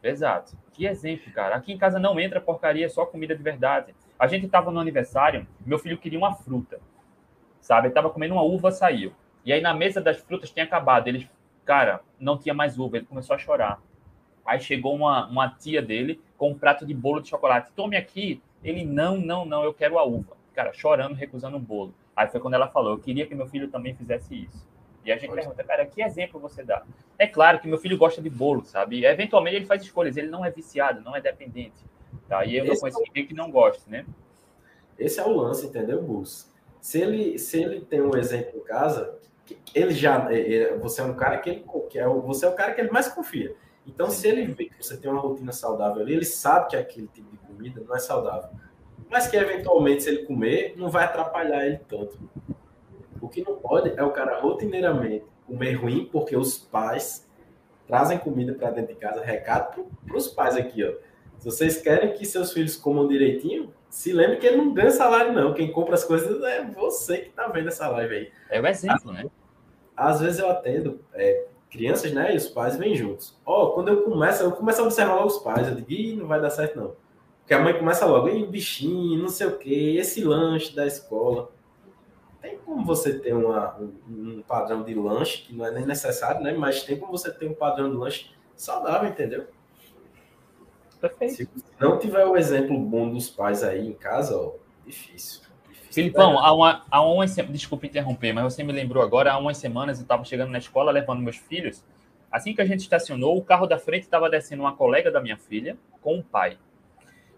Exato. 0.02 0.56
Que 0.72 0.86
exemplo, 0.86 1.32
cara. 1.34 1.56
Aqui 1.56 1.74
em 1.74 1.78
casa 1.78 2.00
não 2.00 2.20
entra 2.20 2.40
porcaria, 2.40 2.88
só 2.90 3.06
comida 3.06 3.36
de 3.36 3.42
verdade. 3.42 3.96
A 4.18 4.28
gente 4.28 4.46
estava 4.46 4.72
no 4.72 4.80
aniversário, 4.80 5.48
meu 5.66 5.80
filho 5.80 5.98
queria 5.98 6.18
uma 6.18 6.34
fruta, 6.34 6.80
sabe? 7.60 7.88
Ele 7.88 7.94
tava 7.94 8.10
comendo 8.10 8.36
uma 8.36 8.44
uva, 8.44 8.72
saiu. 8.72 9.14
E 9.44 9.52
aí 9.52 9.62
na 9.62 9.74
mesa 9.74 10.00
das 10.00 10.18
frutas 10.18 10.52
tinha 10.52 10.66
acabado. 10.66 11.08
Ele, 11.08 11.30
cara, 11.66 12.02
não 12.20 12.38
tinha 12.38 12.54
mais 12.54 12.78
uva. 12.78 12.98
Ele 12.98 13.06
começou 13.06 13.36
a 13.36 13.40
chorar. 13.40 13.82
Aí 14.46 14.60
chegou 14.60 14.96
uma, 14.96 15.28
uma 15.28 15.50
tia 15.50 15.82
dele 15.82 16.22
com 16.38 16.52
um 16.52 16.58
prato 16.58 16.86
de 16.86 16.94
bolo 16.94 17.22
de 17.22 17.30
chocolate. 17.30 17.72
Tome 17.76 17.98
aqui, 17.98 18.42
ele, 18.64 18.86
não, 18.86 19.18
não, 19.18 19.46
não, 19.46 19.64
eu 19.64 19.74
quero 19.74 19.98
a 19.98 20.04
uva. 20.04 20.38
Cara, 20.54 20.72
chorando, 20.74 21.16
recusando 21.16 21.58
o 21.58 21.60
bolo. 21.60 21.94
Aí 22.16 22.28
foi 22.28 22.40
quando 22.40 22.54
ela 22.54 22.68
falou, 22.68 22.94
eu 22.94 23.00
queria 23.00 23.26
que 23.26 23.36
meu 23.36 23.48
filho 23.48 23.68
também 23.70 23.96
fizesse 23.96 24.44
isso. 24.44 24.66
E 25.04 25.12
a 25.12 25.18
gente 25.18 25.30
Pode. 25.30 25.42
pergunta, 25.42 25.64
cara, 25.64 25.86
que 25.86 26.02
exemplo 26.02 26.40
você 26.40 26.64
dá? 26.64 26.84
É 27.18 27.28
claro 27.28 27.60
que 27.60 27.68
meu 27.68 27.78
filho 27.78 27.98
gosta 27.98 28.22
de 28.22 28.30
bolo, 28.30 28.64
sabe? 28.64 29.00
E, 29.00 29.06
eventualmente 29.06 29.56
ele 29.56 29.66
faz 29.66 29.84
escolhas, 29.84 30.18
ele 30.18 30.30
não 30.30 30.44
é 30.44 30.50
viciado, 30.50 31.02
não 31.02 31.16
é 31.16 31.22
dependente. 31.22 31.78
Tá? 32.28 32.46
E 32.46 32.58
eu 32.58 32.64
Esse 32.64 32.74
não 32.74 32.80
conheço 32.80 33.00
é 33.00 33.04
ninguém 33.08 33.26
que 33.28 33.34
não 33.34 33.52
goste, 33.52 33.90
né? 33.90 34.06
Esse 34.98 35.20
é 35.20 35.26
o 35.26 35.36
lance, 35.36 35.68
entendeu, 35.68 36.02
Bus? 36.02 36.50
Se 36.82 37.02
ele, 37.02 37.38
se 37.38 37.62
ele 37.62 37.82
tem 37.82 38.02
um 38.02 38.16
exemplo 38.16 38.60
em 38.60 38.64
casa, 38.64 39.20
ele 39.74 39.92
já. 39.92 40.32
É, 40.32 40.54
é, 40.56 40.78
você 40.78 41.02
é 41.02 41.04
um 41.04 41.16
cara 41.16 41.38
que 41.38 41.50
ele. 41.50 41.66
Que 41.90 42.00
é, 42.00 42.08
você 42.08 42.46
é 42.46 42.50
o 42.50 42.54
cara 42.54 42.74
que 42.74 42.82
ele 42.82 42.92
mais 42.92 43.08
confia. 43.08 43.56
Então, 43.88 44.10
se 44.10 44.28
ele 44.28 44.46
vê 44.46 44.66
que 44.66 44.84
você 44.84 44.98
tem 44.98 45.10
uma 45.10 45.22
rotina 45.22 45.52
saudável 45.52 46.02
ali, 46.02 46.14
ele 46.14 46.26
sabe 46.26 46.70
que 46.70 46.76
aquele 46.76 47.08
tipo 47.08 47.32
de 47.32 47.38
comida 47.38 47.82
não 47.86 47.96
é 47.96 48.00
saudável. 48.00 48.50
Mas 49.10 49.28
que 49.28 49.38
eventualmente, 49.38 50.04
se 50.04 50.10
ele 50.10 50.26
comer, 50.26 50.74
não 50.76 50.90
vai 50.90 51.06
atrapalhar 51.06 51.66
ele 51.66 51.80
tanto. 51.88 52.18
O 53.22 53.30
que 53.30 53.44
não 53.44 53.56
pode 53.56 53.94
é 53.96 54.04
o 54.04 54.12
cara 54.12 54.40
rotineiramente 54.40 55.26
comer 55.46 55.74
ruim, 55.74 56.10
porque 56.12 56.36
os 56.36 56.58
pais 56.58 57.28
trazem 57.88 58.18
comida 58.18 58.54
para 58.54 58.72
dentro 58.72 58.94
de 58.94 59.00
casa. 59.00 59.24
Recado 59.24 59.86
para 60.06 60.18
os 60.18 60.28
pais 60.28 60.56
aqui, 60.56 60.84
ó. 60.84 60.94
Se 61.38 61.46
vocês 61.46 61.82
querem 61.82 62.14
que 62.14 62.26
seus 62.26 62.52
filhos 62.52 62.76
comam 62.76 63.08
direitinho, 63.08 63.74
se 63.90 64.12
lembre 64.12 64.38
que 64.38 64.48
ele 64.48 64.58
não 64.58 64.74
ganha 64.74 64.92
salário, 64.92 65.32
não. 65.32 65.54
Quem 65.54 65.72
compra 65.72 65.94
as 65.94 66.04
coisas 66.04 66.42
é 66.44 66.66
você 66.66 67.20
que 67.20 67.30
está 67.30 67.48
vendo 67.48 67.68
essa 67.68 67.88
live 67.90 68.16
aí. 68.16 68.32
É 68.50 68.60
o 68.60 68.68
exemplo, 68.68 69.12
né? 69.12 69.26
Às 69.96 70.20
vezes 70.20 70.40
eu 70.40 70.50
atendo 70.50 71.00
é, 71.14 71.46
crianças, 71.76 72.12
né? 72.14 72.34
E 72.34 72.38
os 72.38 72.48
pais 72.48 72.78
vêm 72.78 72.96
juntos. 72.96 73.38
Ó, 73.46 73.64
oh, 73.64 73.72
quando 73.74 73.90
eu 73.90 74.04
começo, 74.04 74.44
eu 74.44 74.52
começo 74.52 74.82
a 74.82 74.86
observar 74.86 75.26
os 75.26 75.38
pais. 75.40 75.68
Eu 75.68 75.76
digo, 75.76 75.92
Ih, 75.92 76.16
não 76.16 76.28
vai 76.28 76.42
dar 76.42 76.50
certo, 76.50 76.78
não. 76.78 76.96
Porque 77.40 77.54
a 77.54 77.60
mãe 77.60 77.78
começa 77.78 78.06
logo, 78.06 78.30
Ih, 78.30 78.46
bichinho, 78.48 79.22
não 79.22 79.28
sei 79.28 79.48
o 79.48 79.58
quê, 79.58 79.98
esse 80.00 80.24
lanche 80.24 80.76
da 80.76 80.88
escola. 80.88 81.52
Tem 82.42 82.58
como 82.60 82.86
você 82.86 83.20
ter 83.20 83.34
uma, 83.34 83.76
um, 83.78 83.94
um, 84.08 84.44
padrão 84.48 84.84
de 84.84 84.94
lanche, 84.94 85.44
que 85.44 85.56
não 85.56 85.66
é 85.66 85.72
nem 85.72 85.86
necessário, 85.86 86.42
né? 86.42 86.54
Mas 86.54 86.84
tem 86.84 86.98
como 86.98 87.12
você 87.12 87.32
ter 87.32 87.48
um 87.48 87.54
padrão 87.54 87.90
de 87.90 87.98
lanche 87.98 88.32
saudável, 88.56 89.10
entendeu? 89.10 89.48
Perfeito. 91.02 91.36
Se 91.36 91.50
não 91.80 92.00
tiver 92.00 92.26
o 92.26 92.38
exemplo 92.38 92.78
bom 92.80 93.12
dos 93.12 93.30
pais 93.30 93.64
aí 93.64 93.88
em 93.88 93.94
casa, 93.94 94.38
ó, 94.38 94.54
difícil. 94.86 95.45
Filipão, 95.96 96.38
há, 96.38 96.54
uma, 96.54 96.86
há 96.92 97.02
umas 97.02 97.36
desculpa 97.50 97.86
interromper, 97.86 98.34
mas 98.34 98.54
você 98.54 98.64
me 98.64 98.72
lembrou 98.72 99.02
agora, 99.02 99.32
há 99.32 99.38
umas 99.38 99.58
semanas 99.58 99.98
eu 99.98 100.04
estava 100.04 100.24
chegando 100.24 100.52
na 100.52 100.58
escola 100.58 100.92
levando 100.92 101.22
meus 101.22 101.38
filhos, 101.38 101.84
Assim 102.36 102.54
que 102.54 102.62
a 102.62 102.66
gente 102.66 102.82
estacionou, 102.82 103.38
o 103.38 103.42
carro 103.42 103.66
da 103.66 103.80
frente 103.80 104.04
estava 104.04 104.30
descendo 104.30 104.64
uma 104.64 104.76
colega 104.76 105.10
da 105.10 105.22
minha 105.22 105.38
filha 105.38 105.78
com 106.02 106.20
o 106.20 106.24
pai. 106.24 106.58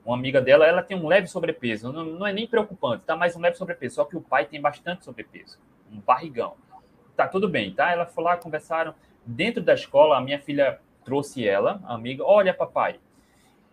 Uma 0.03 0.15
amiga 0.15 0.41
dela, 0.41 0.65
ela 0.65 0.81
tem 0.81 0.97
um 0.97 1.07
leve 1.07 1.27
sobrepeso. 1.27 1.93
Não, 1.93 2.03
não 2.03 2.25
é 2.25 2.33
nem 2.33 2.47
preocupante, 2.47 3.03
tá? 3.05 3.15
Mas 3.15 3.35
um 3.35 3.39
leve 3.39 3.55
sobrepeso. 3.57 3.93
Só 3.93 4.05
que 4.05 4.17
o 4.17 4.21
pai 4.21 4.45
tem 4.45 4.59
bastante 4.59 5.05
sobrepeso. 5.05 5.59
Um 5.91 5.99
barrigão. 5.99 6.55
Tá 7.15 7.27
tudo 7.27 7.47
bem, 7.47 7.75
tá? 7.75 7.91
Ela 7.91 8.07
foi 8.07 8.23
lá, 8.23 8.37
conversaram. 8.37 8.95
Dentro 9.23 9.61
da 9.61 9.75
escola, 9.75 10.17
a 10.17 10.21
minha 10.21 10.39
filha 10.39 10.79
trouxe 11.05 11.47
ela, 11.47 11.79
a 11.85 11.93
amiga. 11.93 12.23
Olha, 12.23 12.51
papai, 12.51 12.99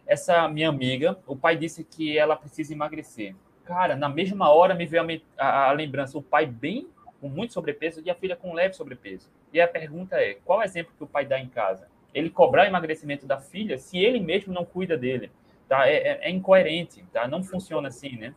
essa 0.06 0.46
minha 0.46 0.68
amiga, 0.68 1.16
o 1.26 1.34
pai 1.34 1.56
disse 1.56 1.84
que 1.84 2.18
ela 2.18 2.36
precisa 2.36 2.74
emagrecer. 2.74 3.34
Cara, 3.64 3.96
na 3.96 4.08
mesma 4.08 4.50
hora 4.50 4.74
me 4.74 4.86
veio 4.86 5.02
a, 5.38 5.46
a, 5.46 5.70
a 5.70 5.72
lembrança, 5.72 6.18
o 6.18 6.22
pai 6.22 6.46
bem 6.46 6.88
com 7.20 7.28
muito 7.28 7.54
sobrepeso 7.54 8.02
e 8.04 8.10
a 8.10 8.14
filha 8.14 8.36
com 8.36 8.52
leve 8.52 8.74
sobrepeso. 8.74 9.30
E 9.52 9.60
a 9.60 9.66
pergunta 9.66 10.16
é: 10.16 10.34
qual 10.44 10.60
é 10.60 10.64
o 10.64 10.66
exemplo 10.66 10.92
que 10.96 11.04
o 11.04 11.06
pai 11.06 11.24
dá 11.24 11.38
em 11.38 11.48
casa? 11.48 11.88
Ele 12.12 12.28
cobrar 12.28 12.66
emagrecimento 12.66 13.26
da 13.26 13.38
filha 13.38 13.78
se 13.78 13.98
ele 13.98 14.20
mesmo 14.20 14.52
não 14.52 14.64
cuida 14.64 14.96
dele. 14.96 15.30
Tá? 15.68 15.88
É, 15.88 15.94
é, 15.94 16.28
é 16.28 16.30
incoerente, 16.30 17.02
tá? 17.12 17.26
Não 17.26 17.42
funciona 17.42 17.88
assim, 17.88 18.16
né? 18.16 18.34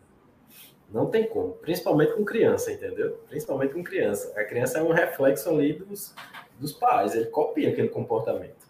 Não 0.89 1.07
tem 1.07 1.27
como, 1.27 1.51
principalmente 1.53 2.13
com 2.13 2.23
criança, 2.23 2.71
entendeu? 2.71 3.19
Principalmente 3.27 3.73
com 3.73 3.83
criança. 3.83 4.39
A 4.39 4.45
criança 4.45 4.79
é 4.79 4.81
um 4.81 4.93
reflexo 4.93 5.49
ali 5.49 5.73
dos, 5.73 6.15
dos 6.57 6.71
pais, 6.71 7.13
ele 7.13 7.25
copia 7.25 7.69
aquele 7.69 7.89
comportamento. 7.89 8.65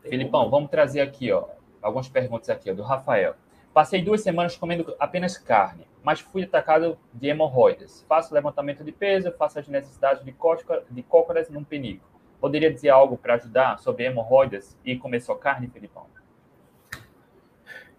Tem 0.00 0.10
Filipão, 0.10 0.40
como. 0.40 0.50
vamos 0.50 0.70
trazer 0.70 1.02
aqui, 1.02 1.30
ó, 1.30 1.44
algumas 1.82 2.08
perguntas 2.08 2.48
aqui, 2.48 2.70
ó, 2.70 2.74
do 2.74 2.82
Rafael. 2.82 3.34
Passei 3.74 4.00
duas 4.00 4.20
semanas 4.20 4.56
comendo 4.56 4.94
apenas 5.00 5.36
carne, 5.36 5.84
mas 6.00 6.20
fui 6.20 6.44
atacado 6.44 6.96
de 7.12 7.26
hemorroidas. 7.26 8.04
Faço 8.08 8.32
levantamento 8.32 8.84
de 8.84 8.92
peso, 8.92 9.32
faço 9.32 9.58
as 9.58 9.66
necessidades 9.66 10.24
de, 10.24 10.30
cócora, 10.30 10.84
de 10.88 11.02
cócoras 11.02 11.50
num 11.50 11.64
penico. 11.64 12.06
Poderia 12.40 12.72
dizer 12.72 12.90
algo 12.90 13.16
para 13.16 13.34
ajudar 13.34 13.80
sobre 13.80 14.04
hemorroidas 14.04 14.78
e 14.84 14.96
comer 14.96 15.20
só 15.20 15.34
carne, 15.34 15.66
Filipão? 15.66 16.06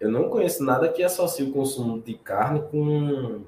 Eu 0.00 0.10
não 0.10 0.30
conheço 0.30 0.64
nada 0.64 0.88
que 0.88 1.02
associe 1.02 1.46
o 1.46 1.52
consumo 1.52 2.00
de 2.00 2.14
carne 2.14 2.62
com, 2.70 3.42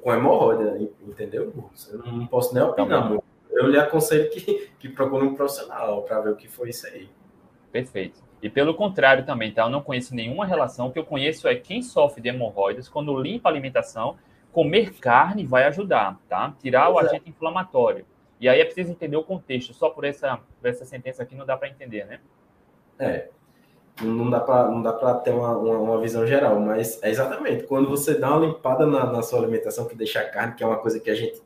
com 0.00 0.12
hemorroida, 0.14 0.78
entendeu? 1.02 1.52
Eu 1.92 1.98
não 1.98 2.26
posso 2.26 2.54
nem 2.54 2.62
opinar 2.62 3.10
muito. 3.10 3.24
Eu 3.50 3.66
lhe 3.66 3.78
aconselho 3.78 4.30
que, 4.30 4.70
que 4.78 4.88
procure 4.88 5.26
um 5.26 5.34
profissional 5.34 6.02
para 6.02 6.20
ver 6.20 6.30
o 6.30 6.36
que 6.36 6.48
foi 6.48 6.70
isso 6.70 6.86
aí. 6.86 7.10
Perfeito. 7.70 8.22
E 8.44 8.50
pelo 8.50 8.74
contrário 8.74 9.24
também, 9.24 9.50
tá? 9.50 9.62
Eu 9.62 9.70
não 9.70 9.80
conheço 9.80 10.14
nenhuma 10.14 10.44
relação. 10.44 10.88
O 10.88 10.92
que 10.92 10.98
eu 10.98 11.04
conheço 11.06 11.48
é 11.48 11.54
quem 11.54 11.80
sofre 11.80 12.20
de 12.20 12.28
hemorroidas, 12.28 12.90
quando 12.90 13.18
limpa 13.18 13.48
a 13.48 13.50
alimentação, 13.50 14.18
comer 14.52 14.92
carne 14.98 15.46
vai 15.46 15.64
ajudar, 15.64 16.20
tá? 16.28 16.54
Tirar 16.60 16.90
o 16.90 16.98
agente 16.98 17.30
inflamatório. 17.30 18.04
E 18.38 18.46
aí 18.46 18.60
é 18.60 18.64
preciso 18.66 18.90
entender 18.90 19.16
o 19.16 19.24
contexto. 19.24 19.72
Só 19.72 19.88
por 19.88 20.04
essa, 20.04 20.38
por 20.60 20.68
essa 20.68 20.84
sentença 20.84 21.22
aqui 21.22 21.34
não 21.34 21.46
dá 21.46 21.56
para 21.56 21.70
entender, 21.70 22.04
né? 22.04 22.20
É. 22.98 23.30
Não 24.02 24.28
dá 24.28 24.40
para 24.40 24.68
não 24.68 24.82
dá 24.82 24.92
para 24.92 25.14
ter 25.14 25.30
uma, 25.30 25.56
uma, 25.56 25.78
uma, 25.78 26.00
visão 26.02 26.26
geral, 26.26 26.60
mas 26.60 27.02
é 27.02 27.08
exatamente 27.08 27.64
quando 27.64 27.88
você 27.88 28.18
dá 28.18 28.28
uma 28.28 28.46
limpada 28.46 28.84
na, 28.84 29.10
na 29.10 29.22
sua 29.22 29.38
alimentação, 29.38 29.88
que 29.88 29.96
deixa 29.96 30.20
a 30.20 30.28
carne, 30.28 30.54
que 30.54 30.62
é 30.62 30.66
uma 30.66 30.76
coisa 30.76 31.00
que 31.00 31.08
a 31.08 31.14
gente 31.14 31.40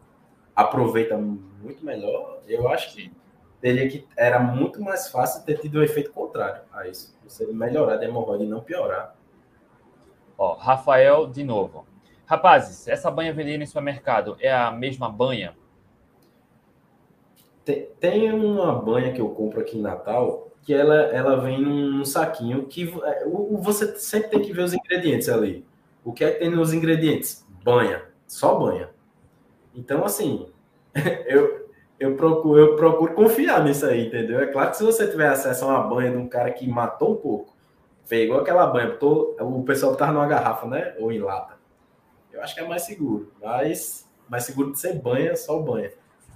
aproveita 0.57 1.17
muito 1.17 1.85
melhor, 1.85 2.41
eu 2.49 2.69
acho 2.69 2.93
que 2.93 3.13
teria 3.61 3.89
que 3.89 4.07
era 4.17 4.39
muito 4.39 4.81
mais 4.81 5.09
fácil 5.09 5.45
ter 5.45 5.59
tido 5.59 5.77
o 5.77 5.79
um 5.81 5.83
efeito 5.83 6.13
contrário 6.13 6.63
a 6.73 6.87
isso. 6.87 7.17
Você 7.27 7.47
melhorar 7.47 7.99
a 7.99 8.05
hemorroida 8.05 8.45
e 8.45 8.47
não 8.47 8.61
piorar. 8.61 9.15
Ó, 10.37 10.55
Rafael, 10.55 11.27
de 11.27 11.43
novo. 11.43 11.87
Rapazes, 12.25 12.87
essa 12.87 13.11
banha 13.11 13.33
vendida 13.33 13.59
no 13.59 13.67
supermercado 13.67 14.37
é 14.41 14.53
a 14.53 14.71
mesma 14.71 15.09
banha? 15.09 15.57
Tem, 17.65 17.87
tem 17.99 18.33
uma 18.33 18.73
banha 18.75 19.13
que 19.13 19.21
eu 19.21 19.31
compro 19.31 19.61
aqui 19.61 19.79
em 19.79 19.83
Natal 19.83 20.49
que 20.63 20.75
ela, 20.75 20.97
ela 20.97 21.37
vem 21.37 21.63
num 21.63 22.05
saquinho 22.05 22.67
que 22.67 22.95
é, 23.03 23.25
você 23.27 23.99
sempre 23.99 24.29
tem 24.29 24.43
que 24.43 24.53
ver 24.53 24.63
os 24.63 24.75
ingredientes 24.75 25.29
ali. 25.29 25.65
O 26.05 26.13
que 26.13 26.23
é 26.23 26.31
que 26.31 26.41
tem 26.41 26.51
nos 26.51 26.75
ingredientes? 26.75 27.47
Banha, 27.65 28.05
só 28.27 28.59
banha. 28.59 28.91
Então, 29.75 30.05
assim, 30.05 30.47
eu, 31.27 31.68
eu 31.99 32.17
procuro, 32.17 32.59
eu 32.59 32.77
procuro 32.77 33.15
confiar 33.15 33.65
nisso 33.65 33.87
aí, 33.87 34.07
entendeu? 34.07 34.41
É 34.41 34.47
claro 34.47 34.71
que 34.71 34.77
se 34.77 34.85
você 34.85 35.09
tiver 35.09 35.29
acesso 35.29 35.65
a 35.65 35.69
uma 35.69 35.83
banha 35.83 36.11
de 36.11 36.17
um 36.17 36.29
cara 36.29 36.51
que 36.51 36.69
matou 36.69 37.13
um 37.13 37.17
pouco, 37.17 37.55
pegou 38.09 38.39
aquela 38.39 38.67
banha, 38.67 38.91
botou, 38.91 39.37
o 39.41 39.63
pessoal 39.65 39.97
tava 39.97 40.13
numa 40.13 40.27
garrafa, 40.27 40.67
né? 40.67 40.95
Ou 40.99 41.11
em 41.11 41.19
lata. 41.19 41.59
Eu 42.33 42.43
acho 42.43 42.55
que 42.55 42.61
é 42.61 42.67
mais 42.67 42.83
seguro. 42.83 43.33
Mas 43.43 44.09
mais 44.29 44.45
seguro 44.45 44.73
de 44.73 44.79
ser 44.79 44.95
banha, 44.95 45.35
só 45.37 45.59
banha. 45.59 45.91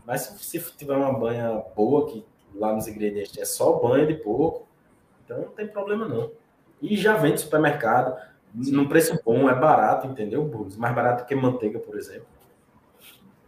Mas 0.07 0.23
se, 0.23 0.61
se 0.61 0.77
tiver 0.77 0.97
uma 0.97 1.13
banha 1.13 1.63
boa, 1.77 2.07
que 2.07 2.25
lá 2.55 2.73
nos 2.73 2.89
ingredientes 2.89 3.37
é 3.39 3.45
só 3.45 3.75
banha 3.75 4.07
de 4.07 4.15
porco, 4.15 4.67
então 5.25 5.39
não 5.39 5.49
tem 5.49 5.67
problema 5.67 6.09
não. 6.09 6.31
E 6.81 6.97
já 6.97 7.17
vende 7.17 7.41
supermercado, 7.41 8.17
num 8.53 8.89
preço 8.89 9.19
bom, 9.25 9.49
é 9.49 9.55
barato, 9.55 10.07
entendeu, 10.07 10.45
Burgos? 10.45 10.77
Mais 10.77 10.95
barato 10.95 11.25
que 11.25 11.35
manteiga, 11.35 11.79
por 11.79 11.97
exemplo. 11.97 12.27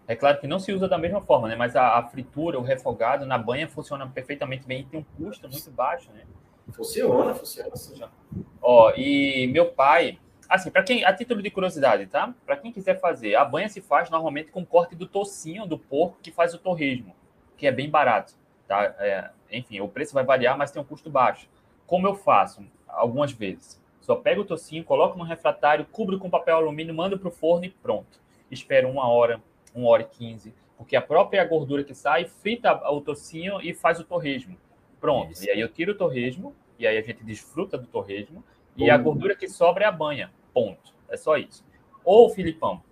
É 0.06 0.14
claro 0.14 0.38
que 0.38 0.46
não 0.46 0.58
se 0.58 0.72
usa 0.72 0.86
da 0.86 0.98
mesma 0.98 1.20
forma, 1.20 1.48
né? 1.48 1.56
Mas 1.56 1.74
a, 1.74 1.98
a 1.98 2.02
fritura, 2.02 2.58
o 2.58 2.62
refogado 2.62 3.24
na 3.24 3.38
banha 3.38 3.66
funciona 3.66 4.06
perfeitamente 4.06 4.66
bem 4.66 4.80
e 4.80 4.84
tem 4.84 5.00
um 5.00 5.04
custo 5.16 5.48
muito 5.48 5.70
baixo, 5.70 6.10
né? 6.12 6.24
Funciona, 6.72 7.34
funciona. 7.34 7.70
funciona. 7.70 8.12
Ó, 8.60 8.92
e 8.96 9.46
meu 9.48 9.66
pai, 9.70 10.18
assim, 10.48 10.70
para 10.70 10.82
quem, 10.82 11.04
a 11.04 11.12
título 11.14 11.42
de 11.42 11.50
curiosidade, 11.50 12.06
tá? 12.06 12.34
Para 12.44 12.56
quem 12.56 12.72
quiser 12.72 13.00
fazer, 13.00 13.34
a 13.34 13.44
banha 13.44 13.68
se 13.68 13.80
faz 13.80 14.10
normalmente 14.10 14.50
com 14.50 14.64
corte 14.64 14.94
do 14.94 15.06
tocinho 15.06 15.66
do 15.66 15.78
porco 15.78 16.18
que 16.22 16.30
faz 16.30 16.52
o 16.54 16.58
torresmo, 16.58 17.14
que 17.56 17.66
é 17.66 17.72
bem 17.72 17.88
barato, 17.88 18.34
tá? 18.68 18.94
É, 18.98 19.30
enfim, 19.50 19.80
o 19.80 19.88
preço 19.88 20.12
vai 20.12 20.24
variar, 20.24 20.56
mas 20.56 20.70
tem 20.70 20.80
um 20.80 20.84
custo 20.84 21.08
baixo. 21.08 21.48
Como 21.86 22.06
eu 22.06 22.14
faço 22.14 22.62
algumas 22.86 23.32
vezes? 23.32 23.82
Só 24.00 24.16
pego 24.16 24.42
o 24.42 24.44
tocinho, 24.44 24.84
coloco 24.84 25.16
no 25.16 25.24
refratário, 25.24 25.86
cubro 25.86 26.18
com 26.18 26.28
papel 26.28 26.56
alumínio, 26.56 26.94
mando 26.94 27.18
para 27.18 27.28
o 27.28 27.32
forno 27.32 27.64
e 27.64 27.70
pronto. 27.70 28.20
Espero 28.50 28.88
uma 28.88 29.08
hora, 29.08 29.40
1 29.74 29.84
hora 29.84 30.02
e 30.02 30.06
15, 30.06 30.54
porque 30.76 30.96
a 30.96 31.02
própria 31.02 31.44
gordura 31.44 31.84
que 31.84 31.94
sai 31.94 32.26
frita 32.26 32.72
o 32.90 33.00
tocinho 33.00 33.60
e 33.60 33.72
faz 33.74 34.00
o 34.00 34.04
torresmo. 34.04 34.56
Pronto. 35.00 35.32
Isso. 35.32 35.46
E 35.46 35.50
aí 35.50 35.60
eu 35.60 35.68
tiro 35.68 35.92
o 35.92 35.94
torresmo, 35.94 36.54
e 36.78 36.86
aí 36.86 36.96
a 36.96 37.02
gente 37.02 37.22
desfruta 37.24 37.76
do 37.76 37.86
torresmo, 37.86 38.44
Bom. 38.76 38.84
e 38.84 38.90
a 38.90 38.96
gordura 38.96 39.34
que 39.34 39.48
sobra 39.48 39.84
é 39.84 39.86
a 39.86 39.92
banha. 39.92 40.32
Ponto. 40.52 40.94
É 41.08 41.16
só 41.16 41.36
isso. 41.36 41.64
Ou, 42.04 42.28
Filipão, 42.30 42.82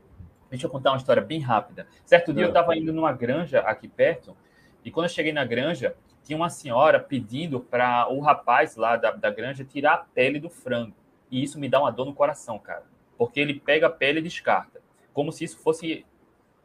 deixa 0.50 0.66
eu 0.66 0.70
contar 0.70 0.90
uma 0.90 0.98
história 0.98 1.22
bem 1.22 1.40
rápida. 1.40 1.86
Certo 2.04 2.32
dia 2.32 2.44
eu 2.44 2.48
estava 2.48 2.76
indo 2.76 2.92
numa 2.92 3.12
granja 3.12 3.60
aqui 3.60 3.88
perto, 3.88 4.36
e 4.84 4.90
quando 4.90 5.06
eu 5.06 5.10
cheguei 5.10 5.32
na 5.32 5.44
granja, 5.44 5.96
tinha 6.22 6.36
uma 6.36 6.50
senhora 6.50 7.00
pedindo 7.00 7.60
para 7.60 8.08
o 8.12 8.20
rapaz 8.20 8.76
lá 8.76 8.96
da, 8.96 9.10
da 9.10 9.30
granja 9.30 9.64
tirar 9.64 9.94
a 9.94 9.98
pele 9.98 10.38
do 10.38 10.48
frango. 10.48 10.94
E 11.30 11.42
isso 11.42 11.58
me 11.58 11.68
dá 11.68 11.80
uma 11.80 11.90
dor 11.90 12.06
no 12.06 12.14
coração, 12.14 12.58
cara. 12.58 12.84
Porque 13.16 13.40
ele 13.40 13.58
pega 13.58 13.86
a 13.86 13.90
pele 13.90 14.18
e 14.18 14.22
descarta. 14.22 14.80
Como 15.12 15.32
se 15.32 15.44
isso 15.44 15.58
fosse 15.58 16.04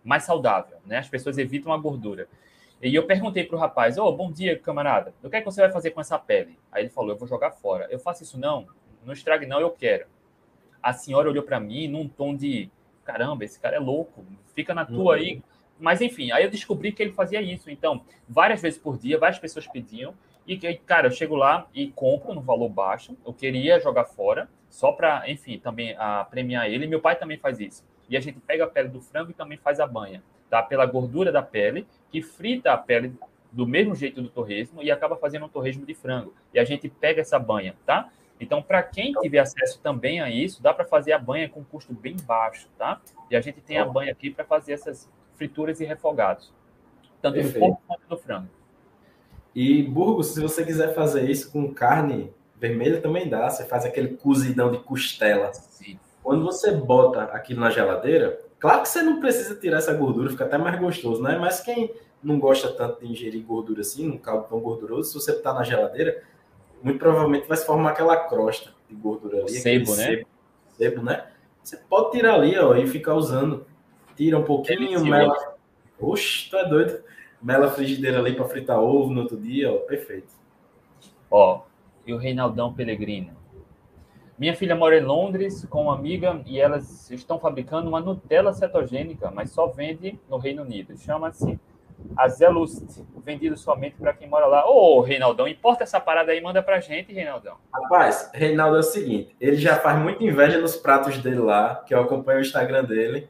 mais 0.08 0.24
saudável, 0.24 0.78
né? 0.86 1.00
As 1.00 1.10
pessoas 1.10 1.38
evitam 1.38 1.74
a 1.74 1.78
gordura. 1.78 2.30
E 2.82 2.96
eu 2.96 3.06
perguntei 3.06 3.44
para 3.44 3.58
o 3.58 3.60
rapaz: 3.60 3.98
oh, 3.98 4.10
bom 4.14 4.32
dia, 4.32 4.58
camarada. 4.58 5.14
O 5.22 5.30
que 5.30 5.36
é 5.36 5.40
que 5.42 5.46
você 5.46 5.60
vai 5.60 5.70
fazer 5.70 5.92
com 5.92 6.00
essa 6.00 6.18
pele? 6.18 6.58
Aí 6.72 6.84
ele 6.84 6.90
falou: 6.90 7.12
eu 7.12 7.18
vou 7.18 7.28
jogar 7.28 7.52
fora. 7.52 7.88
Eu 7.92 8.00
faço 8.00 8.24
isso 8.24 8.40
não? 8.40 8.68
Não 9.04 9.12
estrague 9.12 9.46
não, 9.46 9.60
eu 9.60 9.70
quero. 9.70 10.06
A 10.82 10.94
senhora 10.94 11.30
olhou 11.30 11.44
para 11.44 11.60
mim 11.60 11.90
num 11.90 12.08
tom 12.08 12.34
de: 12.34 12.72
caramba, 13.04 13.44
esse 13.44 13.60
cara 13.60 13.76
é 13.76 13.80
louco, 13.80 14.26
fica 14.56 14.74
na 14.74 14.86
tua 14.86 14.98
uhum. 14.98 15.10
aí. 15.12 15.42
Mas 15.78 16.00
enfim, 16.00 16.32
aí 16.32 16.46
eu 16.46 16.50
descobri 16.50 16.94
que 16.94 17.04
ele 17.04 17.12
fazia 17.12 17.42
isso. 17.42 17.70
Então, 17.70 18.02
várias 18.30 18.62
vezes 18.62 18.80
por 18.80 18.98
dia, 18.98 19.20
várias 19.20 19.38
pessoas 19.38 19.68
pediam. 19.68 20.14
E, 20.48 20.58
cara, 20.78 21.08
eu 21.08 21.12
chego 21.12 21.36
lá 21.36 21.68
e 21.74 21.88
compro 21.92 22.34
no 22.34 22.40
valor 22.40 22.70
baixo. 22.70 23.18
Eu 23.26 23.34
queria 23.34 23.78
jogar 23.82 24.06
fora, 24.06 24.50
só 24.70 24.94
para, 24.94 25.30
enfim, 25.30 25.60
também 25.60 25.94
a, 26.00 26.24
premiar 26.24 26.72
ele. 26.72 26.88
Meu 26.88 27.02
pai 27.02 27.18
também 27.18 27.38
faz 27.38 27.60
isso 27.60 27.84
e 28.10 28.18
a 28.18 28.20
gente 28.20 28.40
pega 28.40 28.64
a 28.64 28.68
pele 28.68 28.90
do 28.90 29.02
frango 29.02 29.32
e 29.32 29.34
também 29.34 29.58
faz 29.58 29.80
a 29.80 29.88
banha, 29.88 30.24
tá? 30.50 30.62
Pela 30.62 30.86
gordura 30.86 31.32
da 31.32 31.42
pele, 31.42 31.88
que 32.10 32.22
frita 32.22 32.72
a 32.72 32.78
pele 32.78 33.14
do 33.52 33.66
mesmo 33.66 33.96
jeito 33.96 34.22
do 34.22 34.30
torresmo 34.30 34.82
e 34.82 34.92
acaba 34.92 35.16
fazendo 35.16 35.46
um 35.46 35.50
torresmo 35.50 35.86
de 35.86 35.94
frango. 35.94 36.34
E 36.54 36.60
a 36.60 36.64
gente 36.64 36.90
pega 36.90 37.22
essa 37.22 37.40
banha, 37.40 37.76
tá? 37.86 38.10
Então, 38.40 38.62
para 38.62 38.84
quem 38.84 39.14
tiver 39.14 39.40
acesso 39.40 39.80
também 39.82 40.22
a 40.22 40.30
isso, 40.30 40.62
dá 40.62 40.74
para 40.74 40.86
fazer 40.86 41.12
a 41.12 41.20
banha 41.20 41.50
com 41.50 41.64
custo 41.64 41.94
bem 41.94 42.16
baixo, 42.24 42.70
tá? 42.78 43.02
E 43.32 43.36
a 43.36 43.42
gente 43.42 43.62
tem 43.62 43.78
a 43.78 43.86
banha 43.86 44.12
aqui 44.12 44.30
para 44.30 44.46
fazer 44.46 44.74
essas 44.74 45.10
frituras 45.36 45.80
e 45.82 45.86
refogados, 45.86 46.54
tanto 47.22 47.36
Perfeito. 47.36 47.56
do 47.56 47.60
porco 47.60 47.84
quanto 47.88 48.08
do 48.08 48.18
frango. 48.18 48.50
E 49.56 49.82
Burgos, 49.82 50.28
se 50.28 50.42
você 50.42 50.64
quiser 50.64 50.94
fazer 50.94 51.28
isso 51.30 51.52
com 51.52 51.74
carne 51.74 52.32
vermelha 52.60 53.02
também 53.02 53.30
dá. 53.30 53.50
Você 53.50 53.66
faz 53.66 53.86
aquele 53.86 54.18
cozidão 54.18 54.72
de 54.72 54.80
costela. 54.80 55.54
Sim. 55.54 56.00
Quando 56.28 56.44
você 56.44 56.72
bota 56.72 57.24
aquilo 57.24 57.62
na 57.62 57.70
geladeira, 57.70 58.42
claro 58.60 58.82
que 58.82 58.90
você 58.90 59.02
não 59.02 59.22
precisa 59.22 59.56
tirar 59.56 59.78
essa 59.78 59.94
gordura, 59.94 60.30
fica 60.30 60.44
até 60.44 60.58
mais 60.58 60.78
gostoso, 60.78 61.24
né? 61.24 61.38
Mas 61.38 61.62
quem 61.62 61.94
não 62.22 62.38
gosta 62.38 62.68
tanto 62.70 63.00
de 63.00 63.10
ingerir 63.10 63.42
gordura 63.46 63.80
assim, 63.80 64.10
um 64.10 64.18
caldo 64.18 64.46
tão 64.50 64.60
gorduroso, 64.60 65.08
se 65.08 65.14
você 65.14 65.32
botar 65.32 65.54
na 65.54 65.64
geladeira, 65.64 66.22
muito 66.84 67.00
provavelmente 67.00 67.48
vai 67.48 67.56
se 67.56 67.66
formar 67.66 67.92
aquela 67.92 68.28
crosta 68.28 68.72
de 68.90 68.96
gordura 68.96 69.40
ali. 69.40 69.52
Sebo, 69.52 69.96
né? 69.96 70.04
Sebo, 70.04 70.28
sebo, 70.78 71.02
né? 71.02 71.28
Você 71.64 71.78
pode 71.78 72.12
tirar 72.12 72.34
ali, 72.34 72.60
ó, 72.60 72.76
e 72.76 72.86
ficar 72.86 73.14
usando. 73.14 73.66
Tira 74.18 74.38
um 74.38 74.44
pouquinho, 74.44 75.06
mela. 75.06 75.56
Oxe, 75.98 76.50
tu 76.50 76.58
é 76.58 76.68
doido. 76.68 77.06
Mela 77.42 77.72
frigideira 77.72 78.20
ali 78.20 78.36
para 78.36 78.44
fritar 78.50 78.82
ovo 78.82 79.14
no 79.14 79.22
outro 79.22 79.38
dia, 79.38 79.72
ó, 79.72 79.78
perfeito. 79.78 80.34
Ó, 81.32 81.62
e 82.06 82.14
o 82.14 82.18
Reinaldão 82.18 82.74
Pellegrino. 82.74 83.32
Minha 84.38 84.56
filha 84.56 84.76
mora 84.76 84.96
em 84.96 85.02
Londres 85.02 85.66
com 85.68 85.84
uma 85.84 85.96
amiga 85.96 86.40
e 86.46 86.60
elas 86.60 87.10
estão 87.10 87.40
fabricando 87.40 87.90
uma 87.90 88.00
Nutella 88.00 88.54
cetogênica, 88.54 89.32
mas 89.32 89.50
só 89.50 89.66
vende 89.66 90.20
no 90.30 90.38
Reino 90.38 90.62
Unido. 90.62 90.96
Chama-se 90.96 91.60
Azelust, 92.16 93.04
vendido 93.26 93.58
somente 93.58 93.96
para 93.96 94.14
quem 94.14 94.30
mora 94.30 94.46
lá. 94.46 94.70
Ô, 94.70 95.02
Reinaldão, 95.02 95.48
importa 95.48 95.84
essa 95.84 96.00
parada 96.00 96.32
aí, 96.32 96.40
manda 96.40 96.62
pra 96.62 96.80
gente, 96.80 97.12
Reinaldão. 97.12 97.56
Rapaz, 97.74 98.30
Reinaldo 98.32 98.78
é 98.78 98.80
o 98.82 98.84
seguinte, 98.84 99.36
ele 99.42 99.58
já 99.58 99.78
faz 99.78 100.00
muita 100.00 100.24
inveja 100.24 100.60
nos 100.60 100.76
pratos 100.76 101.18
dele 101.18 101.40
lá, 101.40 101.84
que 101.88 101.96
eu 101.96 102.00
acompanho 102.00 102.38
o 102.38 102.44
Instagram 102.44 102.84
dele. 102.84 103.28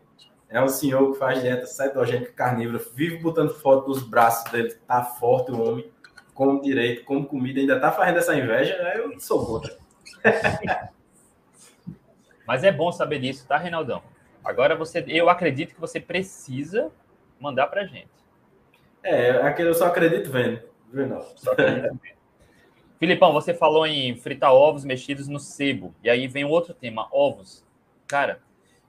É 0.49 0.61
um 0.61 0.67
senhor 0.67 1.13
que 1.13 1.19
faz 1.19 1.41
dieta 1.41 1.65
cetogênica 1.65 2.33
carnívora, 2.33 2.83
vive 2.93 3.17
botando 3.17 3.53
foto 3.53 3.87
dos 3.87 4.03
braços 4.03 4.51
dele, 4.51 4.73
tá 4.85 5.03
forte 5.03 5.51
o 5.51 5.61
homem, 5.61 5.89
come 6.33 6.61
direito, 6.61 7.05
come 7.05 7.25
comida, 7.25 7.61
ainda 7.61 7.79
tá 7.79 7.93
fazendo 7.93 8.17
essa 8.17 8.35
inveja, 8.35 8.73
eu 8.95 9.17
sou 9.21 9.45
contra. 9.45 9.77
Mas 12.47 12.63
é 12.63 12.71
bom 12.71 12.91
saber 12.93 13.19
disso, 13.19 13.45
tá, 13.45 13.57
Reinaldão? 13.57 14.01
Agora 14.43 14.73
você, 14.73 15.03
eu 15.09 15.29
acredito 15.29 15.75
que 15.75 15.81
você 15.81 15.99
precisa 15.99 16.89
mandar 17.37 17.67
pra 17.67 17.83
gente. 17.83 18.07
É, 19.03 19.31
aquele 19.41 19.69
eu 19.69 19.73
só 19.73 19.87
acredito 19.87 20.31
vendo, 20.31 20.61
viu, 20.91 21.05
não? 21.05 21.21
Só 21.35 21.51
acredito 21.51 21.99
vendo. 22.01 22.17
Filipão, 22.97 23.33
você 23.33 23.53
falou 23.53 23.85
em 23.85 24.15
fritar 24.15 24.53
ovos 24.53 24.85
mexidos 24.85 25.27
no 25.27 25.39
sebo. 25.39 25.93
E 26.01 26.09
aí 26.09 26.27
vem 26.27 26.45
outro 26.45 26.73
tema, 26.73 27.07
ovos. 27.11 27.63
Cara, 28.07 28.39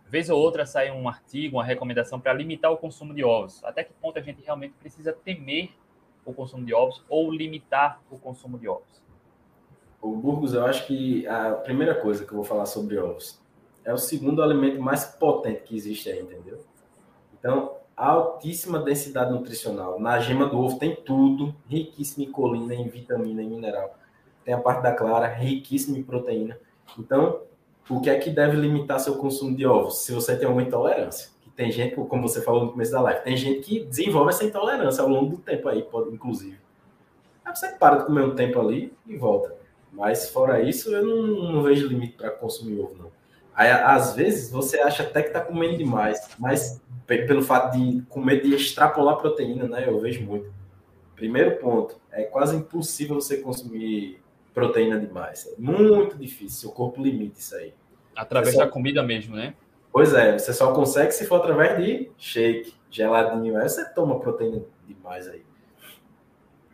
vez 0.06 0.30
ou 0.30 0.38
outra 0.40 0.64
sai 0.64 0.90
um 0.90 1.08
artigo, 1.08 1.56
uma 1.56 1.64
recomendação 1.64 2.18
para 2.20 2.32
limitar 2.32 2.72
o 2.72 2.78
consumo 2.78 3.12
de 3.12 3.24
ovos. 3.24 3.62
Até 3.64 3.82
que 3.82 3.92
ponto 4.00 4.18
a 4.18 4.22
gente 4.22 4.40
realmente 4.42 4.74
precisa 4.80 5.12
temer 5.12 5.72
o 6.24 6.32
consumo 6.32 6.64
de 6.64 6.72
ovos 6.72 7.04
ou 7.08 7.30
limitar 7.30 8.00
o 8.08 8.18
consumo 8.18 8.56
de 8.58 8.68
ovos? 8.68 9.02
O 10.00 10.14
Burgos, 10.14 10.54
eu 10.54 10.64
acho 10.64 10.86
que 10.86 11.26
a 11.26 11.52
primeira 11.52 11.94
coisa 11.96 12.24
que 12.24 12.32
eu 12.32 12.36
vou 12.36 12.44
falar 12.44 12.66
sobre 12.66 12.96
ovos 12.96 13.40
é 13.88 13.94
o 13.94 13.96
segundo 13.96 14.42
alimento 14.42 14.78
mais 14.82 15.06
potente 15.06 15.62
que 15.62 15.74
existe 15.74 16.10
aí, 16.10 16.20
entendeu? 16.20 16.58
Então, 17.38 17.76
altíssima 17.96 18.78
densidade 18.78 19.32
nutricional. 19.32 19.98
Na 19.98 20.20
gema 20.20 20.44
do 20.44 20.58
ovo 20.58 20.78
tem 20.78 20.94
tudo, 20.94 21.54
riquíssimo 21.66 22.22
em 22.22 22.30
colina, 22.30 22.74
em 22.74 22.86
vitamina, 22.86 23.42
em 23.42 23.48
mineral. 23.48 23.96
Tem 24.44 24.52
a 24.52 24.60
parte 24.60 24.82
da 24.82 24.92
clara, 24.92 25.26
riquíssima 25.26 25.96
em 25.96 26.02
proteína. 26.02 26.58
Então, 26.98 27.40
o 27.88 27.98
que 27.98 28.10
é 28.10 28.18
que 28.18 28.28
deve 28.28 28.58
limitar 28.58 29.00
seu 29.00 29.16
consumo 29.16 29.56
de 29.56 29.64
ovos? 29.64 30.02
Se 30.02 30.12
você 30.12 30.36
tem 30.36 30.46
alguma 30.46 30.66
intolerância. 30.66 31.30
Que 31.40 31.48
tem 31.48 31.72
gente, 31.72 31.94
como 31.94 32.28
você 32.28 32.42
falou 32.42 32.66
no 32.66 32.72
começo 32.72 32.92
da 32.92 33.00
live, 33.00 33.24
tem 33.24 33.38
gente 33.38 33.60
que 33.60 33.86
desenvolve 33.86 34.28
essa 34.28 34.44
intolerância 34.44 35.02
ao 35.02 35.08
longo 35.08 35.36
do 35.36 35.38
tempo 35.38 35.66
aí, 35.66 35.82
pode, 35.82 36.10
inclusive. 36.12 36.58
Aí 37.42 37.56
você 37.56 37.68
para 37.68 37.96
de 37.96 38.04
comer 38.04 38.20
um 38.22 38.34
tempo 38.34 38.60
ali 38.60 38.92
e 39.06 39.16
volta. 39.16 39.56
Mas 39.90 40.28
fora 40.28 40.60
isso, 40.60 40.94
eu 40.94 41.02
não, 41.02 41.52
não 41.52 41.62
vejo 41.62 41.88
limite 41.88 42.18
para 42.18 42.30
consumir 42.30 42.78
ovo, 42.80 42.94
não. 42.98 43.17
Aí, 43.58 43.72
às 43.72 44.14
vezes, 44.14 44.52
você 44.52 44.78
acha 44.78 45.02
até 45.02 45.20
que 45.20 45.30
está 45.30 45.40
comendo 45.40 45.76
demais, 45.78 46.30
mas 46.38 46.80
pelo 47.08 47.42
fato 47.42 47.76
de 47.76 48.02
comer, 48.02 48.40
de 48.40 48.54
extrapolar 48.54 49.16
proteína, 49.16 49.66
né? 49.66 49.84
Eu 49.84 49.98
vejo 49.98 50.22
muito. 50.22 50.48
Primeiro 51.16 51.56
ponto, 51.56 52.00
é 52.12 52.22
quase 52.22 52.54
impossível 52.54 53.16
você 53.16 53.38
consumir 53.38 54.22
proteína 54.54 55.00
demais. 55.00 55.48
É 55.48 55.60
muito 55.60 56.16
difícil, 56.16 56.68
o 56.68 56.72
corpo 56.72 57.02
limita 57.02 57.40
isso 57.40 57.56
aí. 57.56 57.74
Através 58.14 58.54
só... 58.54 58.60
da 58.60 58.70
comida 58.70 59.02
mesmo, 59.02 59.34
né? 59.34 59.54
Pois 59.90 60.14
é, 60.14 60.38
você 60.38 60.52
só 60.52 60.72
consegue 60.72 61.10
se 61.10 61.26
for 61.26 61.40
através 61.40 61.84
de 61.84 62.12
shake, 62.16 62.74
geladinho. 62.88 63.58
Aí 63.58 63.68
você 63.68 63.92
toma 63.92 64.20
proteína 64.20 64.62
demais 64.86 65.26
aí. 65.26 65.42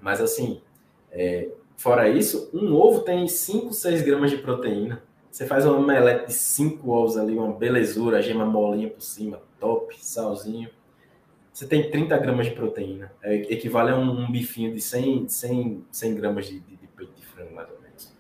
Mas 0.03 0.21
assim, 0.21 0.61
é, 1.11 1.49
fora 1.79 2.11
isso, 2.11 2.51
um 2.53 2.75
ovo 2.75 3.01
tem 3.01 3.27
5, 3.27 3.73
6 3.73 4.03
gramas 4.03 4.31
de 4.31 4.37
proteína. 4.37 5.03
Você 5.35 5.47
faz 5.47 5.67
uma 5.67 5.77
omelete 5.77 6.29
de 6.29 6.33
5 6.33 6.89
ovos 6.89 7.17
ali, 7.17 7.37
uma 7.37 7.53
belezura, 7.53 8.23
gema 8.23 8.47
molinha 8.47 8.89
por 8.89 9.03
cima, 9.03 9.43
top, 9.59 9.93
salzinho. 9.99 10.71
Você 11.53 11.67
tem 11.67 11.91
30 11.91 12.17
gramas 12.19 12.47
de 12.47 12.53
proteína. 12.53 13.13
É, 13.21 13.35
equivale 13.53 13.91
a 13.91 13.97
um, 13.97 14.27
um, 14.27 14.31
bifinho 14.31 14.73
de 14.73 14.81
100, 14.81 15.29
100, 15.29 15.87
100 15.91 16.15
gramas 16.15 16.47
de, 16.47 16.61
de, 16.61 16.77
de 16.77 16.87
peito 16.87 17.15
de 17.17 17.27
frango, 17.27 17.53
mais 17.53 17.69
ou 17.69 17.81
menos. 17.81 18.15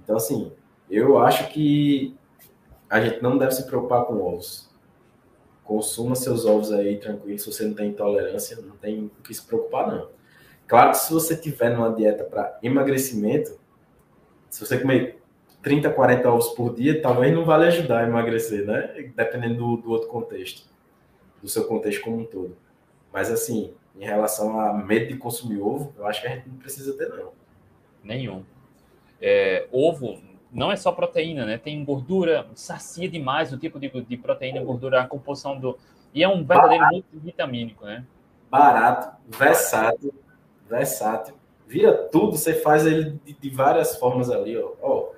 Então, 0.00 0.14
assim, 0.14 0.52
eu 0.88 1.18
acho 1.18 1.48
que 1.48 2.16
a 2.88 3.00
gente 3.00 3.20
não 3.20 3.36
deve 3.36 3.50
se 3.50 3.66
preocupar 3.66 4.04
com 4.04 4.22
ovos. 4.22 4.70
Consuma 5.64 6.14
seus 6.14 6.46
ovos 6.46 6.70
aí 6.70 6.96
tranquilo. 6.98 7.40
Se 7.40 7.46
você 7.52 7.64
não 7.64 7.74
tem 7.74 7.88
intolerância, 7.88 8.56
não 8.62 8.76
tem 8.76 9.06
o 9.18 9.22
que 9.24 9.34
se 9.34 9.44
preocupar, 9.44 9.88
não. 9.88 10.10
Claro 10.68 10.92
que 10.92 10.98
se 10.98 11.12
você 11.12 11.36
tiver 11.36 11.70
numa 11.70 11.92
dieta 11.92 12.22
para 12.22 12.56
emagrecimento, 12.62 13.58
se 14.48 14.64
você 14.64 14.78
comer 14.78 15.25
30, 15.66 15.90
40 15.90 16.30
ovos 16.30 16.48
por 16.50 16.72
dia, 16.76 17.02
talvez 17.02 17.34
não 17.34 17.44
vale 17.44 17.66
ajudar 17.66 18.04
a 18.04 18.06
emagrecer, 18.06 18.64
né? 18.64 19.10
Dependendo 19.16 19.56
do, 19.56 19.76
do 19.78 19.90
outro 19.90 20.06
contexto, 20.06 20.64
do 21.42 21.48
seu 21.48 21.66
contexto 21.66 22.02
como 22.02 22.18
um 22.18 22.24
todo. 22.24 22.56
Mas, 23.12 23.32
assim, 23.32 23.74
em 23.98 24.04
relação 24.04 24.60
a 24.60 24.72
medo 24.72 25.08
de 25.08 25.16
consumir 25.16 25.60
ovo, 25.60 25.92
eu 25.98 26.06
acho 26.06 26.20
que 26.22 26.28
a 26.28 26.36
gente 26.36 26.48
não 26.48 26.56
precisa 26.56 26.96
ter, 26.96 27.08
não. 27.08 27.32
Nenhum. 28.04 28.44
É, 29.20 29.66
ovo 29.72 30.20
não 30.52 30.70
é 30.70 30.76
só 30.76 30.92
proteína, 30.92 31.44
né? 31.44 31.58
Tem 31.58 31.84
gordura, 31.84 32.46
sacia 32.54 33.08
demais 33.08 33.52
o 33.52 33.58
tipo 33.58 33.80
de, 33.80 33.88
de 33.88 34.16
proteína, 34.16 34.62
gordura, 34.62 35.00
a 35.00 35.08
composição 35.08 35.58
do. 35.58 35.76
E 36.14 36.22
é 36.22 36.28
um 36.28 36.44
verdadeiro 36.44 36.86
multivitamínico, 36.92 37.84
né? 37.84 38.04
Barato, 38.48 39.16
versátil, 39.36 40.14
versátil. 40.70 41.34
Vira 41.66 41.92
tudo, 41.92 42.36
você 42.36 42.54
faz 42.54 42.86
ele 42.86 43.18
de, 43.24 43.32
de 43.32 43.50
várias 43.50 43.96
formas 43.96 44.30
ali, 44.30 44.56
ó. 44.56 44.70
ó 44.80 45.15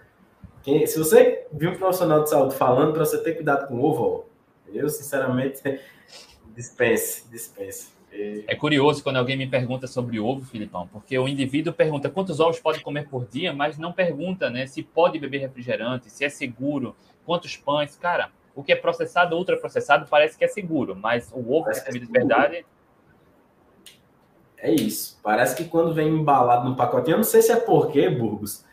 quem, 0.63 0.87
se 0.87 0.99
você 0.99 1.47
viu 1.53 1.71
um 1.71 1.77
profissional 1.77 2.23
de 2.23 2.31
saúde 2.31 2.55
falando 2.55 2.93
para 2.93 3.05
você 3.05 3.23
ter 3.23 3.35
cuidado 3.35 3.69
com 3.69 3.75
o 3.75 3.85
ovo, 3.85 4.27
eu 4.73 4.89
sinceramente 4.89 5.63
dispense, 6.55 7.29
dispense. 7.31 7.99
É 8.47 8.55
curioso 8.55 9.03
quando 9.03 9.17
alguém 9.17 9.37
me 9.37 9.47
pergunta 9.47 9.87
sobre 9.87 10.19
ovo, 10.19 10.45
Filipão, 10.45 10.89
porque 10.89 11.17
o 11.19 11.29
indivíduo 11.29 11.73
pergunta 11.73 12.09
quantos 12.09 12.41
ovos 12.41 12.59
pode 12.59 12.81
comer 12.81 13.07
por 13.09 13.27
dia, 13.27 13.53
mas 13.53 13.79
não 13.79 13.93
pergunta 13.93 14.49
né, 14.49 14.67
se 14.67 14.83
pode 14.83 15.19
beber 15.19 15.39
refrigerante, 15.39 16.11
se 16.11 16.25
é 16.25 16.29
seguro, 16.29 16.97
quantos 17.25 17.57
pães. 17.57 17.97
Cara, 17.97 18.31
o 18.55 18.65
que 18.65 18.73
é 18.73 18.77
processado 18.77 19.35
ou 19.35 19.41
ultraprocessado 19.41 20.07
parece 20.09 20.39
que 20.39 20.45
é 20.45 20.49
seguro, 20.49 20.97
mas 20.97 21.31
o 21.33 21.39
ovo 21.39 21.65
parece 21.65 21.83
que 21.83 21.89
é 21.89 21.93
comida 21.93 22.07
de 22.07 22.13
verdade. 22.13 22.67
É 24.57 24.73
isso. 24.73 25.21
Parece 25.23 25.55
que 25.55 25.65
quando 25.65 25.95
vem 25.95 26.09
embalado 26.09 26.69
no 26.69 26.75
pacotinho, 26.75 27.15
eu 27.15 27.19
não 27.19 27.25
sei 27.25 27.43
se 27.43 27.53
é 27.53 27.57
porque, 27.57 28.09
Burgos, 28.09 28.65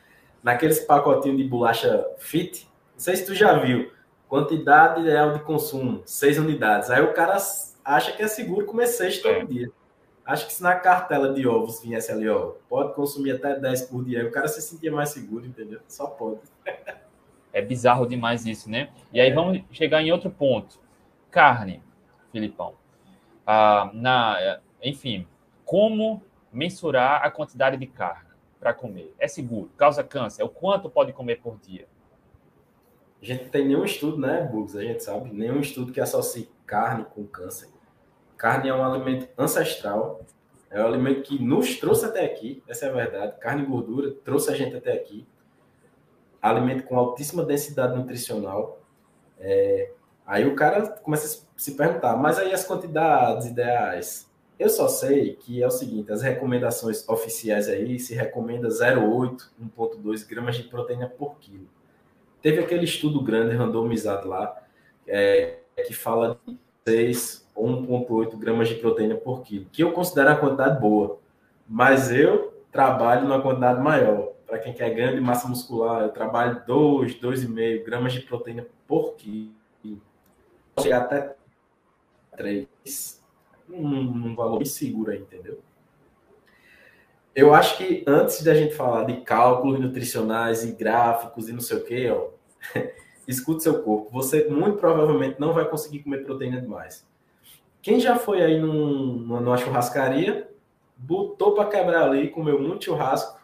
naqueles 0.46 0.80
pacotinhos 0.80 1.40
de 1.40 1.44
bolacha 1.44 2.08
fit, 2.20 2.70
não 2.94 3.00
sei 3.00 3.16
se 3.16 3.26
tu 3.26 3.34
já 3.34 3.58
viu, 3.58 3.92
quantidade 4.30 5.02
ideal 5.02 5.34
de 5.34 5.40
consumo, 5.40 6.04
seis 6.06 6.38
unidades. 6.38 6.92
Aí 6.92 7.02
o 7.02 7.14
cara 7.14 7.36
acha 7.84 8.12
que 8.12 8.22
é 8.22 8.28
seguro 8.28 8.64
comer 8.64 8.86
seis 8.86 9.20
todo 9.24 9.34
é. 9.34 9.44
dia. 9.44 9.72
Acho 10.24 10.46
que 10.46 10.54
se 10.54 10.62
na 10.62 10.76
cartela 10.76 11.34
de 11.34 11.48
ovos 11.48 11.82
viesse 11.82 12.12
ali, 12.12 12.30
ó, 12.30 12.54
pode 12.70 12.94
consumir 12.94 13.32
até 13.32 13.60
10 13.60 13.84
por 13.84 14.04
dia, 14.04 14.22
aí 14.22 14.28
o 14.28 14.32
cara 14.32 14.48
se 14.48 14.62
sentia 14.62 14.92
mais 14.92 15.10
seguro, 15.10 15.46
entendeu? 15.46 15.80
Só 15.88 16.08
pode. 16.08 16.40
é 17.54 17.62
bizarro 17.62 18.08
demais 18.08 18.46
isso, 18.46 18.70
né? 18.70 18.90
E 19.12 19.20
aí 19.20 19.30
é. 19.30 19.34
vamos 19.34 19.62
chegar 19.72 20.02
em 20.02 20.12
outro 20.12 20.30
ponto. 20.30 20.80
Carne, 21.30 21.82
Filipão. 22.32 22.74
Ah, 23.46 23.92
na, 23.94 24.60
enfim, 24.82 25.28
como 25.64 26.24
mensurar 26.52 27.24
a 27.24 27.30
quantidade 27.30 27.78
de 27.78 27.86
carne? 27.86 28.25
Para 28.66 28.74
comer. 28.74 29.14
É 29.20 29.28
seguro, 29.28 29.70
causa 29.78 30.04
câncer. 30.04 30.42
O 30.42 30.50
quanto 30.50 30.90
pode 30.90 31.14
comer 31.14 31.36
por 31.36 31.60
dia? 31.60 31.86
A 33.22 33.24
gente 33.24 33.44
não 33.44 33.50
tem 33.52 33.68
nenhum 33.68 33.86
estudo, 33.86 34.18
né, 34.18 34.42
Bugs? 34.42 34.76
A 34.76 34.82
gente 34.82 35.04
sabe, 35.04 35.32
nenhum 35.32 35.60
estudo 35.60 35.92
que 35.92 36.02
associe 36.02 36.50
carne 36.66 37.06
com 37.06 37.28
câncer. 37.28 37.70
Carne 38.36 38.70
é 38.70 38.74
um 38.74 38.84
alimento 38.84 39.30
ancestral, 39.38 40.22
é 40.72 40.82
um 40.82 40.88
alimento 40.88 41.22
que 41.22 41.40
nos 41.40 41.78
trouxe 41.78 42.08
até 42.08 42.26
aqui, 42.26 42.64
essa 42.68 42.88
é 42.88 42.90
a 42.90 42.92
verdade. 42.92 43.38
Carne 43.40 43.62
e 43.62 43.66
gordura 43.68 44.12
trouxe 44.24 44.52
a 44.52 44.56
gente 44.56 44.76
até 44.76 44.94
aqui. 44.94 45.28
Alimento 46.42 46.86
com 46.86 46.98
altíssima 46.98 47.44
densidade 47.46 47.96
nutricional. 47.96 48.80
É... 49.38 49.92
Aí 50.26 50.48
o 50.48 50.56
cara 50.56 50.88
começa 51.04 51.28
a 51.28 51.60
se 51.60 51.76
perguntar, 51.76 52.18
mas 52.18 52.40
aí 52.40 52.52
as 52.52 52.66
quantidades 52.66 53.46
ideais? 53.46 54.25
Eu 54.58 54.70
só 54.70 54.88
sei 54.88 55.36
que 55.36 55.62
é 55.62 55.68
o 55.68 55.72
seguinte, 55.72 56.12
as 56.12 56.22
recomendações 56.22 57.08
oficiais 57.10 57.68
aí 57.68 58.00
se 58.00 58.16
recomenda 58.16 58.70
0,8, 58.70 59.50
1,2 59.78 60.28
gramas 60.28 60.56
de 60.56 60.64
proteína 60.64 61.10
por 61.10 61.38
quilo. 61.40 61.68
Teve 62.42 62.62
aquele 62.62 62.86
estudo 62.86 63.22
grande 63.22 63.54
randomizado 63.54 64.30
lá, 64.30 64.56
é, 65.06 65.58
que 65.86 65.94
fala 65.94 66.40
de 66.48 66.58
6 66.88 67.50
ou 67.54 67.68
1,8 67.68 68.38
gramas 68.38 68.70
de 68.70 68.76
proteína 68.76 69.16
por 69.16 69.42
quilo, 69.44 69.66
que 69.72 69.84
eu 69.84 69.92
considero 69.92 70.30
a 70.30 70.36
quantidade 70.38 70.80
boa, 70.80 71.20
mas 71.68 72.10
eu 72.12 72.54
trabalho 72.72 73.24
numa 73.24 73.42
quantidade 73.42 73.82
maior. 73.82 74.34
Para 74.48 74.60
quem 74.60 74.74
quer 74.74 74.94
ganho 74.94 75.16
de 75.16 75.22
massa 75.22 75.48
muscular, 75.50 76.04
eu 76.04 76.10
trabalho 76.10 76.62
2, 76.66 77.16
2,5 77.16 77.84
gramas 77.84 78.14
de 78.14 78.22
proteína 78.22 78.66
por 78.88 79.16
quilo. 79.16 79.52
Chegar 80.80 81.02
até 81.02 81.36
3 82.38 83.25
3 83.68 83.82
num, 83.82 84.36
valor 84.36 84.58
bem 84.58 84.66
seguro 84.66 85.12
aí, 85.12 85.20
entendeu? 85.20 85.60
Eu 87.36 87.54
acho 87.54 87.78
que 87.78 88.04
antes 88.08 88.42
da 88.44 88.54
gente 88.54 88.74
falar 88.74 89.04
de 89.04 89.22
cálculos 89.22 89.80
nutricionais 89.80 90.64
e 90.64 90.72
gráficos 90.72 91.50
e 91.50 91.54
não 91.54 91.60
sei 91.60 91.78
o 91.78 91.84
que, 91.84 92.10
ó, 92.10 92.30
escute 93.28 93.64
seu 93.64 93.84
corpo. 93.84 94.10
Você 94.12 94.48
muito 94.48 94.78
provavelmente 94.78 95.40
não 95.40 95.54
vai 95.54 95.68
conseguir 95.68 96.00
comer 96.00 96.24
proteína 96.24 96.62
demais. 96.62 97.06
Quem 97.82 98.00
já 98.00 98.16
foi 98.16 98.42
aí 98.42 98.60
num, 98.60 99.18
numa 99.18 99.58
churrascaria, 99.58 100.50
botou 100.96 101.54
para 101.54 101.70
quebrar 101.70 102.04
ali, 102.04 102.30
comeu 102.30 102.60
muito 102.60 102.86
churrasco, 102.86 103.40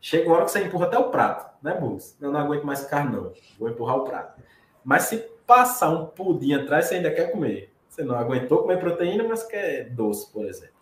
chega 0.00 0.28
uma 0.28 0.36
hora 0.36 0.44
que 0.44 0.50
você 0.50 0.64
empurra 0.64 0.86
até 0.86 0.98
o 0.98 1.10
prato, 1.10 1.56
né, 1.62 1.74
Bus? 1.74 2.16
Eu 2.20 2.30
não 2.30 2.40
aguento 2.40 2.64
mais 2.64 2.84
carne, 2.84 3.16
não. 3.16 3.32
Vou 3.58 3.68
empurrar 3.68 3.96
o 3.96 4.04
prato. 4.04 4.40
Mas 4.84 5.04
se 5.04 5.16
passar 5.46 5.90
um 5.90 6.06
pudim 6.06 6.52
atrás, 6.52 6.86
você 6.86 6.96
ainda 6.96 7.10
quer 7.10 7.32
comer. 7.32 7.71
Você 7.92 8.02
não 8.04 8.16
aguentou 8.16 8.62
comer 8.62 8.80
proteína, 8.80 9.22
mas 9.22 9.42
quer 9.42 9.90
doce, 9.90 10.32
por 10.32 10.46
exemplo. 10.46 10.80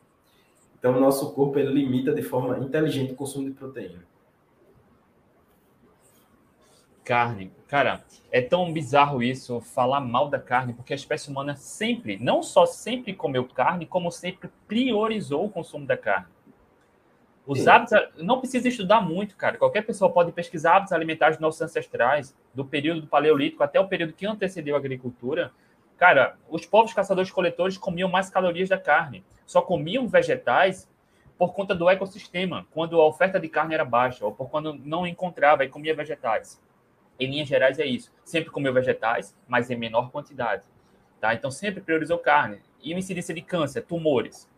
Então, 0.79 0.97
o 0.97 1.01
nosso 1.01 1.35
corpo 1.35 1.59
ele 1.59 1.73
limita 1.73 2.15
de 2.15 2.23
forma 2.23 2.57
inteligente 2.61 3.15
o 3.15 3.17
consumo 3.17 3.47
de 3.47 3.51
proteína. 3.51 4.05
Carne. 7.03 7.51
Cara, 7.67 8.05
é 8.31 8.41
tão 8.41 8.73
bizarro 8.73 9.25
isso, 9.25 9.61
falar 9.61 9.99
mal 9.99 10.29
da 10.29 10.39
carne, 10.39 10.73
porque 10.73 10.93
a 10.93 10.97
espécie 10.97 11.29
humana 11.29 11.57
sempre, 11.57 12.17
não 12.17 12.45
só 12.45 12.65
sempre 12.65 13.13
comeu 13.13 13.45
carne, 13.45 13.87
como 13.87 14.13
sempre 14.13 14.49
priorizou 14.69 15.47
o 15.47 15.51
consumo 15.51 15.85
da 15.85 15.97
carne. 15.97 16.29
Os 17.45 17.59
Sim. 17.59 17.71
hábitos, 17.71 17.99
não 18.19 18.39
precisa 18.39 18.69
estudar 18.69 19.01
muito, 19.01 19.35
cara. 19.35 19.59
Qualquer 19.59 19.83
pessoa 19.83 20.13
pode 20.13 20.31
pesquisar 20.31 20.77
hábitos 20.77 20.93
alimentares 20.93 21.39
dos 21.39 21.43
nossos 21.43 21.61
ancestrais, 21.61 22.37
do 22.55 22.65
período 22.65 23.01
do 23.01 23.07
Paleolítico 23.09 23.65
até 23.65 23.81
o 23.81 23.89
período 23.89 24.13
que 24.13 24.25
antecedeu 24.25 24.77
a 24.77 24.79
agricultura. 24.79 25.51
Cara, 26.01 26.38
os 26.48 26.64
povos 26.64 26.94
caçadores-coletores 26.94 27.76
comiam 27.76 28.09
mais 28.09 28.30
calorias 28.30 28.70
da 28.70 28.78
carne. 28.78 29.22
Só 29.44 29.61
comiam 29.61 30.09
vegetais 30.09 30.90
por 31.36 31.53
conta 31.53 31.74
do 31.74 31.90
ecossistema, 31.90 32.66
quando 32.70 32.98
a 32.98 33.07
oferta 33.07 33.38
de 33.38 33.51
carne 33.51 33.74
era 33.74 33.84
baixa, 33.84 34.24
ou 34.24 34.32
por 34.32 34.48
quando 34.48 34.72
não 34.72 35.07
encontrava 35.07 35.62
e 35.62 35.68
comia 35.68 35.94
vegetais. 35.94 36.59
Em 37.18 37.30
linhas 37.30 37.48
gerais 37.48 37.78
é 37.78 37.84
isso. 37.84 38.11
Sempre 38.24 38.51
comeu 38.51 38.72
vegetais, 38.72 39.36
mas 39.46 39.70
em 39.70 39.76
menor 39.76 40.11
quantidade. 40.11 40.64
Tá? 41.20 41.34
Então 41.34 41.51
sempre 41.51 41.82
priorizou 41.82 42.16
carne. 42.16 42.62
E 42.82 42.94
incidência 42.94 43.34
de 43.34 43.42
câncer, 43.42 43.82
tumores. 43.82 44.48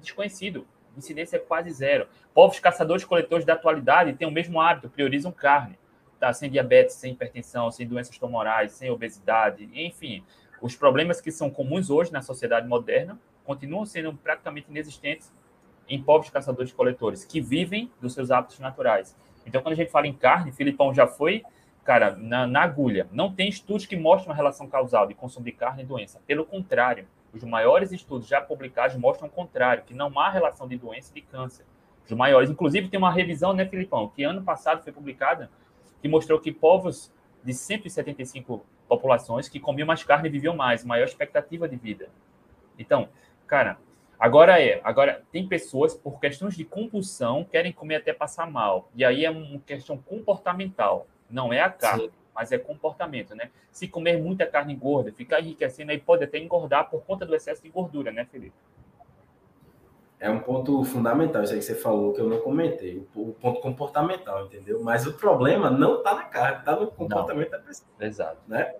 Desconhecido 0.00 0.64
incidência 0.96 1.38
é 1.38 1.40
quase 1.40 1.72
zero. 1.72 2.06
Povos 2.32 2.60
caçadores-coletores 2.60 3.44
da 3.44 3.54
atualidade 3.54 4.12
têm 4.12 4.28
o 4.28 4.30
mesmo 4.30 4.60
hábito, 4.60 4.88
priorizam 4.88 5.32
carne, 5.32 5.76
tá? 6.20 6.32
sem 6.32 6.48
diabetes, 6.48 6.94
sem 6.94 7.14
hipertensão, 7.14 7.68
sem 7.70 7.84
doenças 7.84 8.16
tumorais, 8.16 8.72
sem 8.72 8.90
obesidade, 8.90 9.68
enfim. 9.74 10.22
Os 10.62 10.76
problemas 10.76 11.20
que 11.20 11.32
são 11.32 11.50
comuns 11.50 11.90
hoje 11.90 12.12
na 12.12 12.22
sociedade 12.22 12.68
moderna 12.68 13.18
continuam 13.44 13.84
sendo 13.84 14.14
praticamente 14.14 14.70
inexistentes 14.70 15.34
em 15.88 16.00
povos 16.00 16.30
caçadores-coletores, 16.30 17.24
que 17.24 17.40
vivem 17.40 17.90
dos 18.00 18.14
seus 18.14 18.30
hábitos 18.30 18.60
naturais. 18.60 19.16
Então, 19.44 19.60
quando 19.60 19.72
a 19.72 19.76
gente 19.76 19.90
fala 19.90 20.06
em 20.06 20.12
carne, 20.12 20.52
Filipão 20.52 20.94
já 20.94 21.04
foi, 21.04 21.42
cara, 21.82 22.14
na, 22.14 22.46
na 22.46 22.62
agulha. 22.62 23.08
Não 23.10 23.34
tem 23.34 23.48
estudos 23.48 23.86
que 23.86 23.96
mostram 23.96 24.30
uma 24.30 24.36
relação 24.36 24.68
causal 24.68 25.04
de 25.08 25.14
consumo 25.14 25.44
de 25.44 25.50
carne 25.50 25.82
e 25.82 25.84
doença. 25.84 26.20
Pelo 26.28 26.46
contrário, 26.46 27.08
os 27.32 27.42
maiores 27.42 27.90
estudos 27.90 28.28
já 28.28 28.40
publicados 28.40 28.96
mostram 28.96 29.26
o 29.26 29.32
contrário, 29.32 29.82
que 29.82 29.92
não 29.92 30.16
há 30.16 30.30
relação 30.30 30.68
de 30.68 30.78
doença 30.78 31.10
e 31.10 31.20
de 31.20 31.22
câncer. 31.22 31.66
Os 32.04 32.12
maiores, 32.12 32.48
inclusive 32.48 32.88
tem 32.88 32.98
uma 32.98 33.10
revisão, 33.10 33.52
né, 33.52 33.66
Filipão, 33.66 34.08
que 34.10 34.22
ano 34.22 34.44
passado 34.44 34.84
foi 34.84 34.92
publicada, 34.92 35.50
que 36.00 36.06
mostrou 36.06 36.38
que 36.38 36.52
povos 36.52 37.12
de 37.42 37.52
175 37.52 38.64
populações 38.88 39.48
que 39.48 39.60
comiam 39.60 39.86
mais 39.86 40.02
carne 40.04 40.28
viviam 40.28 40.56
mais, 40.56 40.84
maior 40.84 41.04
expectativa 41.04 41.68
de 41.68 41.76
vida. 41.76 42.08
Então, 42.78 43.08
cara, 43.46 43.78
agora 44.18 44.60
é, 44.60 44.80
agora 44.84 45.22
tem 45.30 45.46
pessoas 45.46 45.94
por 45.94 46.20
questões 46.20 46.54
de 46.56 46.64
compulsão 46.64 47.44
querem 47.44 47.72
comer 47.72 47.96
até 47.96 48.12
passar 48.12 48.50
mal. 48.50 48.88
E 48.94 49.04
aí 49.04 49.24
é 49.24 49.30
uma 49.30 49.58
questão 49.60 49.96
comportamental, 49.96 51.06
não 51.30 51.52
é 51.52 51.60
a 51.60 51.70
carne. 51.70 52.04
Sim 52.04 52.22
mas 52.34 52.50
é 52.52 52.58
comportamento, 52.58 53.34
né? 53.34 53.50
Se 53.70 53.86
comer 53.86 54.18
muita 54.18 54.46
carne 54.46 54.74
gorda, 54.74 55.12
ficar 55.12 55.40
enriquecendo, 55.40 55.92
aí 55.92 55.98
pode 55.98 56.24
até 56.24 56.38
engordar 56.38 56.88
por 56.88 57.02
conta 57.04 57.26
do 57.26 57.34
excesso 57.34 57.62
de 57.62 57.68
gordura, 57.68 58.10
né, 58.10 58.24
Felipe? 58.24 58.54
É 60.22 60.30
um 60.30 60.38
ponto 60.38 60.84
fundamental, 60.84 61.42
isso 61.42 61.52
aí 61.52 61.58
que 61.58 61.64
você 61.64 61.74
falou, 61.74 62.12
que 62.12 62.20
eu 62.20 62.28
não 62.28 62.38
comentei, 62.38 63.04
o 63.12 63.32
ponto 63.32 63.60
comportamental, 63.60 64.46
entendeu? 64.46 64.80
Mas 64.80 65.04
o 65.04 65.14
problema 65.14 65.68
não 65.68 65.96
está 65.96 66.14
na 66.14 66.22
carne, 66.22 66.58
está 66.60 66.76
no 66.76 66.86
comportamento 66.86 67.50
não. 67.50 67.58
da 67.58 67.64
pessoa. 67.64 67.88
Exato. 67.98 68.38
Né? 68.46 68.72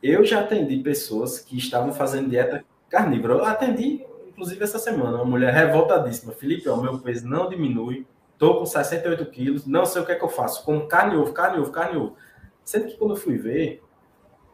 Eu 0.00 0.24
já 0.24 0.38
atendi 0.38 0.76
pessoas 0.78 1.40
que 1.40 1.58
estavam 1.58 1.92
fazendo 1.92 2.30
dieta 2.30 2.64
carnívora. 2.88 3.34
Eu 3.34 3.44
atendi, 3.44 4.06
inclusive, 4.28 4.62
essa 4.62 4.78
semana, 4.78 5.16
uma 5.16 5.24
mulher 5.24 5.52
revoltadíssima. 5.52 6.32
Felipe, 6.32 6.68
o 6.68 6.76
meu 6.80 7.00
peso 7.00 7.28
não 7.28 7.48
diminui, 7.48 8.06
estou 8.32 8.60
com 8.60 8.64
68 8.64 9.26
quilos, 9.32 9.66
não 9.66 9.84
sei 9.84 10.02
o 10.02 10.06
que 10.06 10.12
é 10.12 10.14
que 10.14 10.24
eu 10.24 10.28
faço. 10.28 10.64
Como 10.64 10.86
carne 10.86 11.16
ovo, 11.16 11.32
carne 11.32 11.58
ovo, 11.58 11.72
carne 11.72 11.98
ovo. 11.98 12.16
Sendo 12.62 12.86
que 12.86 12.96
quando 12.96 13.14
eu 13.14 13.16
fui 13.16 13.36
ver, 13.36 13.82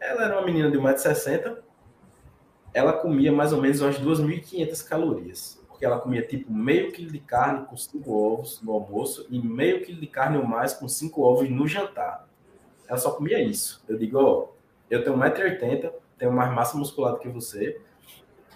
ela 0.00 0.24
era 0.24 0.38
uma 0.38 0.46
menina 0.46 0.70
de 0.70 0.78
1,60m, 0.78 1.58
ela 2.72 2.94
comia 2.94 3.30
mais 3.30 3.52
ou 3.52 3.60
menos 3.60 3.82
umas 3.82 3.98
2.500 3.98 4.88
calorias. 4.88 5.63
Porque 5.74 5.84
ela 5.84 5.98
comia 5.98 6.22
tipo 6.22 6.52
meio 6.52 6.92
quilo 6.92 7.10
de 7.10 7.18
carne 7.18 7.66
com 7.66 7.76
cinco 7.76 8.12
ovos 8.12 8.62
no 8.62 8.70
almoço 8.70 9.26
e 9.28 9.40
meio 9.40 9.84
quilo 9.84 10.00
de 10.00 10.06
carne 10.06 10.38
ou 10.38 10.44
mais 10.44 10.72
com 10.72 10.86
cinco 10.86 11.22
ovos 11.22 11.50
no 11.50 11.66
jantar. 11.66 12.28
Ela 12.86 12.96
só 12.96 13.10
comia 13.10 13.42
isso. 13.42 13.82
Eu 13.88 13.98
digo, 13.98 14.16
ó, 14.20 14.48
eu 14.88 15.02
tenho 15.02 15.16
1,80m, 15.16 15.90
tenho 16.16 16.32
mais 16.32 16.54
massa 16.54 16.78
muscular 16.78 17.14
do 17.14 17.18
que 17.18 17.28
você 17.28 17.80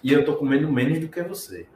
e 0.00 0.12
eu 0.12 0.24
tô 0.24 0.36
comendo 0.36 0.70
menos 0.70 1.00
do 1.00 1.08
que 1.08 1.20
você. 1.20 1.66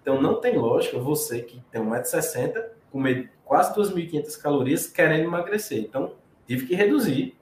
Então 0.00 0.22
não 0.22 0.40
tem 0.40 0.56
lógica 0.56 0.98
você 0.98 1.42
que 1.42 1.62
tem 1.70 1.82
1,60m 1.82 2.64
comer 2.90 3.30
quase 3.44 3.74
2.500 3.74 4.40
calorias 4.40 4.86
querendo 4.86 5.24
emagrecer. 5.24 5.80
Então 5.80 6.14
tive 6.46 6.66
que 6.66 6.74
reduzir 6.74 7.36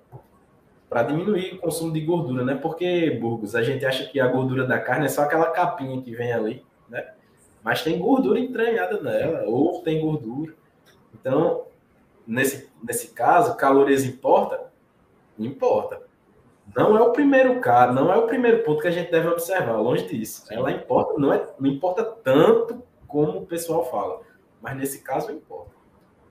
para 0.89 1.05
diminuir 1.05 1.55
o 1.55 1.59
consumo 1.59 1.93
de 1.93 2.01
gordura, 2.01 2.45
né? 2.45 2.57
Porque, 2.57 3.09
Burgos, 3.21 3.55
a 3.55 3.63
gente 3.63 3.87
acha 3.87 4.05
que 4.07 4.19
a 4.19 4.27
gordura 4.27 4.67
da 4.67 4.81
carne 4.81 5.07
é 5.07 5.09
só 5.09 5.23
aquela 5.23 5.53
capinha 5.53 6.03
que 6.03 6.13
vem 6.13 6.33
ali, 6.33 6.67
né? 6.89 7.15
Mas 7.67 7.83
tem 7.83 7.99
gordura 7.99 8.39
entranhada 8.39 9.01
nela, 9.01 9.43
ou 9.45 9.83
tem 9.83 10.01
gordura. 10.01 10.55
Então, 11.13 11.67
nesse, 12.25 12.71
nesse 12.81 13.09
caso, 13.09 13.57
calorias 13.57 14.05
importa? 14.05 14.71
Importa. 15.37 16.01
Não 16.77 16.97
é 16.97 17.01
o 17.01 17.11
primeiro 17.11 17.61
caso, 17.61 17.93
não 17.93 18.13
é 18.13 18.17
o 18.17 18.29
primeiro 18.29 18.63
ponto 18.63 18.81
que 18.81 18.87
a 18.87 18.93
gente 18.93 19.11
deve 19.11 19.27
observar, 19.27 19.81
longe 19.81 20.07
disso. 20.07 20.45
Ela 20.49 20.71
importa, 20.71 21.19
não, 21.19 21.33
é, 21.33 21.45
não 21.59 21.69
importa 21.69 22.05
tanto 22.05 22.81
como 23.09 23.41
o 23.41 23.47
pessoal 23.47 23.85
fala, 23.91 24.21
mas 24.63 24.77
nesse 24.77 25.03
caso 25.03 25.33
importa. 25.33 25.75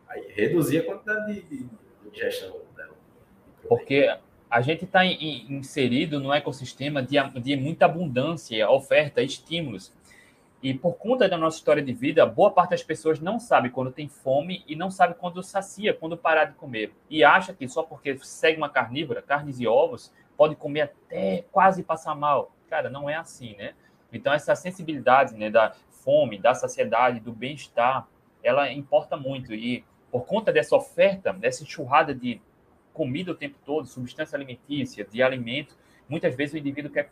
Aí 0.08 0.32
reduzir 0.34 0.80
a 0.80 0.86
quantidade 0.86 1.34
de, 1.34 1.42
de 1.42 1.70
ingestão 2.10 2.66
porque 3.68 4.16
a 4.50 4.62
gente 4.62 4.86
está 4.86 5.06
inserido 5.06 6.20
no 6.20 6.32
ecossistema 6.32 7.02
de, 7.02 7.18
de 7.42 7.56
muita 7.56 7.86
abundância, 7.86 8.70
oferta, 8.70 9.22
estímulos. 9.22 9.92
E 10.66 10.74
por 10.74 10.94
conta 10.94 11.30
da 11.30 11.38
nossa 11.38 11.58
história 11.58 11.84
de 11.84 11.94
vida, 11.94 12.26
boa 12.26 12.50
parte 12.50 12.72
das 12.72 12.82
pessoas 12.82 13.20
não 13.20 13.40
sabe 13.40 13.70
quando 13.70 13.92
tem 13.92 14.08
fome 14.08 14.64
e 14.68 14.76
não 14.76 14.90
sabe 14.90 15.14
quando 15.14 15.44
sacia, 15.44 15.94
quando 15.94 16.18
parar 16.18 16.46
de 16.46 16.54
comer. 16.56 16.92
E 17.08 17.24
acha 17.24 17.54
que 17.54 17.68
só 17.68 17.84
porque 17.84 18.18
segue 18.24 18.58
uma 18.58 18.68
carnívora, 18.68 19.22
carnes 19.22 19.60
e 19.60 19.68
ovos, 19.68 20.12
pode 20.36 20.56
comer 20.56 20.82
até 20.82 21.46
quase 21.52 21.84
passar 21.84 22.16
mal. 22.16 22.52
Cara, 22.68 22.90
não 22.90 23.08
é 23.08 23.14
assim, 23.14 23.56
né? 23.58 23.76
Então, 24.12 24.34
essa 24.34 24.56
sensibilidade 24.56 25.36
né, 25.36 25.52
da 25.52 25.76
fome, 26.04 26.40
da 26.40 26.56
saciedade, 26.56 27.20
do 27.20 27.32
bem-estar, 27.32 28.08
ela 28.42 28.68
importa 28.74 29.16
muito. 29.16 29.54
E 29.54 29.86
por 30.12 30.26
conta 30.26 30.52
dessa 30.52 30.76
oferta, 30.76 31.32
dessa 31.32 31.62
enxurrada 31.62 32.12
de 32.12 32.42
comida 32.92 33.32
o 33.32 33.36
tempo 33.36 33.60
todo, 33.64 33.86
substância 33.86 34.36
alimentícia, 34.36 35.06
de 35.06 35.22
alimento, 35.22 35.78
muitas 36.10 36.36
vezes 36.36 36.56
o 36.56 36.58
indivíduo 36.58 36.92
quer 36.92 37.12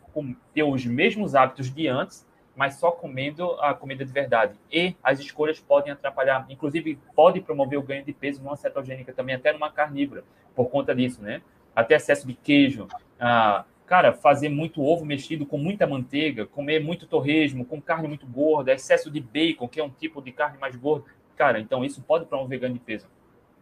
ter 0.52 0.64
os 0.64 0.84
mesmos 0.84 1.36
hábitos 1.36 1.72
de 1.72 1.86
antes, 1.86 2.26
mas 2.56 2.74
só 2.74 2.90
comendo 2.90 3.52
a 3.60 3.74
comida 3.74 4.04
de 4.04 4.12
verdade. 4.12 4.58
E 4.70 4.94
as 5.02 5.18
escolhas 5.18 5.60
podem 5.60 5.92
atrapalhar, 5.92 6.46
inclusive 6.48 6.98
pode 7.14 7.40
promover 7.40 7.78
o 7.78 7.82
ganho 7.82 8.04
de 8.04 8.12
peso 8.12 8.42
numa 8.42 8.56
cetogênica 8.56 9.12
também, 9.12 9.34
até 9.34 9.52
numa 9.52 9.70
carnívora, 9.70 10.24
por 10.54 10.68
conta 10.70 10.94
disso, 10.94 11.22
né? 11.22 11.42
Até 11.74 11.96
excesso 11.96 12.26
de 12.26 12.34
queijo, 12.34 12.86
ah, 13.18 13.64
cara, 13.86 14.12
fazer 14.12 14.48
muito 14.48 14.82
ovo 14.82 15.04
mexido 15.04 15.44
com 15.44 15.58
muita 15.58 15.86
manteiga, 15.86 16.46
comer 16.46 16.80
muito 16.80 17.06
torresmo, 17.06 17.64
com 17.64 17.80
carne 17.80 18.06
muito 18.06 18.26
gorda, 18.26 18.72
excesso 18.72 19.10
de 19.10 19.20
bacon, 19.20 19.68
que 19.68 19.80
é 19.80 19.84
um 19.84 19.90
tipo 19.90 20.22
de 20.22 20.30
carne 20.30 20.58
mais 20.58 20.76
gorda, 20.76 21.06
cara, 21.36 21.58
então 21.58 21.84
isso 21.84 22.00
pode 22.02 22.26
promover 22.26 22.60
ganho 22.60 22.74
de 22.74 22.80
peso 22.80 23.08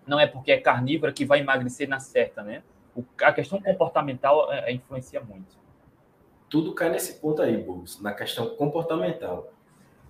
não 0.06 0.18
é 0.18 0.26
porque 0.26 0.52
é 0.52 0.58
carnívora 0.58 1.12
que 1.12 1.24
vai 1.24 1.40
emagrecer 1.40 1.88
na 1.88 2.00
certa, 2.00 2.42
né? 2.42 2.62
O, 2.94 3.04
a 3.22 3.32
questão 3.32 3.60
comportamental 3.60 4.52
é, 4.52 4.70
é, 4.70 4.72
influencia 4.72 5.20
muito. 5.20 5.61
Tudo 6.52 6.74
cai 6.74 6.90
nesse 6.90 7.14
ponto 7.14 7.40
aí, 7.40 7.56
Burgos, 7.56 7.98
na 8.02 8.12
questão 8.12 8.50
comportamental. 8.56 9.50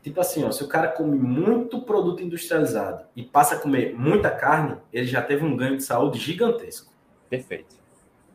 Tipo 0.03 0.20
assim, 0.20 0.43
ó, 0.43 0.51
se 0.51 0.64
o 0.64 0.66
cara 0.66 0.88
come 0.88 1.16
muito 1.16 1.82
produto 1.82 2.20
industrializado 2.20 3.05
e 3.14 3.22
passa 3.22 3.55
a 3.55 3.59
comer 3.61 3.95
muita 3.95 4.28
carne, 4.28 4.76
ele 4.93 5.07
já 5.07 5.22
teve 5.22 5.45
um 5.45 5.57
ganho 5.57 5.76
de 5.76 5.84
saúde 5.84 6.18
gigantesco. 6.18 6.93
Perfeito. 7.30 7.76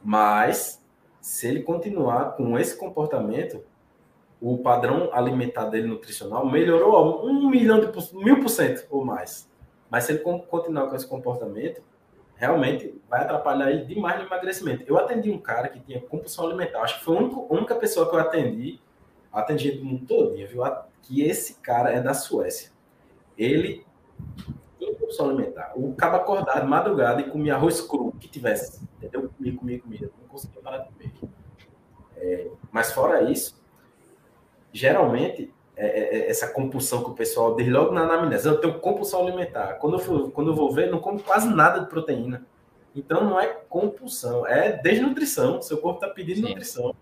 Mas, 0.02 0.82
se 1.20 1.50
ele 1.50 1.64
continuar 1.64 2.38
com 2.38 2.58
esse 2.58 2.78
comportamento, 2.78 3.62
o 4.40 4.58
padrão 4.60 5.10
alimentar 5.12 5.66
dele 5.66 5.88
nutricional 5.88 6.50
melhorou 6.50 7.28
um 7.28 7.50
milhão 7.50 7.82
de 7.82 7.88
mil 8.14 8.40
por 8.40 8.48
cento 8.48 8.88
ou 8.90 9.04
mais. 9.04 9.52
Mas 9.90 10.06
se 10.06 10.14
ele 10.14 10.20
continuar 10.20 10.88
com 10.88 10.96
esse 10.96 11.06
comportamento, 11.06 11.82
realmente 12.38 13.02
vai 13.10 13.22
atrapalhar 13.22 13.72
ele 13.72 13.86
demais 13.86 14.20
no 14.20 14.28
emagrecimento. 14.28 14.84
Eu 14.88 14.98
atendi 14.98 15.30
um 15.30 15.40
cara 15.40 15.68
que 15.68 15.80
tinha 15.80 16.00
compulsão 16.00 16.46
alimentar. 16.46 16.82
Acho 16.82 17.00
que 17.00 17.06
foi 17.06 17.18
a 17.18 17.54
única 17.54 17.76
pessoa 17.76 18.10
que 18.10 18.16
eu 18.16 18.20
atendi, 18.20 18.80
atendi 19.34 19.72
do 19.72 19.84
mundo 19.84 20.06
todo, 20.06 20.36
viu? 20.36 20.64
Que 21.02 21.24
esse 21.24 21.56
cara 21.56 21.92
é 21.92 22.02
da 22.02 22.14
Suécia. 22.14 22.72
Ele 23.38 23.86
tinha 24.78 24.92
compulsão 24.94 25.30
alimentar. 25.30 25.74
O 25.76 25.94
cabo 25.96 26.18
acordado 26.18 26.68
madrugada 26.68 27.22
e 27.22 27.30
comia 27.30 27.56
arroz 27.56 27.82
cru 27.82 28.12
que 28.20 28.28
tivesse. 28.28 28.84
Entendeu? 28.98 29.30
Comia, 29.36 29.56
comia, 29.56 29.80
comia. 29.80 30.12
Não 30.22 30.28
conseguia 30.28 30.62
parar 30.62 30.78
de 30.80 30.92
comer. 30.92 31.14
É, 32.18 32.48
mas 32.72 32.92
fora 32.92 33.30
isso, 33.30 33.62
geralmente 34.74 35.54
é, 35.78 35.86
é, 35.86 36.18
é, 36.18 36.30
essa 36.30 36.48
compulsão 36.48 37.04
que 37.04 37.12
o 37.12 37.14
pessoal 37.14 37.56
diz 37.56 37.68
logo 37.72 37.92
na 37.92 38.02
anamnese, 38.02 38.48
eu 38.48 38.60
tenho 38.60 38.80
compulsão 38.80 39.22
alimentar. 39.22 39.76
Quando 39.76 39.94
eu, 39.94 40.00
for, 40.00 40.32
quando 40.32 40.50
eu 40.50 40.56
vou 40.56 40.72
ver, 40.72 40.90
não 40.90 41.00
como 41.00 41.22
quase 41.22 41.48
nada 41.48 41.82
de 41.82 41.88
proteína. 41.88 42.44
Então 42.96 43.24
não 43.24 43.40
é 43.40 43.46
compulsão, 43.70 44.46
é 44.48 44.72
desnutrição. 44.72 45.62
Seu 45.62 45.78
corpo 45.78 46.04
está 46.04 46.12
pedindo 46.12 46.48
Sim. 46.48 46.50
nutrição. 46.50 46.96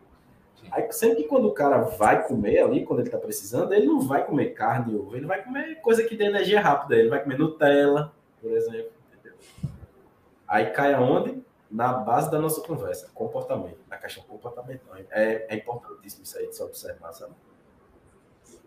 Aí, 0.70 0.92
sempre 0.92 1.24
que 1.24 1.30
quando 1.30 1.48
o 1.48 1.54
cara 1.54 1.84
vai 1.84 2.28
comer 2.28 2.60
ali, 2.60 2.84
quando 2.84 3.00
ele 3.00 3.08
está 3.08 3.18
precisando, 3.18 3.74
ele 3.74 3.86
não 3.86 4.02
vai 4.02 4.26
comer 4.26 4.48
carne 4.48 4.94
ou 4.94 5.04
ovo, 5.04 5.16
ele 5.16 5.26
vai 5.26 5.42
comer 5.42 5.76
coisa 5.76 6.04
que 6.04 6.18
dê 6.18 6.26
energia 6.26 6.60
rápida. 6.60 6.98
Ele 6.98 7.08
vai 7.08 7.24
comer 7.24 7.40
Nutella, 7.40 8.12
por 8.42 8.52
exemplo. 8.52 8.92
Entendeu? 9.14 9.38
Aí 10.46 10.72
cai 10.72 10.94
aonde? 10.94 11.42
Na 11.72 11.94
base 11.94 12.30
da 12.30 12.40
nossa 12.40 12.62
conversa, 12.62 13.10
comportamento, 13.14 13.80
na 13.90 13.98
caixa 13.98 14.22
comportamental. 14.22 14.96
É, 15.10 15.46
é 15.50 15.56
importantíssimo 15.56 16.24
isso 16.24 16.38
aí 16.38 16.48
de 16.48 16.56
se 16.56 16.64
observar, 16.64 17.12
sabe? 17.14 17.34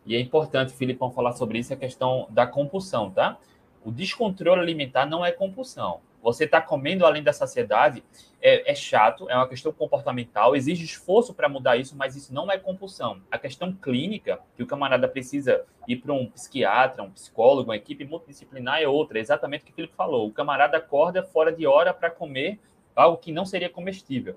E 0.09 0.17
é 0.17 0.21
importante, 0.21 0.73
Filipão, 0.73 1.11
falar 1.11 1.33
sobre 1.33 1.59
isso, 1.59 1.75
a 1.75 1.77
questão 1.77 2.27
da 2.31 2.47
compulsão, 2.47 3.11
tá? 3.11 3.39
O 3.85 3.93
descontrole 3.93 4.59
alimentar 4.59 5.05
não 5.05 5.23
é 5.23 5.31
compulsão. 5.31 6.01
Você 6.23 6.45
está 6.45 6.63
comendo 6.63 7.05
além 7.05 7.23
da 7.23 7.31
saciedade, 7.31 8.03
é, 8.41 8.73
é, 8.73 8.75
chato, 8.75 9.29
é 9.29 9.37
uma 9.37 9.47
questão 9.47 9.71
comportamental, 9.71 10.57
exige 10.57 10.83
esforço 10.83 11.35
para 11.35 11.47
mudar 11.47 11.77
isso, 11.77 11.95
mas 11.95 12.17
isso 12.17 12.33
não 12.33 12.51
é 12.51 12.57
compulsão. 12.57 13.21
A 13.31 13.39
questão 13.39 13.71
clínica, 13.71 14.41
que 14.57 14.63
o 14.63 14.67
camarada 14.67 15.07
precisa 15.07 15.67
ir 15.87 15.97
para 15.97 16.15
um 16.15 16.27
psiquiatra, 16.31 17.03
um 17.03 17.11
psicólogo, 17.11 17.69
uma 17.69 17.77
equipe 17.77 18.03
multidisciplinar, 18.07 18.81
é 18.81 18.89
outra, 18.89 19.19
é 19.19 19.21
exatamente 19.21 19.61
o 19.63 19.67
que 19.67 19.73
o 19.73 19.75
Felipe 19.75 19.95
falou. 19.95 20.27
O 20.27 20.33
camarada 20.33 20.79
acorda 20.79 21.23
fora 21.23 21.53
de 21.53 21.67
hora 21.67 21.93
para 21.93 22.11
comer 22.11 22.59
algo 22.97 23.19
que 23.19 23.31
não 23.31 23.45
seria 23.45 23.69
comestível. 23.69 24.37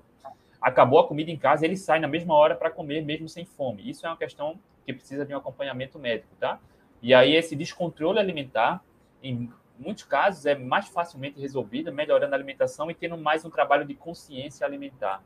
Acabou 0.62 1.00
a 1.00 1.08
comida 1.08 1.30
em 1.30 1.36
casa, 1.36 1.64
ele 1.64 1.76
sai 1.76 1.98
na 1.98 2.06
mesma 2.06 2.34
hora 2.34 2.54
para 2.54 2.70
comer, 2.70 3.04
mesmo 3.04 3.28
sem 3.28 3.44
fome. 3.44 3.88
Isso 3.88 4.06
é 4.06 4.08
uma 4.08 4.16
questão 4.16 4.58
que 4.86 4.92
precisa 4.92 5.24
de 5.26 5.34
um 5.34 5.38
acompanhamento 5.38 5.98
médico, 5.98 6.34
tá? 6.38 6.60
E 7.02 7.12
aí 7.12 7.34
esse 7.34 7.56
descontrole 7.56 8.18
alimentar, 8.18 8.82
em 9.22 9.50
muitos 9.78 10.04
casos, 10.04 10.46
é 10.46 10.54
mais 10.54 10.88
facilmente 10.88 11.40
resolvido, 11.40 11.92
melhorando 11.92 12.32
a 12.32 12.36
alimentação 12.36 12.90
e 12.90 12.94
tendo 12.94 13.18
mais 13.18 13.44
um 13.44 13.50
trabalho 13.50 13.84
de 13.84 13.94
consciência 13.94 14.64
alimentar. 14.64 15.22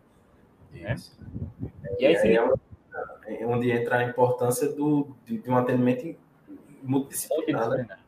Né? 0.73 0.97
E 1.99 2.07
aí, 2.07 2.15
é, 2.15 3.43
é 3.43 3.47
onde 3.47 3.71
entra 3.71 3.99
a 3.99 4.05
importância 4.05 4.73
do, 4.73 5.15
de, 5.25 5.39
de 5.39 5.51
um 5.51 5.57
atendimento 5.57 6.19
multidisciplinar. 6.83 7.69
Né? 7.69 7.99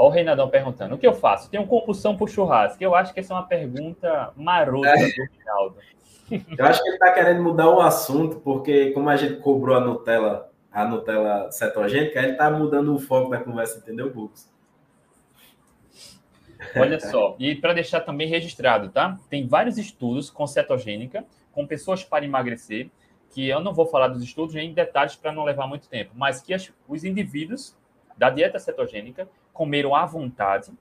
Olha 0.00 0.08
o 0.08 0.08
Reinadão 0.08 0.48
perguntando: 0.48 0.94
o 0.94 0.98
que 0.98 1.06
eu 1.06 1.12
faço? 1.12 1.50
Tenho 1.50 1.66
compulsão 1.66 2.16
por 2.16 2.30
churrasco? 2.30 2.82
Eu 2.82 2.94
acho 2.94 3.12
que 3.12 3.20
essa 3.20 3.34
é 3.34 3.36
uma 3.36 3.46
pergunta 3.46 4.32
marota 4.34 4.88
é. 4.88 4.94
do 4.94 5.28
Reinaldo. 5.30 5.76
Eu 6.56 6.64
acho 6.64 6.80
que 6.80 6.88
ele 6.88 6.94
está 6.94 7.12
querendo 7.12 7.42
mudar 7.42 7.68
o 7.68 7.80
assunto, 7.80 8.36
porque 8.36 8.92
como 8.92 9.10
a 9.10 9.16
gente 9.16 9.40
cobrou 9.40 9.76
a 9.76 9.80
Nutella, 9.80 10.48
a 10.70 10.84
Nutella 10.86 11.50
cetogênica, 11.50 12.20
ele 12.20 12.32
está 12.32 12.48
mudando 12.48 12.94
o 12.94 13.00
foco 13.00 13.28
da 13.30 13.40
conversa, 13.40 13.78
entendeu, 13.78 14.14
Bux? 14.14 14.48
Olha 16.76 17.00
só, 17.00 17.34
e 17.36 17.56
para 17.56 17.72
deixar 17.72 18.02
também 18.02 18.28
registrado, 18.28 18.90
tá? 18.90 19.18
Tem 19.28 19.44
vários 19.48 19.76
estudos 19.76 20.30
com 20.30 20.46
cetogênica, 20.46 21.24
com 21.50 21.66
pessoas 21.66 22.04
para 22.04 22.24
emagrecer, 22.24 22.88
que 23.34 23.48
eu 23.48 23.58
não 23.58 23.74
vou 23.74 23.86
falar 23.86 24.06
dos 24.06 24.22
estudos 24.22 24.54
em 24.54 24.72
detalhes 24.72 25.16
para 25.16 25.32
não 25.32 25.42
levar 25.42 25.66
muito 25.66 25.88
tempo, 25.88 26.12
mas 26.14 26.40
que 26.40 26.54
as, 26.54 26.72
os 26.86 27.02
indivíduos 27.02 27.76
da 28.16 28.30
dieta 28.30 28.60
cetogênica 28.60 29.28
comeram 29.52 29.94
à 29.94 30.04
vontade 30.06 30.72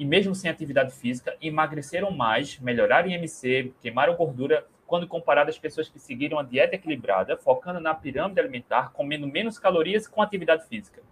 e 0.00 0.04
mesmo 0.04 0.34
sem 0.34 0.50
atividade 0.50 0.92
física, 0.92 1.36
emagreceram 1.42 2.10
mais, 2.10 2.58
melhoraram 2.58 3.10
IMC, 3.10 3.74
queimaram 3.82 4.16
gordura 4.16 4.66
quando 4.86 5.06
comparado 5.06 5.50
às 5.50 5.58
pessoas 5.58 5.90
que 5.90 5.98
seguiram 5.98 6.38
a 6.38 6.42
dieta 6.42 6.74
equilibrada, 6.74 7.36
focando 7.36 7.78
na 7.78 7.94
pirâmide 7.94 8.40
alimentar, 8.40 8.92
comendo 8.92 9.26
menos 9.26 9.58
calorias 9.58 10.08
com 10.08 10.22
atividade 10.22 10.66
física. 10.66 11.02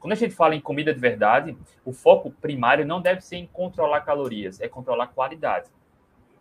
Quando 0.00 0.12
a 0.12 0.16
gente 0.16 0.34
fala 0.34 0.56
em 0.56 0.60
comida 0.60 0.92
de 0.92 0.98
verdade, 0.98 1.56
o 1.84 1.92
foco 1.92 2.30
primário 2.30 2.84
não 2.84 3.00
deve 3.00 3.20
ser 3.20 3.36
em 3.36 3.46
controlar 3.46 4.00
calorias, 4.00 4.60
é 4.60 4.68
controlar 4.68 5.06
qualidade. 5.06 5.70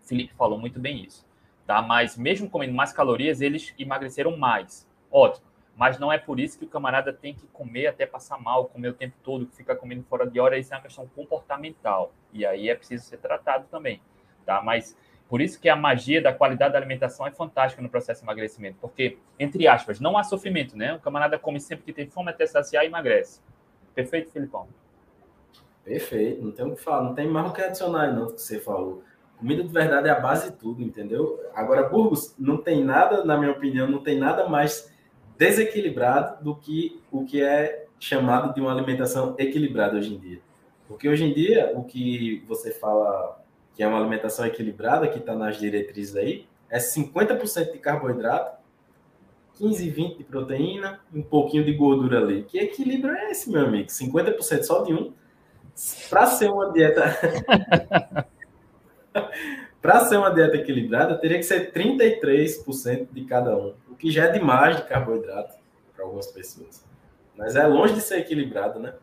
Felipe 0.02 0.34
falou 0.34 0.58
muito 0.58 0.80
bem 0.80 1.04
isso. 1.04 1.24
Tá? 1.68 1.82
Mas 1.82 2.18
mesmo 2.18 2.50
comendo 2.50 2.74
mais 2.74 2.92
calorias, 2.92 3.42
eles 3.42 3.74
emagreceram 3.78 4.36
mais. 4.36 4.90
Ótimo. 5.12 5.46
Mas 5.76 6.00
não 6.00 6.12
é 6.12 6.18
por 6.18 6.40
isso 6.40 6.58
que 6.58 6.66
o 6.66 6.70
camarada 6.70 7.12
tem 7.12 7.34
que 7.34 7.46
comer 7.48 7.88
até 7.88 8.06
passar 8.06 8.42
mal, 8.42 8.66
comer 8.66 8.90
o 8.90 8.94
tempo 8.94 9.16
todo, 9.24 9.48
ficar 9.48 9.76
comendo 9.76 10.04
fora 10.04 10.26
de 10.26 10.40
hora. 10.40 10.58
Isso 10.58 10.74
é 10.74 10.78
uma 10.78 10.84
questão 10.84 11.06
comportamental. 11.08 12.14
E 12.32 12.46
aí 12.46 12.70
é 12.70 12.76
preciso 12.76 13.04
ser 13.04 13.18
tratado 13.18 13.66
também. 13.70 14.02
Tá? 14.46 14.62
Mas 14.62 14.96
por 15.28 15.42
isso 15.42 15.60
que 15.60 15.68
a 15.68 15.76
magia 15.76 16.22
da 16.22 16.32
qualidade 16.32 16.74
da 16.74 16.80
alimentação 16.80 17.26
é 17.26 17.32
fantástica 17.32 17.82
no 17.82 17.90
processo 17.90 18.22
de 18.22 18.26
emagrecimento, 18.26 18.78
porque, 18.80 19.18
entre 19.40 19.68
aspas, 19.68 20.00
não 20.00 20.18
há 20.18 20.24
sofrimento, 20.24 20.78
né? 20.78 20.94
O 20.94 21.00
camarada 21.00 21.40
come 21.40 21.60
sempre 21.60 21.84
que 21.84 21.94
tem 21.94 22.08
fome 22.08 22.30
até 22.30 22.46
saciar 22.46 22.84
e 22.84 22.88
emagrece. 22.88 23.42
Perfeito, 23.96 24.32
Filipão? 24.32 24.68
Perfeito, 25.84 26.44
não 26.44 26.52
tem 26.52 26.66
o 26.66 26.76
que 26.76 26.82
falar, 26.82 27.04
não 27.04 27.16
tem 27.16 27.28
mais 27.28 27.50
o 27.50 27.54
que 27.54 27.62
adicionar 27.62 28.14
não 28.14 28.28
do 28.28 28.34
que 28.34 28.42
você 28.42 28.60
falou. 28.60 29.04
Comida 29.38 29.64
de 29.64 29.70
verdade 29.70 30.08
é 30.08 30.12
a 30.12 30.20
base 30.20 30.52
de 30.52 30.58
tudo, 30.58 30.82
entendeu? 30.82 31.40
Agora, 31.54 31.84
Burgos, 31.84 32.36
não 32.38 32.58
tem 32.58 32.84
nada, 32.84 33.24
na 33.24 33.38
minha 33.38 33.52
opinião, 33.52 33.88
não 33.88 34.02
tem 34.02 34.18
nada 34.18 34.48
mais 34.48 34.95
desequilibrado 35.38 36.44
do 36.44 36.56
que 36.56 37.02
o 37.12 37.26
que 37.26 37.42
é 37.42 37.86
chamado 38.00 38.54
de 38.54 38.62
uma 38.62 38.72
alimentação 38.72 39.36
equilibrada 39.38 39.98
hoje 39.98 40.14
em 40.14 40.20
dia. 40.20 40.40
Porque 40.88 41.10
hoje 41.10 41.24
em 41.24 41.34
dia, 41.34 41.72
o 41.76 41.84
que 41.84 42.44
você 42.48 42.72
fala 42.72 43.42
que 43.74 43.84
é 43.84 43.88
uma 43.88 44.00
alimentação 44.00 44.46
equilibrada, 44.46 45.08
que 45.08 45.20
está 45.20 45.36
nas 45.36 45.58
diretrizes 45.58 46.16
aí, 46.16 46.48
é 46.70 46.78
50% 46.78 47.74
de 47.74 47.80
carboidrato, 47.80 48.58
15, 49.56 49.90
20 49.90 50.18
de 50.18 50.24
proteína, 50.24 51.00
um 51.14 51.22
pouquinho 51.22 51.66
de 51.66 51.74
gordura 51.74 52.20
ali. 52.20 52.44
Que 52.44 52.58
equilíbrio 52.60 53.14
é 53.14 53.32
esse, 53.32 53.50
meu 53.50 53.66
amigo? 53.66 53.90
50% 53.90 54.64
só 54.64 54.84
de 54.84 54.94
um. 54.94 55.14
Para 56.10 56.28
ser 56.28 56.50
uma 56.50 56.72
dieta. 56.72 57.04
Para 59.86 60.04
ser 60.06 60.18
uma 60.18 60.32
dieta 60.32 60.58
equilibrada, 60.58 61.16
teria 61.16 61.38
que 61.38 61.44
ser 61.44 61.72
33% 61.72 63.10
de 63.12 63.24
cada 63.26 63.56
um, 63.56 63.76
o 63.88 63.96
que 63.96 64.10
já 64.10 64.26
é 64.26 64.32
demais 64.32 64.78
de 64.78 64.84
carboidrato 64.86 65.54
para 65.96 66.04
algumas 66.04 66.26
pessoas. 66.26 66.84
Mas 67.38 67.56
é 67.56 67.68
longe 67.68 67.94
de 67.94 68.02
ser 68.02 68.18
equilibrado, 68.18 68.80
né? 68.80 68.96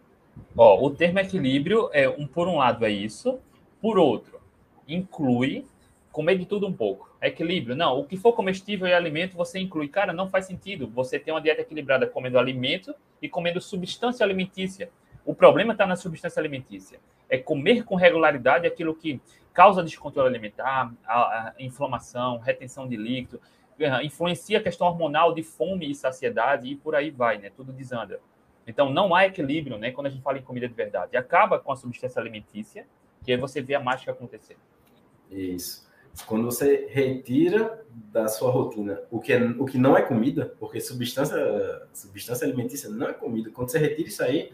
Ó, 0.56 0.84
o 0.84 0.90
termo 0.90 1.20
equilíbrio 1.20 1.88
é 1.92 2.08
um 2.08 2.26
por 2.26 2.48
um 2.48 2.56
lado 2.56 2.84
é 2.84 2.90
isso, 2.90 3.38
por 3.80 3.96
outro 3.96 4.40
inclui 4.88 5.64
comer 6.10 6.36
de 6.36 6.46
tudo 6.46 6.66
um 6.66 6.72
pouco. 6.72 7.14
Equilíbrio. 7.22 7.76
Não, 7.76 8.00
o 8.00 8.04
que 8.04 8.16
for 8.16 8.32
comestível 8.32 8.88
e 8.88 8.92
alimento, 8.92 9.36
você 9.36 9.60
inclui. 9.60 9.86
Cara, 9.86 10.12
não 10.12 10.28
faz 10.28 10.46
sentido 10.46 10.88
você 10.88 11.16
ter 11.16 11.30
uma 11.30 11.40
dieta 11.40 11.60
equilibrada 11.60 12.08
comendo 12.08 12.40
alimento 12.40 12.92
e 13.22 13.28
comendo 13.28 13.60
substância 13.60 14.24
alimentícia. 14.24 14.90
O 15.24 15.32
problema 15.32 15.74
está 15.74 15.86
na 15.86 15.94
substância 15.94 16.40
alimentícia. 16.40 16.98
É 17.30 17.38
comer 17.38 17.84
com 17.84 17.94
regularidade 17.94 18.66
aquilo 18.66 18.96
que 18.96 19.20
causa 19.52 19.82
descontrole 19.82 20.28
alimentar, 20.28 20.92
a, 21.06 21.48
a 21.48 21.54
inflamação, 21.58 22.38
retenção 22.38 22.88
de 22.88 22.96
líquido, 22.96 23.40
eh, 23.78 24.04
influencia 24.04 24.58
a 24.58 24.62
questão 24.62 24.86
hormonal 24.86 25.34
de 25.34 25.42
fome 25.42 25.90
e 25.90 25.94
saciedade 25.94 26.68
e 26.68 26.76
por 26.76 26.94
aí 26.94 27.10
vai, 27.10 27.38
né? 27.38 27.50
Tudo 27.54 27.72
desanda. 27.72 28.20
Então, 28.66 28.90
não 28.90 29.14
há 29.14 29.26
equilíbrio, 29.26 29.76
né? 29.78 29.90
Quando 29.90 30.06
a 30.06 30.10
gente 30.10 30.22
fala 30.22 30.38
em 30.38 30.42
comida 30.42 30.68
de 30.68 30.74
verdade. 30.74 31.16
Acaba 31.16 31.58
com 31.58 31.72
a 31.72 31.76
substância 31.76 32.20
alimentícia, 32.20 32.86
que 33.24 33.32
aí 33.32 33.38
você 33.38 33.60
vê 33.60 33.74
a 33.74 33.80
mágica 33.80 34.12
acontecer. 34.12 34.56
Isso. 35.30 35.90
Quando 36.26 36.44
você 36.44 36.88
retira 36.90 37.84
da 37.90 38.28
sua 38.28 38.50
rotina 38.50 39.00
o 39.10 39.18
que, 39.18 39.32
é, 39.32 39.42
o 39.42 39.64
que 39.64 39.78
não 39.78 39.96
é 39.96 40.02
comida, 40.02 40.54
porque 40.60 40.78
substância, 40.78 41.36
substância 41.92 42.46
alimentícia 42.46 42.90
não 42.90 43.08
é 43.08 43.14
comida, 43.14 43.50
quando 43.50 43.70
você 43.70 43.78
retira 43.78 44.08
isso 44.08 44.22
aí, 44.22 44.52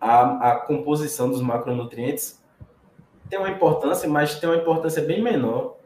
a, 0.00 0.52
a 0.52 0.56
composição 0.60 1.30
dos 1.30 1.42
macronutrientes 1.42 2.42
tem 3.28 3.38
uma 3.38 3.50
importância, 3.50 4.08
mas 4.08 4.38
tem 4.38 4.48
uma 4.48 4.58
importância 4.58 5.02
bem 5.02 5.22
menor 5.22 5.76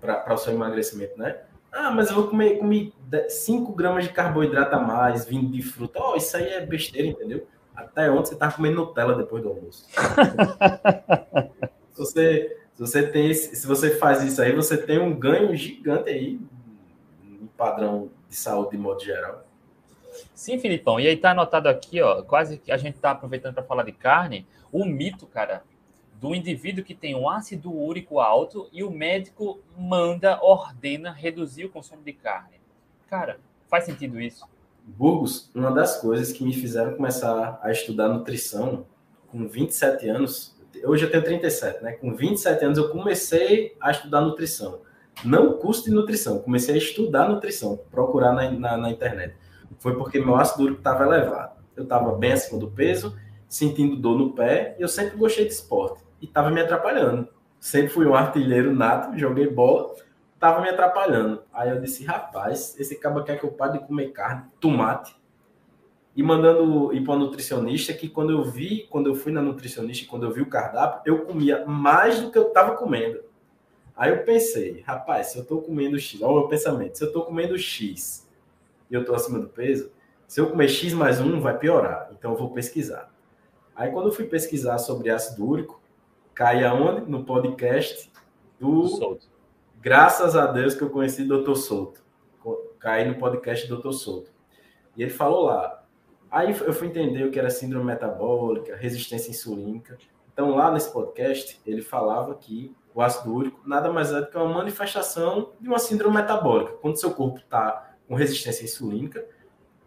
para 0.00 0.32
o 0.32 0.38
seu 0.38 0.52
emagrecimento, 0.52 1.18
né? 1.18 1.38
Ah, 1.72 1.90
mas 1.90 2.08
eu 2.08 2.14
vou 2.14 2.28
comer, 2.28 2.58
comer 2.58 2.92
5 3.28 3.72
gramas 3.72 4.04
de 4.04 4.10
carboidrato 4.10 4.74
a 4.74 4.78
mais, 4.78 5.26
vindo 5.26 5.50
de 5.50 5.62
fruta. 5.62 6.00
Oh, 6.02 6.16
isso 6.16 6.36
aí 6.36 6.48
é 6.48 6.64
besteira, 6.64 7.08
entendeu? 7.08 7.46
Até 7.74 8.10
ontem 8.10 8.30
você 8.30 8.36
tá 8.36 8.50
comendo 8.50 8.76
Nutella 8.76 9.14
depois 9.14 9.42
do 9.42 9.50
almoço. 9.50 9.84
se 11.92 11.98
você 11.98 12.56
se 12.76 12.80
você 12.80 13.06
tem 13.06 13.30
esse, 13.30 13.56
se 13.56 13.66
você 13.66 13.96
faz 13.96 14.22
isso 14.22 14.42
aí, 14.42 14.54
você 14.54 14.76
tem 14.76 14.98
um 14.98 15.18
ganho 15.18 15.56
gigante 15.56 16.10
aí 16.10 16.38
no 17.22 17.48
padrão 17.48 18.10
de 18.28 18.36
saúde 18.36 18.72
de 18.72 18.76
modo 18.76 19.02
geral. 19.02 19.46
Sim, 20.34 20.58
Filipão. 20.58 21.00
E 21.00 21.08
aí 21.08 21.16
tá 21.16 21.30
anotado 21.30 21.70
aqui, 21.70 22.02
ó, 22.02 22.22
quase 22.22 22.58
que 22.58 22.70
a 22.70 22.76
gente 22.76 22.98
tá 22.98 23.12
aproveitando 23.12 23.54
para 23.54 23.62
falar 23.62 23.82
de 23.82 23.92
carne, 23.92 24.46
o 24.70 24.84
mito, 24.84 25.26
cara, 25.26 25.62
do 26.20 26.34
indivíduo 26.34 26.84
que 26.84 26.94
tem 26.94 27.14
um 27.14 27.28
ácido 27.28 27.72
úrico 27.72 28.20
alto 28.20 28.68
e 28.72 28.82
o 28.82 28.90
médico 28.90 29.60
manda, 29.76 30.38
ordena 30.42 31.12
reduzir 31.12 31.64
o 31.64 31.70
consumo 31.70 32.02
de 32.02 32.12
carne. 32.12 32.56
Cara, 33.08 33.38
faz 33.68 33.84
sentido 33.84 34.20
isso? 34.20 34.46
Burgos, 34.84 35.50
uma 35.54 35.70
das 35.70 36.00
coisas 36.00 36.32
que 36.32 36.44
me 36.44 36.54
fizeram 36.54 36.94
começar 36.94 37.58
a 37.62 37.70
estudar 37.70 38.08
nutrição 38.08 38.86
com 39.28 39.46
27 39.46 40.08
anos, 40.08 40.56
hoje 40.84 41.04
eu 41.04 41.10
tenho 41.10 41.24
37, 41.24 41.82
né? 41.82 41.92
Com 41.92 42.14
27 42.14 42.64
anos 42.64 42.78
eu 42.78 42.88
comecei 42.90 43.76
a 43.80 43.90
estudar 43.90 44.20
nutrição. 44.20 44.80
Não 45.24 45.54
curso 45.58 45.84
de 45.84 45.90
nutrição, 45.90 46.38
comecei 46.38 46.74
a 46.74 46.78
estudar 46.78 47.28
nutrição, 47.28 47.78
procurar 47.90 48.32
na, 48.32 48.50
na, 48.50 48.76
na 48.76 48.90
internet. 48.90 49.34
Foi 49.78 49.96
porque 49.96 50.20
meu 50.20 50.36
ácido 50.36 50.64
úrico 50.64 50.78
estava 50.78 51.04
elevado. 51.04 51.56
Eu 51.76 51.82
estava 51.82 52.14
bem 52.14 52.32
acima 52.32 52.58
do 52.58 52.70
peso, 52.70 53.16
sentindo 53.48 53.96
dor 53.96 54.16
no 54.16 54.32
pé, 54.32 54.76
e 54.78 54.82
eu 54.82 54.88
sempre 54.88 55.16
gostei 55.16 55.46
de 55.46 55.52
esporte. 55.52 56.05
E 56.20 56.26
estava 56.26 56.50
me 56.50 56.60
atrapalhando. 56.60 57.28
Sempre 57.58 57.88
fui 57.88 58.06
um 58.06 58.14
artilheiro 58.14 58.74
nato, 58.74 59.18
joguei 59.18 59.48
bola, 59.48 59.94
estava 60.34 60.60
me 60.60 60.68
atrapalhando. 60.68 61.42
Aí 61.52 61.70
eu 61.70 61.80
disse, 61.80 62.04
rapaz, 62.04 62.78
esse 62.78 62.96
cara 62.96 63.22
quer 63.22 63.38
que 63.38 63.44
eu 63.44 63.52
pare 63.52 63.78
de 63.78 63.86
comer 63.86 64.12
carne, 64.12 64.44
tomate, 64.60 65.16
e 66.14 66.22
mandando 66.22 66.94
ir 66.94 67.04
para 67.04 67.16
nutricionista 67.16 67.92
que 67.92 68.08
quando 68.08 68.30
eu 68.30 68.42
vi, 68.42 68.86
quando 68.88 69.08
eu 69.08 69.14
fui 69.14 69.30
na 69.30 69.42
nutricionista, 69.42 70.08
quando 70.08 70.24
eu 70.24 70.32
vi 70.32 70.40
o 70.40 70.46
cardápio, 70.46 71.02
eu 71.04 71.26
comia 71.26 71.66
mais 71.66 72.20
do 72.20 72.30
que 72.30 72.38
eu 72.38 72.48
estava 72.48 72.74
comendo. 72.74 73.20
Aí 73.94 74.10
eu 74.10 74.24
pensei, 74.24 74.82
rapaz, 74.86 75.28
se 75.28 75.38
eu 75.38 75.42
estou 75.42 75.60
comendo 75.60 75.98
X, 75.98 76.22
olha 76.22 76.32
o 76.32 76.38
meu 76.40 76.48
pensamento, 76.48 76.96
se 76.96 77.04
eu 77.04 77.08
estou 77.08 77.24
comendo 77.24 77.58
X 77.58 78.26
e 78.90 78.94
eu 78.94 79.02
estou 79.02 79.14
acima 79.14 79.38
do 79.38 79.48
peso, 79.48 79.90
se 80.26 80.40
eu 80.40 80.48
comer 80.48 80.68
X 80.68 80.94
mais 80.94 81.20
um, 81.20 81.38
vai 81.38 81.58
piorar. 81.58 82.08
Então 82.12 82.32
eu 82.32 82.36
vou 82.38 82.50
pesquisar. 82.50 83.12
Aí 83.74 83.90
quando 83.90 84.06
eu 84.06 84.12
fui 84.12 84.24
pesquisar 84.24 84.78
sobre 84.78 85.10
ácido 85.10 85.46
úrico, 85.46 85.82
caí 86.36 86.62
aonde? 86.62 87.10
No 87.10 87.24
podcast 87.24 88.12
do... 88.60 88.86
Solto. 88.86 89.26
Graças 89.80 90.36
a 90.36 90.46
Deus 90.46 90.74
que 90.74 90.82
eu 90.82 90.90
conheci 90.90 91.22
o 91.22 91.42
Dr. 91.42 91.54
Souto. 91.54 92.04
Caí 92.78 93.08
no 93.08 93.14
podcast 93.14 93.66
do 93.66 93.78
Dr. 93.78 93.92
Souto. 93.92 94.30
E 94.94 95.02
ele 95.02 95.10
falou 95.10 95.46
lá. 95.46 95.82
Aí 96.30 96.50
eu 96.50 96.72
fui 96.74 96.88
entender 96.88 97.24
o 97.24 97.30
que 97.30 97.38
era 97.38 97.48
síndrome 97.48 97.86
metabólica, 97.86 98.76
resistência 98.76 99.30
insulínica. 99.30 99.96
Então 100.30 100.54
lá 100.54 100.70
nesse 100.70 100.92
podcast, 100.92 101.58
ele 101.64 101.80
falava 101.80 102.34
que 102.34 102.76
o 102.94 103.00
ácido 103.00 103.32
úrico 103.32 103.66
nada 103.66 103.90
mais 103.90 104.12
é 104.12 104.20
do 104.20 104.26
que 104.26 104.36
uma 104.36 104.52
manifestação 104.52 105.52
de 105.58 105.68
uma 105.68 105.78
síndrome 105.78 106.16
metabólica. 106.16 106.72
Quando 106.82 107.00
seu 107.00 107.12
corpo 107.12 107.38
está 107.38 107.94
com 108.06 108.14
resistência 108.14 108.64
insulínica, 108.64 109.24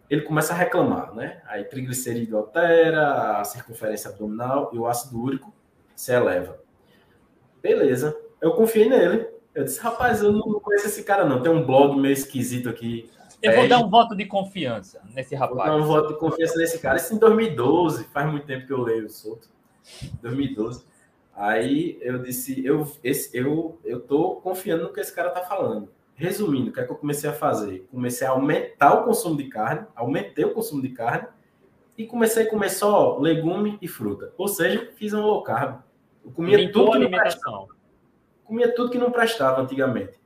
ele 0.08 0.22
começa 0.22 0.52
a 0.52 0.56
reclamar, 0.56 1.14
né? 1.14 1.42
Aí 1.46 1.62
triglicerídeo 1.62 2.36
altera, 2.36 3.38
a 3.38 3.44
circunferência 3.44 4.10
abdominal 4.10 4.70
e 4.72 4.78
o 4.78 4.88
ácido 4.88 5.20
úrico 5.20 5.59
se 6.00 6.14
eleva. 6.14 6.58
Beleza, 7.62 8.18
eu 8.40 8.52
confiei 8.52 8.88
nele. 8.88 9.28
Eu 9.54 9.64
disse, 9.64 9.78
rapaz, 9.80 10.22
eu 10.22 10.32
não 10.32 10.58
conheço 10.58 10.86
esse 10.86 11.02
cara 11.02 11.26
não. 11.26 11.42
Tem 11.42 11.52
um 11.52 11.66
blog 11.66 12.00
meio 12.00 12.14
esquisito 12.14 12.70
aqui. 12.70 13.10
Eu 13.42 13.54
vou 13.54 13.68
dar 13.68 13.80
um 13.80 13.90
voto 13.90 14.16
de 14.16 14.24
confiança 14.24 15.02
nesse 15.14 15.34
rapaz. 15.34 15.56
Vou 15.56 15.66
dar 15.66 15.76
um 15.76 15.86
voto 15.86 16.14
de 16.14 16.18
confiança 16.18 16.56
nesse 16.56 16.78
cara. 16.78 16.96
Isso 16.96 17.14
em 17.14 17.18
2012, 17.18 18.04
faz 18.04 18.30
muito 18.30 18.46
tempo 18.46 18.66
que 18.66 18.72
eu 18.72 18.80
leio 18.80 19.04
o 19.04 19.10
Souto. 19.10 19.48
2012. 20.22 20.84
Aí 21.34 21.98
eu 22.00 22.18
disse, 22.18 22.64
eu, 22.64 22.90
esse, 23.04 23.36
eu, 23.36 23.78
eu 23.84 24.00
tô 24.00 24.36
confiando 24.36 24.84
no 24.84 24.92
que 24.94 25.00
esse 25.00 25.14
cara 25.14 25.28
tá 25.28 25.42
falando. 25.42 25.90
Resumindo, 26.14 26.70
o 26.70 26.72
que 26.72 26.80
é 26.80 26.84
que 26.84 26.92
eu 26.92 26.96
comecei 26.96 27.28
a 27.28 27.34
fazer? 27.34 27.86
Comecei 27.90 28.26
a 28.26 28.30
aumentar 28.30 28.94
o 28.94 29.04
consumo 29.04 29.36
de 29.36 29.48
carne, 29.48 29.86
aumentei 29.94 30.46
o 30.46 30.54
consumo 30.54 30.80
de 30.80 30.90
carne 30.90 31.28
e 31.98 32.06
comecei 32.06 32.44
a 32.44 32.50
comer 32.50 32.70
só 32.70 33.18
legume 33.18 33.76
e 33.82 33.88
fruta. 33.88 34.32
Ou 34.38 34.48
seja, 34.48 34.90
fiz 34.96 35.12
um 35.12 35.20
low 35.20 35.42
carb. 35.42 35.82
Eu 36.24 36.30
comia 36.32 36.56
Limpou 36.56 36.86
tudo 36.86 36.92
que 36.92 37.08
não 37.08 37.18
prestava. 37.18 37.66
Comia 38.44 38.74
tudo 38.74 38.90
que 38.90 38.98
não 38.98 39.10
prestava 39.10 39.62
antigamente. 39.62 40.20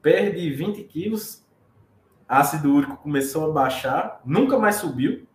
Perdi 0.00 0.50
20 0.50 0.84
quilos, 0.84 1.44
ácido 2.28 2.72
úrico 2.72 2.96
começou 2.98 3.50
a 3.50 3.52
baixar, 3.52 4.20
nunca 4.24 4.58
mais 4.58 4.76
subiu 4.76 5.28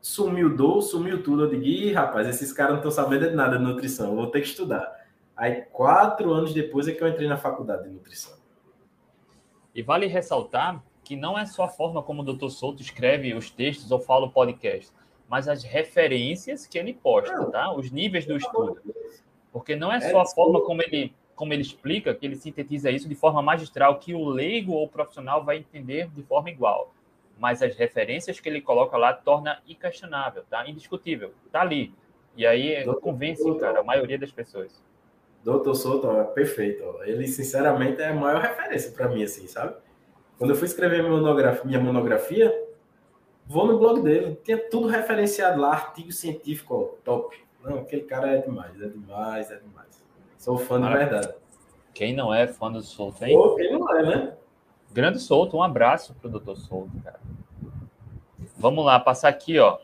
sumiu 0.00 0.54
dor, 0.56 0.82
sumiu 0.82 1.22
tudo. 1.22 1.44
Eu 1.44 1.50
digo, 1.50 1.62
Ih, 1.62 1.92
rapaz, 1.92 2.26
esses 2.26 2.52
caras 2.52 2.72
não 2.72 2.78
estão 2.78 2.90
sabendo 2.90 3.28
de 3.28 3.36
nada 3.36 3.58
de 3.58 3.64
nutrição, 3.64 4.14
vou 4.14 4.28
ter 4.28 4.40
que 4.40 4.48
estudar. 4.48 4.96
Aí, 5.36 5.62
quatro 5.72 6.32
anos 6.32 6.52
depois 6.52 6.88
é 6.88 6.92
que 6.92 7.02
eu 7.02 7.08
entrei 7.08 7.28
na 7.28 7.36
faculdade 7.36 7.84
de 7.84 7.90
nutrição. 7.90 8.36
E 9.74 9.82
vale 9.82 10.06
ressaltar 10.06 10.82
que 11.04 11.14
não 11.14 11.38
é 11.38 11.46
só 11.46 11.64
a 11.64 11.68
forma 11.68 12.02
como 12.02 12.22
o 12.22 12.24
Dr. 12.24 12.48
Souto 12.48 12.82
escreve 12.82 13.32
os 13.34 13.50
textos 13.50 13.90
ou 13.90 14.00
fala 14.00 14.26
o 14.26 14.30
podcast, 14.30 14.92
mas 15.28 15.48
as 15.48 15.62
referências 15.62 16.66
que 16.66 16.78
ele 16.78 16.94
posta, 16.94 17.44
tá? 17.50 17.72
Os 17.72 17.90
níveis 17.90 18.26
do 18.26 18.36
estudo. 18.36 18.80
Porque 19.52 19.76
não 19.76 19.92
é 19.92 20.00
só 20.00 20.20
a 20.20 20.26
forma 20.26 20.60
como 20.62 20.82
ele, 20.82 21.14
como 21.36 21.52
ele 21.52 21.62
explica, 21.62 22.14
que 22.14 22.26
ele 22.26 22.36
sintetiza 22.36 22.90
isso 22.90 23.08
de 23.08 23.14
forma 23.14 23.42
magistral, 23.42 23.98
que 23.98 24.14
o 24.14 24.28
leigo 24.28 24.72
ou 24.72 24.84
o 24.84 24.88
profissional 24.88 25.44
vai 25.44 25.58
entender 25.58 26.08
de 26.08 26.22
forma 26.22 26.50
igual 26.50 26.92
mas 27.38 27.62
as 27.62 27.74
referências 27.76 28.40
que 28.40 28.48
ele 28.48 28.60
coloca 28.60 28.96
lá 28.96 29.12
torna 29.12 29.62
inquestionável, 29.66 30.42
tá? 30.50 30.68
Indiscutível, 30.68 31.32
tá 31.52 31.60
ali. 31.60 31.94
E 32.36 32.46
aí 32.46 32.84
Doutor 32.84 33.00
convence, 33.00 33.42
Souto, 33.42 33.60
cara, 33.60 33.80
a 33.80 33.82
maioria 33.82 34.18
das 34.18 34.32
pessoas. 34.32 34.82
Doutor 35.44 35.74
Souto, 35.74 36.10
é 36.10 36.24
perfeito. 36.24 36.84
Ele, 37.04 37.26
sinceramente, 37.26 38.02
é 38.02 38.08
a 38.08 38.14
maior 38.14 38.42
referência 38.42 38.90
para 38.90 39.08
mim, 39.08 39.22
assim, 39.22 39.46
sabe? 39.46 39.74
Quando 40.36 40.50
eu 40.50 40.56
fui 40.56 40.66
escrever 40.66 41.02
minha 41.02 41.16
monografia, 41.16 41.64
minha 41.64 41.80
monografia, 41.80 42.52
vou 43.48 43.66
no 43.66 43.78
blog 43.78 44.02
dele, 44.02 44.38
tinha 44.44 44.58
tudo 44.68 44.86
referenciado 44.86 45.60
lá, 45.60 45.72
artigo 45.72 46.12
científico, 46.12 46.74
ó, 46.74 47.02
top. 47.02 47.36
Não, 47.64 47.78
aquele 47.78 48.02
cara 48.02 48.28
é 48.28 48.38
demais, 48.38 48.80
é 48.80 48.88
demais, 48.88 49.50
é 49.50 49.56
demais. 49.56 50.04
Sou 50.36 50.58
fã 50.58 50.80
de 50.80 50.88
verdade. 50.88 51.34
Quem 51.92 52.14
não 52.14 52.32
é 52.32 52.46
fã 52.46 52.70
do 52.70 52.80
Souto, 52.80 53.24
hein? 53.24 53.36
Pô, 53.36 53.56
quem 53.56 53.72
não 53.72 53.96
é, 53.96 54.02
né? 54.02 54.36
Grande 54.92 55.18
Souto, 55.18 55.56
um 55.56 55.62
abraço 55.62 56.14
pro 56.14 56.30
Dr. 56.30 56.54
Souto, 56.54 56.92
cara. 57.02 57.18
Vamos 58.56 58.84
lá, 58.84 59.00
passar 59.00 59.28
aqui, 59.28 59.58
ó. 59.58 59.78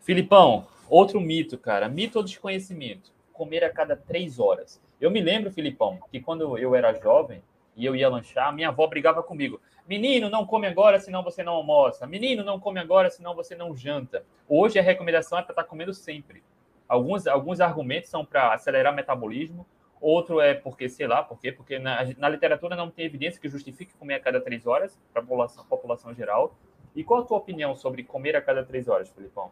Filipão, 0.00 0.66
outro 0.88 1.20
mito, 1.20 1.56
cara. 1.56 1.88
Mito 1.88 2.18
ou 2.18 2.24
desconhecimento? 2.24 3.12
Comer 3.32 3.64
a 3.64 3.70
cada 3.70 3.96
três 3.96 4.38
horas. 4.38 4.80
Eu 5.00 5.10
me 5.10 5.20
lembro, 5.20 5.50
Filipão, 5.50 5.98
que 6.10 6.20
quando 6.20 6.58
eu 6.58 6.74
era 6.74 6.94
jovem 6.94 7.42
e 7.76 7.84
eu 7.84 7.94
ia 7.94 8.08
lanchar, 8.08 8.54
minha 8.54 8.68
avó 8.68 8.86
brigava 8.86 9.22
comigo. 9.22 9.60
Menino, 9.88 10.28
não 10.28 10.44
come 10.44 10.66
agora, 10.66 10.98
senão 10.98 11.22
você 11.22 11.42
não 11.42 11.54
almoça. 11.54 12.06
Menino, 12.06 12.42
não 12.42 12.58
come 12.58 12.80
agora, 12.80 13.10
senão 13.10 13.34
você 13.34 13.54
não 13.54 13.74
janta. 13.74 14.24
Hoje 14.48 14.78
a 14.78 14.82
recomendação 14.82 15.38
é 15.38 15.42
para 15.42 15.52
estar 15.52 15.62
tá 15.62 15.68
comendo 15.68 15.94
sempre. 15.94 16.42
Alguns, 16.88 17.26
alguns 17.26 17.60
argumentos 17.60 18.10
são 18.10 18.24
para 18.24 18.52
acelerar 18.52 18.92
o 18.92 18.96
metabolismo, 18.96 19.66
Outro 20.00 20.40
é 20.40 20.54
porque, 20.54 20.88
sei 20.88 21.06
lá, 21.06 21.22
por 21.22 21.40
quê? 21.40 21.50
Porque 21.50 21.78
na, 21.78 22.04
na 22.18 22.28
literatura 22.28 22.76
não 22.76 22.90
tem 22.90 23.06
evidência 23.06 23.40
que 23.40 23.48
justifique 23.48 23.94
comer 23.94 24.14
a 24.14 24.20
cada 24.20 24.40
três 24.40 24.66
horas 24.66 24.98
para 25.12 25.22
a 25.22 25.24
população, 25.24 25.64
população 25.64 26.14
geral. 26.14 26.54
E 26.94 27.02
qual 27.02 27.22
a 27.22 27.24
tua 27.24 27.38
opinião 27.38 27.74
sobre 27.74 28.04
comer 28.04 28.36
a 28.36 28.42
cada 28.42 28.62
três 28.64 28.88
horas, 28.88 29.08
Filipão? 29.10 29.50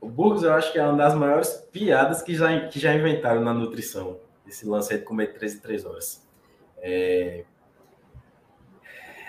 O 0.00 0.08
Burgos, 0.08 0.42
eu 0.42 0.52
acho 0.52 0.72
que 0.72 0.78
é 0.78 0.82
uma 0.82 0.96
das 0.96 1.14
maiores 1.14 1.68
piadas 1.72 2.22
que 2.22 2.34
já, 2.34 2.68
que 2.68 2.78
já 2.78 2.94
inventaram 2.94 3.40
na 3.40 3.54
nutrição. 3.54 4.18
Esse 4.46 4.66
lance 4.66 4.92
aí 4.92 4.98
de 4.98 5.04
comer 5.04 5.32
três 5.32 5.54
e 5.54 5.60
três 5.60 5.84
horas. 5.86 6.26
É... 6.78 7.44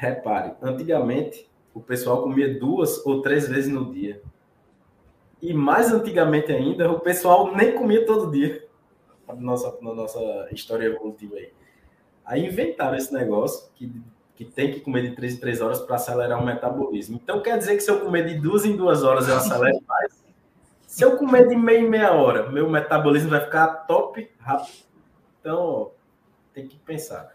Repare, 0.04 0.52
antigamente 0.62 1.50
o 1.74 1.80
pessoal 1.80 2.24
comia 2.24 2.60
duas 2.60 3.04
ou 3.06 3.22
três 3.22 3.48
vezes 3.48 3.72
no 3.72 3.94
dia. 3.94 4.22
E 5.42 5.54
mais 5.54 5.94
antigamente 5.94 6.52
ainda, 6.52 6.92
o 6.92 7.00
pessoal 7.00 7.56
nem 7.56 7.74
comia 7.74 8.06
todo 8.06 8.30
dia 8.30 8.68
na 9.26 9.34
nossa, 9.34 9.78
na 9.82 9.94
nossa 9.94 10.20
história 10.52 10.88
evolutiva 10.88 11.36
aí. 11.36 11.54
Aí 12.26 12.46
inventaram 12.46 12.98
esse 12.98 13.14
negócio 13.14 13.72
que, 13.76 13.90
que 14.36 14.44
tem 14.44 14.74
que 14.74 14.82
comer 14.82 15.10
de 15.10 15.16
3 15.16 15.36
em 15.36 15.40
3 15.40 15.62
horas 15.62 15.80
para 15.80 15.96
acelerar 15.96 16.42
o 16.42 16.46
metabolismo. 16.46 17.18
Então 17.24 17.42
quer 17.42 17.58
dizer 17.58 17.78
que 17.78 17.82
se 17.82 17.90
eu 17.90 18.02
comer 18.02 18.26
de 18.26 18.42
2 18.42 18.66
em 18.66 18.76
2 18.76 19.04
horas 19.04 19.30
eu 19.30 19.38
acelero 19.38 19.80
mais? 19.88 20.22
Se 20.86 21.04
eu 21.04 21.18
comer 21.18 21.48
de 21.48 21.56
meia 21.56 21.80
em 21.80 21.90
meia 21.90 22.12
hora, 22.12 22.52
meu 22.52 22.70
metabolismo 22.70 23.30
vai 23.30 23.40
ficar 23.40 23.68
top 23.88 24.30
rápido. 24.38 24.86
Então, 25.40 25.60
ó, 25.60 25.90
tem 26.54 26.68
que 26.68 26.78
pensar. 26.78 27.32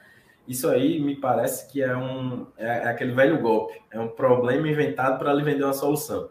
Isso 0.49 0.66
aí 0.66 0.99
me 0.99 1.14
parece 1.14 1.70
que 1.70 1.82
é 1.82 1.94
um 1.94 2.46
é, 2.57 2.66
é 2.66 2.88
aquele 2.88 3.12
velho 3.12 3.38
golpe, 3.38 3.80
é 3.90 4.01
um 4.01 4.09
problema 4.09 4.66
inventado 4.66 5.18
para 5.18 5.34
lhe 5.34 5.42
vender 5.44 5.62
uma 5.62 5.74
solução. 5.74 6.30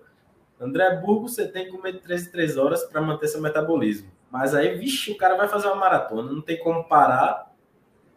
André 0.59 0.95
Burgo, 0.95 1.29
você 1.29 1.47
tem 1.47 1.65
que 1.65 1.71
comer 1.71 1.93
de 1.93 1.99
3 1.99 2.27
em 2.27 2.31
3 2.31 2.57
horas 2.57 2.83
para 2.85 2.99
manter 2.99 3.27
seu 3.27 3.39
metabolismo. 3.39 4.09
Mas 4.31 4.55
aí, 4.55 4.75
vixe, 4.75 5.11
o 5.11 5.17
cara 5.17 5.37
vai 5.37 5.47
fazer 5.47 5.67
uma 5.67 5.75
maratona, 5.75 6.31
não 6.31 6.41
tem 6.41 6.57
como 6.57 6.83
parar 6.83 7.53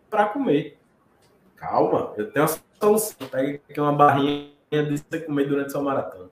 para 0.09 0.25
comer. 0.25 0.79
Calma, 1.55 2.15
eu 2.17 2.33
tenho 2.33 2.47
uma 2.47 2.59
solução. 2.81 3.29
Pega 3.29 3.61
aqui 3.69 3.79
uma 3.79 3.93
barrinha 3.93 4.51
de 4.71 4.97
você 4.97 5.21
comer 5.21 5.47
durante 5.47 5.71
sua 5.71 5.83
maratona. 5.83 6.31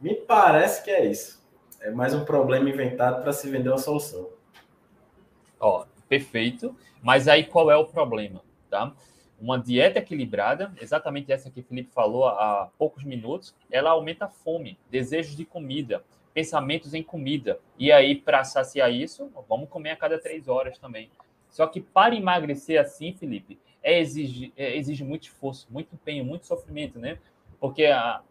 Me 0.00 0.16
parece 0.16 0.82
que 0.82 0.90
é 0.90 1.06
isso. 1.06 1.40
É 1.80 1.88
mais 1.90 2.12
um 2.12 2.24
problema 2.24 2.68
inventado 2.68 3.22
para 3.22 3.32
se 3.32 3.48
vender 3.48 3.68
uma 3.68 3.78
solução. 3.78 4.28
Ó, 5.60 5.84
perfeito. 6.08 6.74
Mas 7.00 7.28
aí 7.28 7.44
qual 7.44 7.70
é 7.70 7.76
o 7.76 7.84
problema, 7.84 8.40
tá? 8.72 8.90
Uma 9.38 9.58
dieta 9.58 9.98
equilibrada, 9.98 10.72
exatamente 10.80 11.30
essa 11.30 11.50
que 11.50 11.60
o 11.60 11.62
Felipe 11.62 11.92
falou 11.92 12.26
há 12.26 12.70
poucos 12.78 13.04
minutos, 13.04 13.54
ela 13.70 13.90
aumenta 13.90 14.24
a 14.24 14.28
fome, 14.28 14.78
desejos 14.90 15.36
de 15.36 15.44
comida, 15.44 16.02
pensamentos 16.32 16.94
em 16.94 17.02
comida. 17.02 17.60
E 17.78 17.92
aí, 17.92 18.14
para 18.14 18.44
saciar 18.44 18.90
isso, 18.90 19.30
vamos 19.46 19.68
comer 19.68 19.90
a 19.90 19.96
cada 19.96 20.18
três 20.18 20.48
horas 20.48 20.78
também. 20.78 21.10
Só 21.50 21.66
que 21.66 21.82
para 21.82 22.14
emagrecer 22.14 22.80
assim, 22.80 23.12
Felipe, 23.12 23.58
é 23.82 24.00
exige, 24.00 24.52
é, 24.56 24.74
exige 24.74 25.04
muito 25.04 25.24
esforço, 25.24 25.66
muito 25.70 25.94
empenho, 25.94 26.24
muito 26.24 26.46
sofrimento, 26.46 26.98
né? 26.98 27.18
Porque 27.60 27.86
a, 27.86 28.22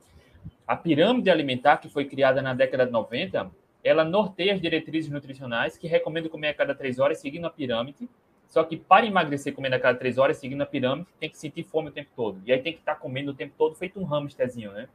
a 0.66 0.76
pirâmide 0.76 1.30
alimentar 1.30 1.78
que 1.78 1.90
foi 1.90 2.06
criada 2.06 2.42
na 2.42 2.56
década 2.56 2.86
de 2.86 2.92
90, 2.92 3.52
ela 3.84 4.04
norteia 4.04 4.54
as 4.54 4.62
diretrizes 4.62 5.12
nutricionais 5.12 5.78
que 5.78 5.88
recomendam 5.88 6.32
comer 6.32 6.48
a 6.48 6.54
cada 6.54 6.74
três 6.74 6.98
horas 6.98 7.20
seguindo 7.20 7.46
a 7.46 7.50
pirâmide 7.50 8.10
só 8.52 8.66
que 8.66 8.76
para 8.76 9.06
emagrecer 9.06 9.54
comendo 9.54 9.78
a 9.78 9.80
cada 9.80 9.98
três 9.98 10.18
horas, 10.18 10.36
seguindo 10.36 10.62
a 10.62 10.66
pirâmide, 10.66 11.08
tem 11.18 11.30
que 11.30 11.38
sentir 11.38 11.64
fome 11.64 11.88
o 11.88 11.92
tempo 11.92 12.10
todo. 12.14 12.42
E 12.46 12.52
aí 12.52 12.62
tem 12.62 12.74
que 12.74 12.80
estar 12.80 12.96
tá 12.96 13.00
comendo 13.00 13.32
o 13.32 13.34
tempo 13.34 13.54
todo, 13.58 13.76
feito 13.76 13.98
um 13.98 14.14
hamsterzinho, 14.14 14.74
né? 14.74 14.90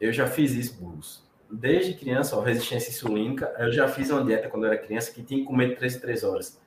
Eu 0.00 0.10
já 0.10 0.26
fiz 0.26 0.54
isso, 0.54 0.80
Burgos. 0.80 1.22
Desde 1.50 1.92
criança, 1.92 2.34
ó, 2.34 2.40
resistência 2.40 2.88
insulínica, 2.88 3.54
eu 3.58 3.70
já 3.70 3.86
fiz 3.88 4.08
uma 4.08 4.24
dieta 4.24 4.48
quando 4.48 4.64
eu 4.64 4.72
era 4.72 4.80
criança 4.80 5.12
que 5.12 5.22
tinha 5.22 5.40
que 5.40 5.46
comer 5.46 5.76
três 5.76 5.96
três 5.98 6.24
horas. 6.24 6.58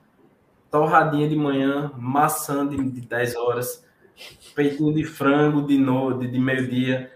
Torradinha 0.70 1.28
de 1.28 1.34
manhã, 1.34 1.90
maçã 1.96 2.66
de, 2.66 2.76
de 2.76 3.00
10 3.00 3.34
horas, 3.34 3.84
peitinho 4.54 4.94
de 4.94 5.04
frango 5.04 5.66
de, 5.66 5.76
no, 5.76 6.20
de, 6.20 6.28
de 6.28 6.38
meio-dia. 6.38 7.12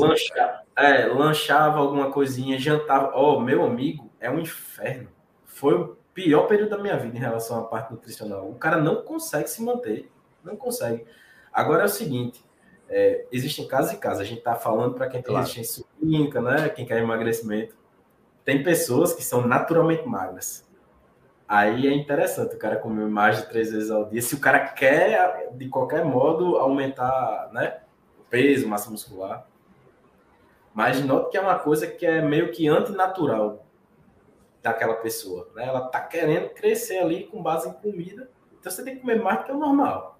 Lancha, 0.00 0.62
é, 0.74 1.06
lanchava 1.06 1.78
alguma 1.78 2.10
coisinha, 2.10 2.58
jantava. 2.58 3.12
Ó, 3.14 3.36
oh, 3.36 3.40
meu 3.40 3.62
amigo, 3.64 4.10
é 4.18 4.30
um 4.30 4.40
inferno. 4.40 5.10
Foi 5.44 5.97
pior 6.18 6.48
período 6.48 6.70
da 6.70 6.78
minha 6.78 6.96
vida 6.96 7.16
em 7.16 7.20
relação 7.20 7.60
à 7.60 7.62
parte 7.62 7.92
nutricional. 7.92 8.50
O 8.50 8.56
cara 8.56 8.76
não 8.76 9.02
consegue 9.02 9.48
se 9.48 9.62
manter, 9.62 10.10
não 10.42 10.56
consegue. 10.56 11.06
Agora 11.52 11.82
é 11.82 11.86
o 11.86 11.88
seguinte, 11.88 12.44
é, 12.88 13.24
existem 13.30 13.68
casos 13.68 13.92
e 13.92 13.98
casos. 13.98 14.22
A 14.22 14.24
gente 14.24 14.38
está 14.38 14.56
falando 14.56 14.94
para 14.94 15.06
quem 15.06 15.22
tem 15.22 15.30
claro. 15.30 15.46
resistência 15.46 15.84
insulínica, 15.96 16.40
né? 16.40 16.68
Quem 16.70 16.84
quer 16.84 16.98
emagrecimento. 16.98 17.76
Tem 18.44 18.64
pessoas 18.64 19.14
que 19.14 19.22
são 19.22 19.46
naturalmente 19.46 20.08
magras. 20.08 20.66
Aí 21.46 21.86
é 21.86 21.94
interessante 21.94 22.56
o 22.56 22.58
cara 22.58 22.74
comer 22.74 23.06
mais 23.06 23.36
de 23.36 23.48
três 23.48 23.70
vezes 23.70 23.88
ao 23.88 24.06
dia. 24.06 24.20
Se 24.20 24.34
o 24.34 24.40
cara 24.40 24.58
quer, 24.58 25.52
de 25.52 25.68
qualquer 25.68 26.04
modo, 26.04 26.56
aumentar 26.56 27.48
né, 27.52 27.78
o 28.18 28.24
peso, 28.24 28.66
massa 28.66 28.90
muscular. 28.90 29.46
Mas 30.74 31.00
note 31.04 31.30
que 31.30 31.36
é 31.36 31.40
uma 31.40 31.60
coisa 31.60 31.86
que 31.86 32.04
é 32.04 32.20
meio 32.20 32.50
que 32.50 32.66
antinatural 32.66 33.67
daquela 34.72 34.94
pessoa. 34.94 35.48
Né? 35.54 35.66
Ela 35.66 35.86
está 35.86 36.00
querendo 36.00 36.50
crescer 36.50 36.98
ali 36.98 37.24
com 37.24 37.42
base 37.42 37.68
em 37.68 37.72
comida, 37.72 38.30
então 38.58 38.70
você 38.70 38.84
tem 38.84 38.94
que 38.94 39.00
comer 39.00 39.20
mais 39.22 39.38
do 39.38 39.44
que 39.44 39.52
o 39.52 39.58
normal. 39.58 40.18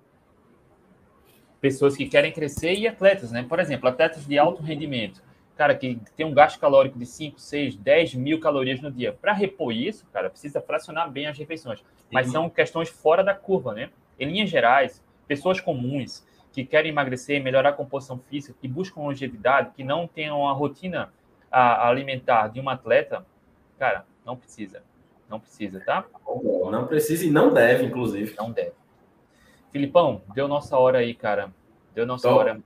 Pessoas 1.60 1.96
que 1.96 2.08
querem 2.08 2.32
crescer 2.32 2.74
e 2.74 2.86
atletas, 2.86 3.32
né? 3.32 3.44
Por 3.48 3.58
exemplo, 3.58 3.88
atletas 3.88 4.24
de 4.24 4.38
alto 4.38 4.62
rendimento. 4.62 5.22
Cara, 5.56 5.74
que 5.74 6.00
tem 6.16 6.24
um 6.24 6.32
gasto 6.32 6.60
calórico 6.60 6.96
de 6.96 7.04
5, 7.04 7.40
6, 7.40 7.74
10 7.74 8.14
mil 8.14 8.38
calorias 8.38 8.80
no 8.80 8.92
dia. 8.92 9.12
Para 9.12 9.32
repor 9.32 9.72
isso, 9.72 10.06
cara, 10.12 10.30
precisa 10.30 10.60
fracionar 10.60 11.10
bem 11.10 11.26
as 11.26 11.36
refeições. 11.36 11.82
Mas 12.12 12.26
Sim. 12.26 12.32
são 12.32 12.48
questões 12.48 12.88
fora 12.88 13.24
da 13.24 13.34
curva, 13.34 13.74
né? 13.74 13.90
Em 14.20 14.30
linhas 14.30 14.48
gerais, 14.48 15.02
pessoas 15.26 15.60
comuns 15.60 16.24
que 16.52 16.64
querem 16.64 16.92
emagrecer, 16.92 17.42
melhorar 17.42 17.70
a 17.70 17.72
composição 17.72 18.18
física, 18.30 18.56
que 18.60 18.68
buscam 18.68 19.00
longevidade, 19.00 19.72
que 19.74 19.82
não 19.82 20.06
tenham 20.06 20.48
a 20.48 20.52
rotina 20.52 21.12
alimentar 21.50 22.48
de 22.48 22.60
um 22.60 22.68
atleta, 22.68 23.26
cara, 23.78 24.06
não 24.28 24.36
precisa. 24.36 24.82
Não 25.26 25.40
precisa, 25.40 25.80
tá? 25.80 26.04
Não 26.70 26.86
precisa 26.86 27.24
e 27.24 27.30
não 27.30 27.52
deve, 27.52 27.86
inclusive. 27.86 28.34
Não 28.36 28.52
deve. 28.52 28.72
Filipão, 29.72 30.20
deu 30.34 30.46
nossa 30.46 30.76
hora 30.76 30.98
aí, 30.98 31.14
cara. 31.14 31.50
Deu 31.94 32.04
nossa 32.04 32.28
Top. 32.28 32.40
hora. 32.40 32.60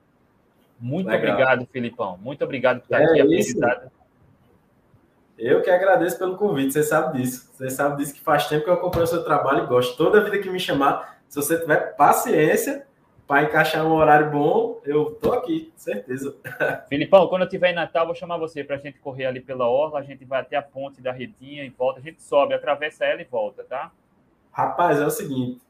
Muito 0.77 1.07
Legal. 1.07 1.31
obrigado, 1.31 1.65
Filipão. 1.71 2.17
Muito 2.17 2.43
obrigado 2.43 2.81
por 2.81 2.85
estar 2.85 3.01
é 3.01 3.05
aqui 3.05 3.21
apresentado. 3.21 3.91
Eu 5.37 5.61
que 5.61 5.69
agradeço 5.69 6.19
pelo 6.19 6.37
convite, 6.37 6.73
você 6.73 6.83
sabe 6.83 7.21
disso. 7.21 7.49
Você 7.53 7.69
sabe 7.69 7.97
disso 7.97 8.13
que 8.13 8.21
faz 8.21 8.47
tempo 8.47 8.65
que 8.65 8.69
eu 8.69 8.73
acompanho 8.73 9.05
o 9.05 9.07
seu 9.07 9.23
trabalho 9.23 9.63
e 9.63 9.67
gosto. 9.67 9.95
Toda 9.95 10.23
vida 10.23 10.39
que 10.39 10.49
me 10.49 10.59
chamar, 10.59 11.17
se 11.29 11.37
você 11.37 11.57
tiver 11.57 11.95
paciência, 11.95 12.85
para 13.27 13.43
encaixar 13.43 13.85
um 13.85 13.93
horário 13.93 14.29
bom, 14.29 14.81
eu 14.85 15.11
tô 15.15 15.33
aqui, 15.33 15.71
certeza. 15.75 16.35
Filipão, 16.89 17.27
quando 17.27 17.43
eu 17.43 17.47
estiver 17.47 17.71
em 17.71 17.75
Natal, 17.75 18.05
vou 18.05 18.15
chamar 18.15 18.37
você 18.37 18.63
para 18.63 18.75
a 18.75 18.79
gente 18.79 18.99
correr 18.99 19.25
ali 19.25 19.39
pela 19.39 19.67
orla, 19.67 19.99
a 19.99 20.03
gente 20.03 20.25
vai 20.25 20.41
até 20.41 20.57
a 20.57 20.61
ponte 20.61 21.01
da 21.01 21.11
Redinha 21.11 21.63
e 21.63 21.69
volta, 21.69 21.99
a 21.99 22.03
gente 22.03 22.21
sobe, 22.21 22.53
atravessa 22.53 23.05
ela 23.05 23.21
e 23.21 23.25
volta, 23.25 23.63
tá? 23.63 23.91
Rapaz, 24.51 24.99
é 24.99 25.05
o 25.05 25.09
seguinte, 25.09 25.61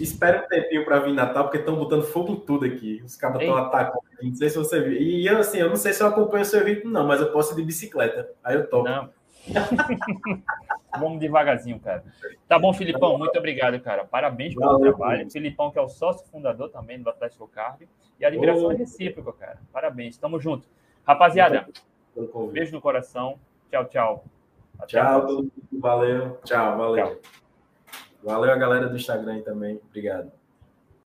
espera 0.00 0.44
um 0.44 0.48
tempinho 0.48 0.84
para 0.84 1.00
vir 1.00 1.10
em 1.10 1.14
Natal, 1.14 1.44
porque 1.44 1.58
estão 1.58 1.76
botando 1.76 2.04
fogo 2.04 2.32
em 2.32 2.40
tudo 2.40 2.64
aqui. 2.64 3.02
Os 3.04 3.16
cabos 3.16 3.40
estão 3.40 3.56
atacando, 3.56 4.02
não 4.22 4.34
sei 4.34 4.48
se 4.48 4.56
você 4.56 4.80
viu. 4.80 5.00
E 5.00 5.28
assim, 5.28 5.58
eu 5.58 5.68
não 5.68 5.76
sei 5.76 5.92
se 5.92 6.02
eu 6.02 6.06
acompanho 6.06 6.42
o 6.42 6.46
seu 6.46 6.64
ritmo, 6.64 6.90
não, 6.90 7.06
mas 7.06 7.20
eu 7.20 7.30
posso 7.30 7.52
ir 7.52 7.56
de 7.56 7.62
bicicleta, 7.62 8.30
aí 8.42 8.56
eu 8.56 8.68
topo. 8.68 8.88
Não. 8.88 9.10
Vamos 10.98 11.18
devagarzinho, 11.18 11.78
cara. 11.80 12.04
Tá 12.48 12.58
bom, 12.58 12.72
Filipão, 12.72 13.18
muito 13.18 13.36
obrigado, 13.38 13.78
cara. 13.80 14.04
Parabéns 14.04 14.54
pelo 14.54 14.72
Valeu, 14.72 14.92
trabalho. 14.94 15.30
Filipão, 15.30 15.70
que 15.70 15.78
é 15.78 15.82
o 15.82 15.88
sócio 15.88 16.26
fundador 16.28 16.70
também 16.70 17.02
do 17.02 17.10
Atlético 17.10 17.48
Cardio. 17.48 17.88
E 18.18 18.24
a 18.24 18.30
liberação 18.30 18.70
é 18.70 18.74
recíproca, 18.76 19.32
cara. 19.32 19.58
Parabéns, 19.72 20.16
tamo 20.16 20.40
junto. 20.40 20.68
Rapaziada, 21.06 21.66
beijo 22.52 22.72
no 22.72 22.80
coração. 22.80 23.38
Tchau, 23.70 23.84
tchau. 23.86 24.24
Até 24.78 24.86
tchau, 24.86 25.44
valeu. 25.72 26.38
Tchau, 26.44 26.78
valeu. 26.78 27.06
Tchau. 27.06 27.16
Valeu 28.22 28.52
a 28.52 28.56
galera 28.56 28.88
do 28.88 28.96
Instagram 28.96 29.42
também. 29.42 29.80
Obrigado. 29.88 30.32